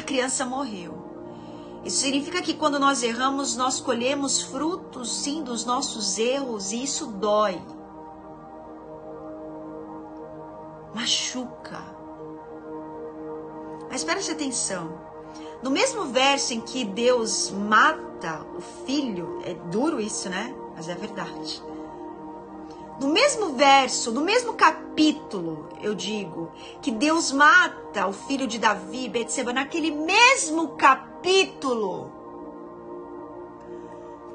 Criança 0.07 0.47
morreu. 0.47 1.05
Isso 1.85 1.99
significa 1.99 2.41
que 2.41 2.55
quando 2.55 2.79
nós 2.81 3.03
erramos, 3.03 3.57
nós 3.57 3.81
colhemos 3.81 4.41
frutos, 4.41 5.23
sim, 5.23 5.43
dos 5.43 5.65
nossos 5.65 6.19
erros, 6.19 6.73
e 6.73 6.83
isso 6.83 7.07
dói. 7.07 7.61
Machuca. 10.95 11.81
Mas 13.91 14.03
preste 14.03 14.33
atenção. 14.33 14.99
No 15.63 15.71
mesmo 15.71 16.07
verso 16.07 16.55
em 16.55 16.61
que 16.61 16.85
Deus 16.85 17.51
mata 17.51 18.45
o 18.57 18.61
filho, 18.87 19.41
é 19.45 19.55
duro 19.55 20.01
isso, 20.01 20.29
né? 20.29 20.55
Mas 20.75 20.89
é 20.89 20.95
verdade. 20.95 21.63
No 23.01 23.09
mesmo 23.09 23.53
verso, 23.53 24.11
no 24.11 24.23
mesmo 24.23 24.55
capítulo, 24.55 25.69
eu 25.83 25.95
digo, 25.95 26.51
que 26.81 26.91
Deus 26.91 27.31
mata 27.31 28.07
o 28.07 28.13
filho 28.13 28.47
de 28.47 28.59
Davi, 28.59 29.09
Betseba, 29.09 29.53
naquele 29.53 29.91
mesmo 29.91 30.69
capítulo, 30.77 32.11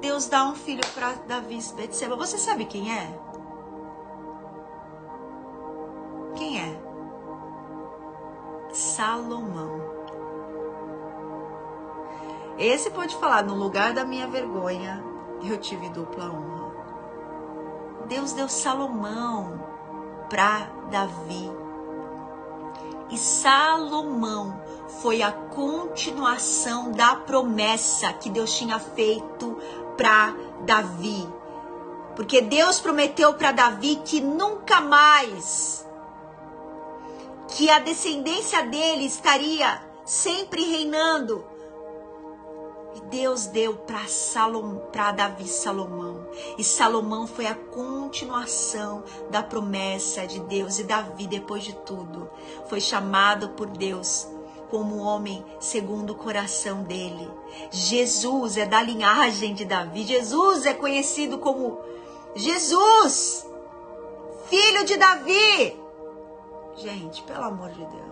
Deus 0.01 0.27
dá 0.27 0.45
um 0.45 0.55
filho 0.55 0.81
para 0.95 1.13
Davi, 1.27 1.59
Betseba. 1.75 2.15
Você 2.15 2.37
sabe 2.37 2.65
quem 2.65 2.91
é? 2.91 3.19
Quem 6.35 6.59
é? 6.59 6.81
Salomão. 8.73 9.79
Esse 12.57 12.89
pode 12.89 13.15
falar, 13.17 13.43
no 13.43 13.53
lugar 13.53 13.93
da 13.93 14.03
minha 14.03 14.27
vergonha, 14.27 15.03
eu 15.43 15.57
tive 15.57 15.87
dupla 15.89 16.25
honra. 16.25 16.60
Deus 18.11 18.33
deu 18.33 18.49
Salomão 18.49 19.65
para 20.29 20.69
Davi. 20.91 21.49
E 23.09 23.17
Salomão 23.17 24.61
foi 25.01 25.21
a 25.21 25.31
continuação 25.31 26.91
da 26.91 27.15
promessa 27.15 28.11
que 28.11 28.29
Deus 28.29 28.53
tinha 28.53 28.77
feito 28.79 29.57
para 29.95 30.35
Davi. 30.65 31.25
Porque 32.13 32.41
Deus 32.41 32.81
prometeu 32.81 33.33
para 33.33 33.53
Davi 33.53 34.01
que 34.03 34.19
nunca 34.19 34.81
mais 34.81 35.87
que 37.47 37.69
a 37.69 37.79
descendência 37.79 38.61
dele 38.63 39.05
estaria 39.05 39.81
sempre 40.03 40.65
reinando. 40.65 41.45
E 42.95 43.01
Deus 43.01 43.45
deu 43.47 43.75
para 43.75 44.01
para 44.91 45.11
Davi 45.11 45.47
Salomão. 45.47 46.27
E 46.57 46.63
Salomão 46.63 47.25
foi 47.25 47.45
a 47.45 47.55
continuação 47.55 49.03
da 49.29 49.41
promessa 49.41 50.25
de 50.27 50.39
Deus 50.41 50.79
e 50.79 50.83
Davi 50.83 51.27
depois 51.27 51.63
de 51.63 51.73
tudo 51.73 52.29
foi 52.67 52.79
chamado 52.79 53.49
por 53.49 53.67
Deus 53.67 54.27
como 54.69 54.99
homem 54.99 55.43
segundo 55.59 56.11
o 56.11 56.15
coração 56.15 56.83
dele. 56.83 57.29
Jesus 57.69 58.55
é 58.55 58.65
da 58.65 58.81
linhagem 58.81 59.53
de 59.53 59.65
Davi. 59.65 60.03
Jesus 60.03 60.65
é 60.65 60.73
conhecido 60.73 61.37
como 61.37 61.79
Jesus, 62.33 63.45
filho 64.45 64.85
de 64.85 64.95
Davi. 64.95 65.77
Gente, 66.77 67.21
pelo 67.23 67.43
amor 67.43 67.71
de 67.71 67.85
Deus. 67.85 68.10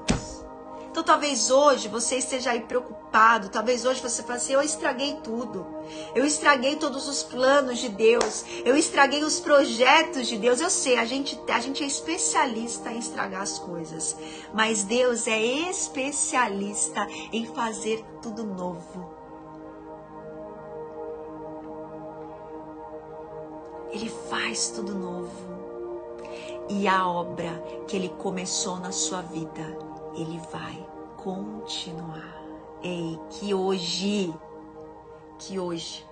Então 1.00 1.14
talvez 1.16 1.50
hoje 1.50 1.88
você 1.88 2.18
esteja 2.18 2.52
aí 2.52 2.60
preocupado, 2.60 3.48
talvez 3.48 3.86
hoje 3.86 4.02
você 4.02 4.22
fale 4.22 4.36
assim, 4.36 4.52
eu 4.52 4.62
estraguei 4.62 5.14
tudo. 5.24 5.66
Eu 6.14 6.26
estraguei 6.26 6.76
todos 6.76 7.08
os 7.08 7.24
planos 7.24 7.80
de 7.80 7.88
Deus. 7.88 8.44
Eu 8.66 8.76
estraguei 8.76 9.24
os 9.24 9.40
projetos 9.40 10.28
de 10.28 10.38
Deus. 10.38 10.60
Eu 10.60 10.70
sei, 10.70 10.98
a 10.98 11.06
gente, 11.06 11.40
a 11.48 11.60
gente 11.62 11.86
é 11.86 11.88
especialista 11.88 12.92
em 12.92 13.00
estragar 13.00 13.44
as 13.44 13.58
coisas. 13.58 14.14
Mas 14.54 14.84
Deus 14.84 15.26
é 15.26 15.42
especialista 15.42 17.08
em 17.32 17.46
fazer 17.46 18.04
tudo 18.22 18.44
novo. 18.44 19.10
Ele 23.90 24.12
faz 24.30 24.68
tudo 24.68 24.94
novo 24.94 25.48
e 26.68 26.90
a 26.90 27.08
obra 27.08 27.64
que 27.88 27.96
ele 27.96 28.10
começou 28.10 28.82
na 28.82 28.92
sua 28.92 29.22
vida, 29.22 29.78
ele 30.14 30.42
vai 30.52 30.89
continuar. 31.24 32.38
Ei, 32.82 33.20
que 33.30 33.54
hoje, 33.54 34.34
que 35.38 35.60
hoje, 35.60 36.06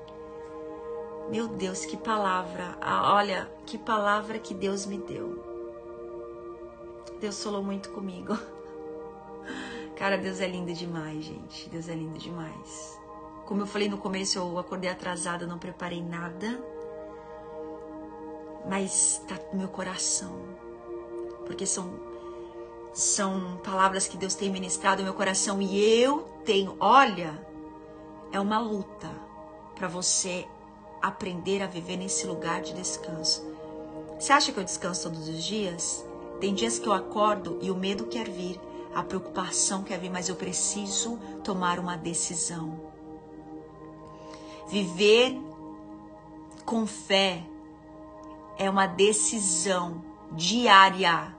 meu 1.29 1.47
Deus, 1.47 1.85
que 1.85 1.97
palavra, 1.97 2.77
ah, 2.81 3.13
olha, 3.15 3.49
que 3.65 3.77
palavra 3.77 4.39
que 4.39 4.53
Deus 4.53 4.85
me 4.85 4.97
deu. 4.97 5.43
Deus 7.19 7.43
falou 7.43 7.63
muito 7.63 7.89
comigo. 7.91 8.37
Cara, 9.95 10.17
Deus 10.17 10.39
é 10.39 10.47
lindo 10.47 10.73
demais, 10.73 11.23
gente. 11.23 11.69
Deus 11.69 11.89
é 11.89 11.95
lindo 11.95 12.19
demais. 12.19 12.99
Como 13.45 13.61
eu 13.61 13.65
falei 13.65 13.87
no 13.89 13.97
começo, 13.97 14.37
eu 14.37 14.59
acordei 14.59 14.89
atrasada, 14.89 15.47
não 15.47 15.57
preparei 15.57 16.03
nada 16.03 16.61
mas 18.67 19.21
está 19.21 19.39
no 19.51 19.59
meu 19.59 19.67
coração. 19.69 20.33
Porque 21.45 21.65
são 21.65 21.89
são 22.97 23.57
palavras 23.63 24.07
que 24.07 24.17
Deus 24.17 24.33
tem 24.33 24.49
ministrado 24.49 25.03
no 25.03 25.03
meu 25.03 25.13
coração 25.13 25.61
e 25.61 26.01
eu 26.01 26.27
tenho, 26.43 26.75
olha, 26.79 27.39
é 28.31 28.39
uma 28.39 28.57
luta 28.57 29.07
para 29.75 29.87
você 29.87 30.47
aprender 30.99 31.61
a 31.61 31.67
viver 31.67 31.95
nesse 31.95 32.25
lugar 32.25 32.59
de 32.59 32.73
descanso. 32.73 33.45
Você 34.19 34.33
acha 34.33 34.51
que 34.51 34.59
eu 34.59 34.63
descanso 34.63 35.03
todos 35.03 35.29
os 35.29 35.43
dias? 35.43 36.03
Tem 36.39 36.55
dias 36.55 36.79
que 36.79 36.87
eu 36.87 36.93
acordo 36.93 37.59
e 37.61 37.69
o 37.69 37.75
medo 37.75 38.05
quer 38.05 38.27
vir, 38.27 38.59
a 38.95 39.03
preocupação 39.03 39.83
quer 39.83 39.99
vir, 39.99 40.09
mas 40.09 40.27
eu 40.27 40.35
preciso 40.35 41.19
tomar 41.43 41.77
uma 41.77 41.95
decisão. 41.95 42.81
Viver 44.67 45.39
com 46.65 46.87
fé 46.87 47.43
é 48.57 48.67
uma 48.67 48.87
decisão 48.87 50.03
diária. 50.31 51.36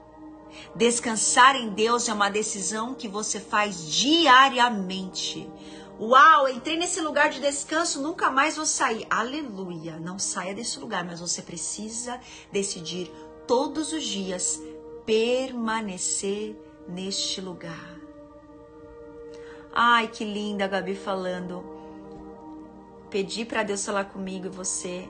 Descansar 0.75 1.55
em 1.55 1.69
Deus 1.69 2.07
é 2.07 2.13
uma 2.13 2.29
decisão 2.29 2.93
que 2.93 3.07
você 3.07 3.39
faz 3.39 3.85
diariamente. 3.87 5.49
Uau, 5.99 6.47
entrei 6.47 6.77
nesse 6.77 7.01
lugar 7.01 7.29
de 7.29 7.41
descanso, 7.41 8.01
nunca 8.01 8.31
mais 8.31 8.55
vou 8.55 8.65
sair. 8.65 9.05
Aleluia, 9.09 9.99
não 9.99 10.17
saia 10.17 10.55
desse 10.55 10.79
lugar, 10.79 11.03
mas 11.03 11.19
você 11.19 11.41
precisa 11.41 12.19
decidir 12.51 13.11
todos 13.45 13.91
os 13.91 14.03
dias 14.03 14.61
permanecer 15.05 16.55
neste 16.87 17.41
lugar. 17.41 17.99
Ai, 19.73 20.07
que 20.07 20.23
linda 20.23 20.65
a 20.65 20.67
Gabi 20.67 20.95
falando. 20.95 21.63
Pedi 23.09 23.43
para 23.43 23.63
Deus 23.63 23.85
falar 23.85 24.05
comigo 24.05 24.45
e 24.45 24.49
você. 24.49 25.09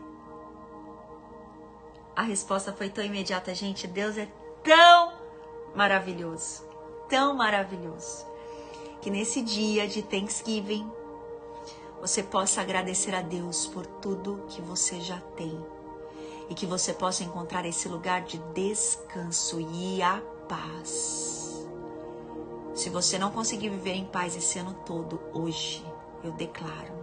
A 2.15 2.23
resposta 2.23 2.73
foi 2.73 2.89
tão 2.89 3.03
imediata, 3.03 3.53
gente. 3.53 3.85
Deus 3.87 4.17
é 4.17 4.27
tão 4.63 5.18
maravilhoso, 5.75 6.63
tão 7.07 7.35
maravilhoso. 7.35 8.25
Que 9.01 9.09
nesse 9.09 9.41
dia 9.41 9.87
de 9.87 10.01
Thanksgiving 10.01 10.89
você 12.01 12.23
possa 12.23 12.61
agradecer 12.61 13.13
a 13.13 13.21
Deus 13.21 13.67
por 13.67 13.85
tudo 13.85 14.43
que 14.47 14.61
você 14.61 14.99
já 14.99 15.19
tem 15.35 15.57
e 16.49 16.55
que 16.55 16.65
você 16.65 16.93
possa 16.93 17.23
encontrar 17.23 17.65
esse 17.65 17.87
lugar 17.87 18.21
de 18.21 18.37
descanso 18.53 19.59
e 19.59 20.01
a 20.01 20.21
paz. 20.47 21.67
Se 22.73 22.89
você 22.89 23.19
não 23.19 23.31
conseguir 23.31 23.69
viver 23.69 23.93
em 23.93 24.05
paz 24.05 24.35
esse 24.35 24.57
ano 24.57 24.73
todo, 24.85 25.19
hoje 25.33 25.85
eu 26.23 26.31
declaro 26.31 26.99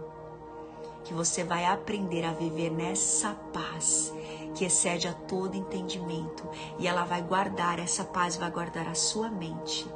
que 1.03 1.13
você 1.13 1.43
vai 1.43 1.65
aprender 1.65 2.25
a 2.25 2.33
viver 2.33 2.69
nessa 2.69 3.33
paz 3.53 4.13
que 4.57 4.65
excede 4.65 5.07
a 5.07 5.13
todo 5.13 5.55
entendimento 5.55 6.49
e 6.79 6.87
ela 6.87 7.05
vai 7.05 7.21
guardar 7.21 7.79
essa 7.79 8.03
paz, 8.03 8.35
vai 8.37 8.49
guardar 8.49 8.87
a 8.87 8.95
sua 8.95 9.29
mente 9.29 9.87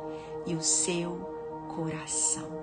e 0.45 0.53
o 0.53 0.62
seu 0.62 1.18
coração. 1.76 2.62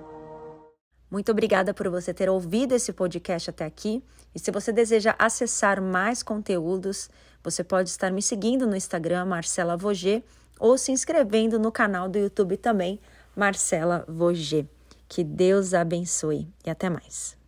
Muito 1.11 1.31
obrigada 1.31 1.73
por 1.73 1.89
você 1.89 2.13
ter 2.13 2.29
ouvido 2.29 2.73
esse 2.73 2.93
podcast 2.93 3.49
até 3.49 3.65
aqui. 3.65 4.01
E 4.33 4.39
se 4.39 4.49
você 4.51 4.71
deseja 4.71 5.15
acessar 5.19 5.81
mais 5.81 6.23
conteúdos, 6.23 7.09
você 7.43 7.63
pode 7.63 7.89
estar 7.89 8.11
me 8.11 8.21
seguindo 8.21 8.65
no 8.65 8.75
Instagram, 8.75 9.25
Marcela 9.25 9.75
Voger, 9.75 10.23
ou 10.59 10.77
se 10.77 10.91
inscrevendo 10.91 11.59
no 11.59 11.71
canal 11.71 12.07
do 12.07 12.19
YouTube 12.19 12.55
também, 12.57 12.99
Marcela 13.35 14.05
Voger. 14.07 14.65
Que 15.07 15.23
Deus 15.23 15.73
abençoe 15.73 16.47
e 16.63 16.69
até 16.69 16.89
mais. 16.89 17.38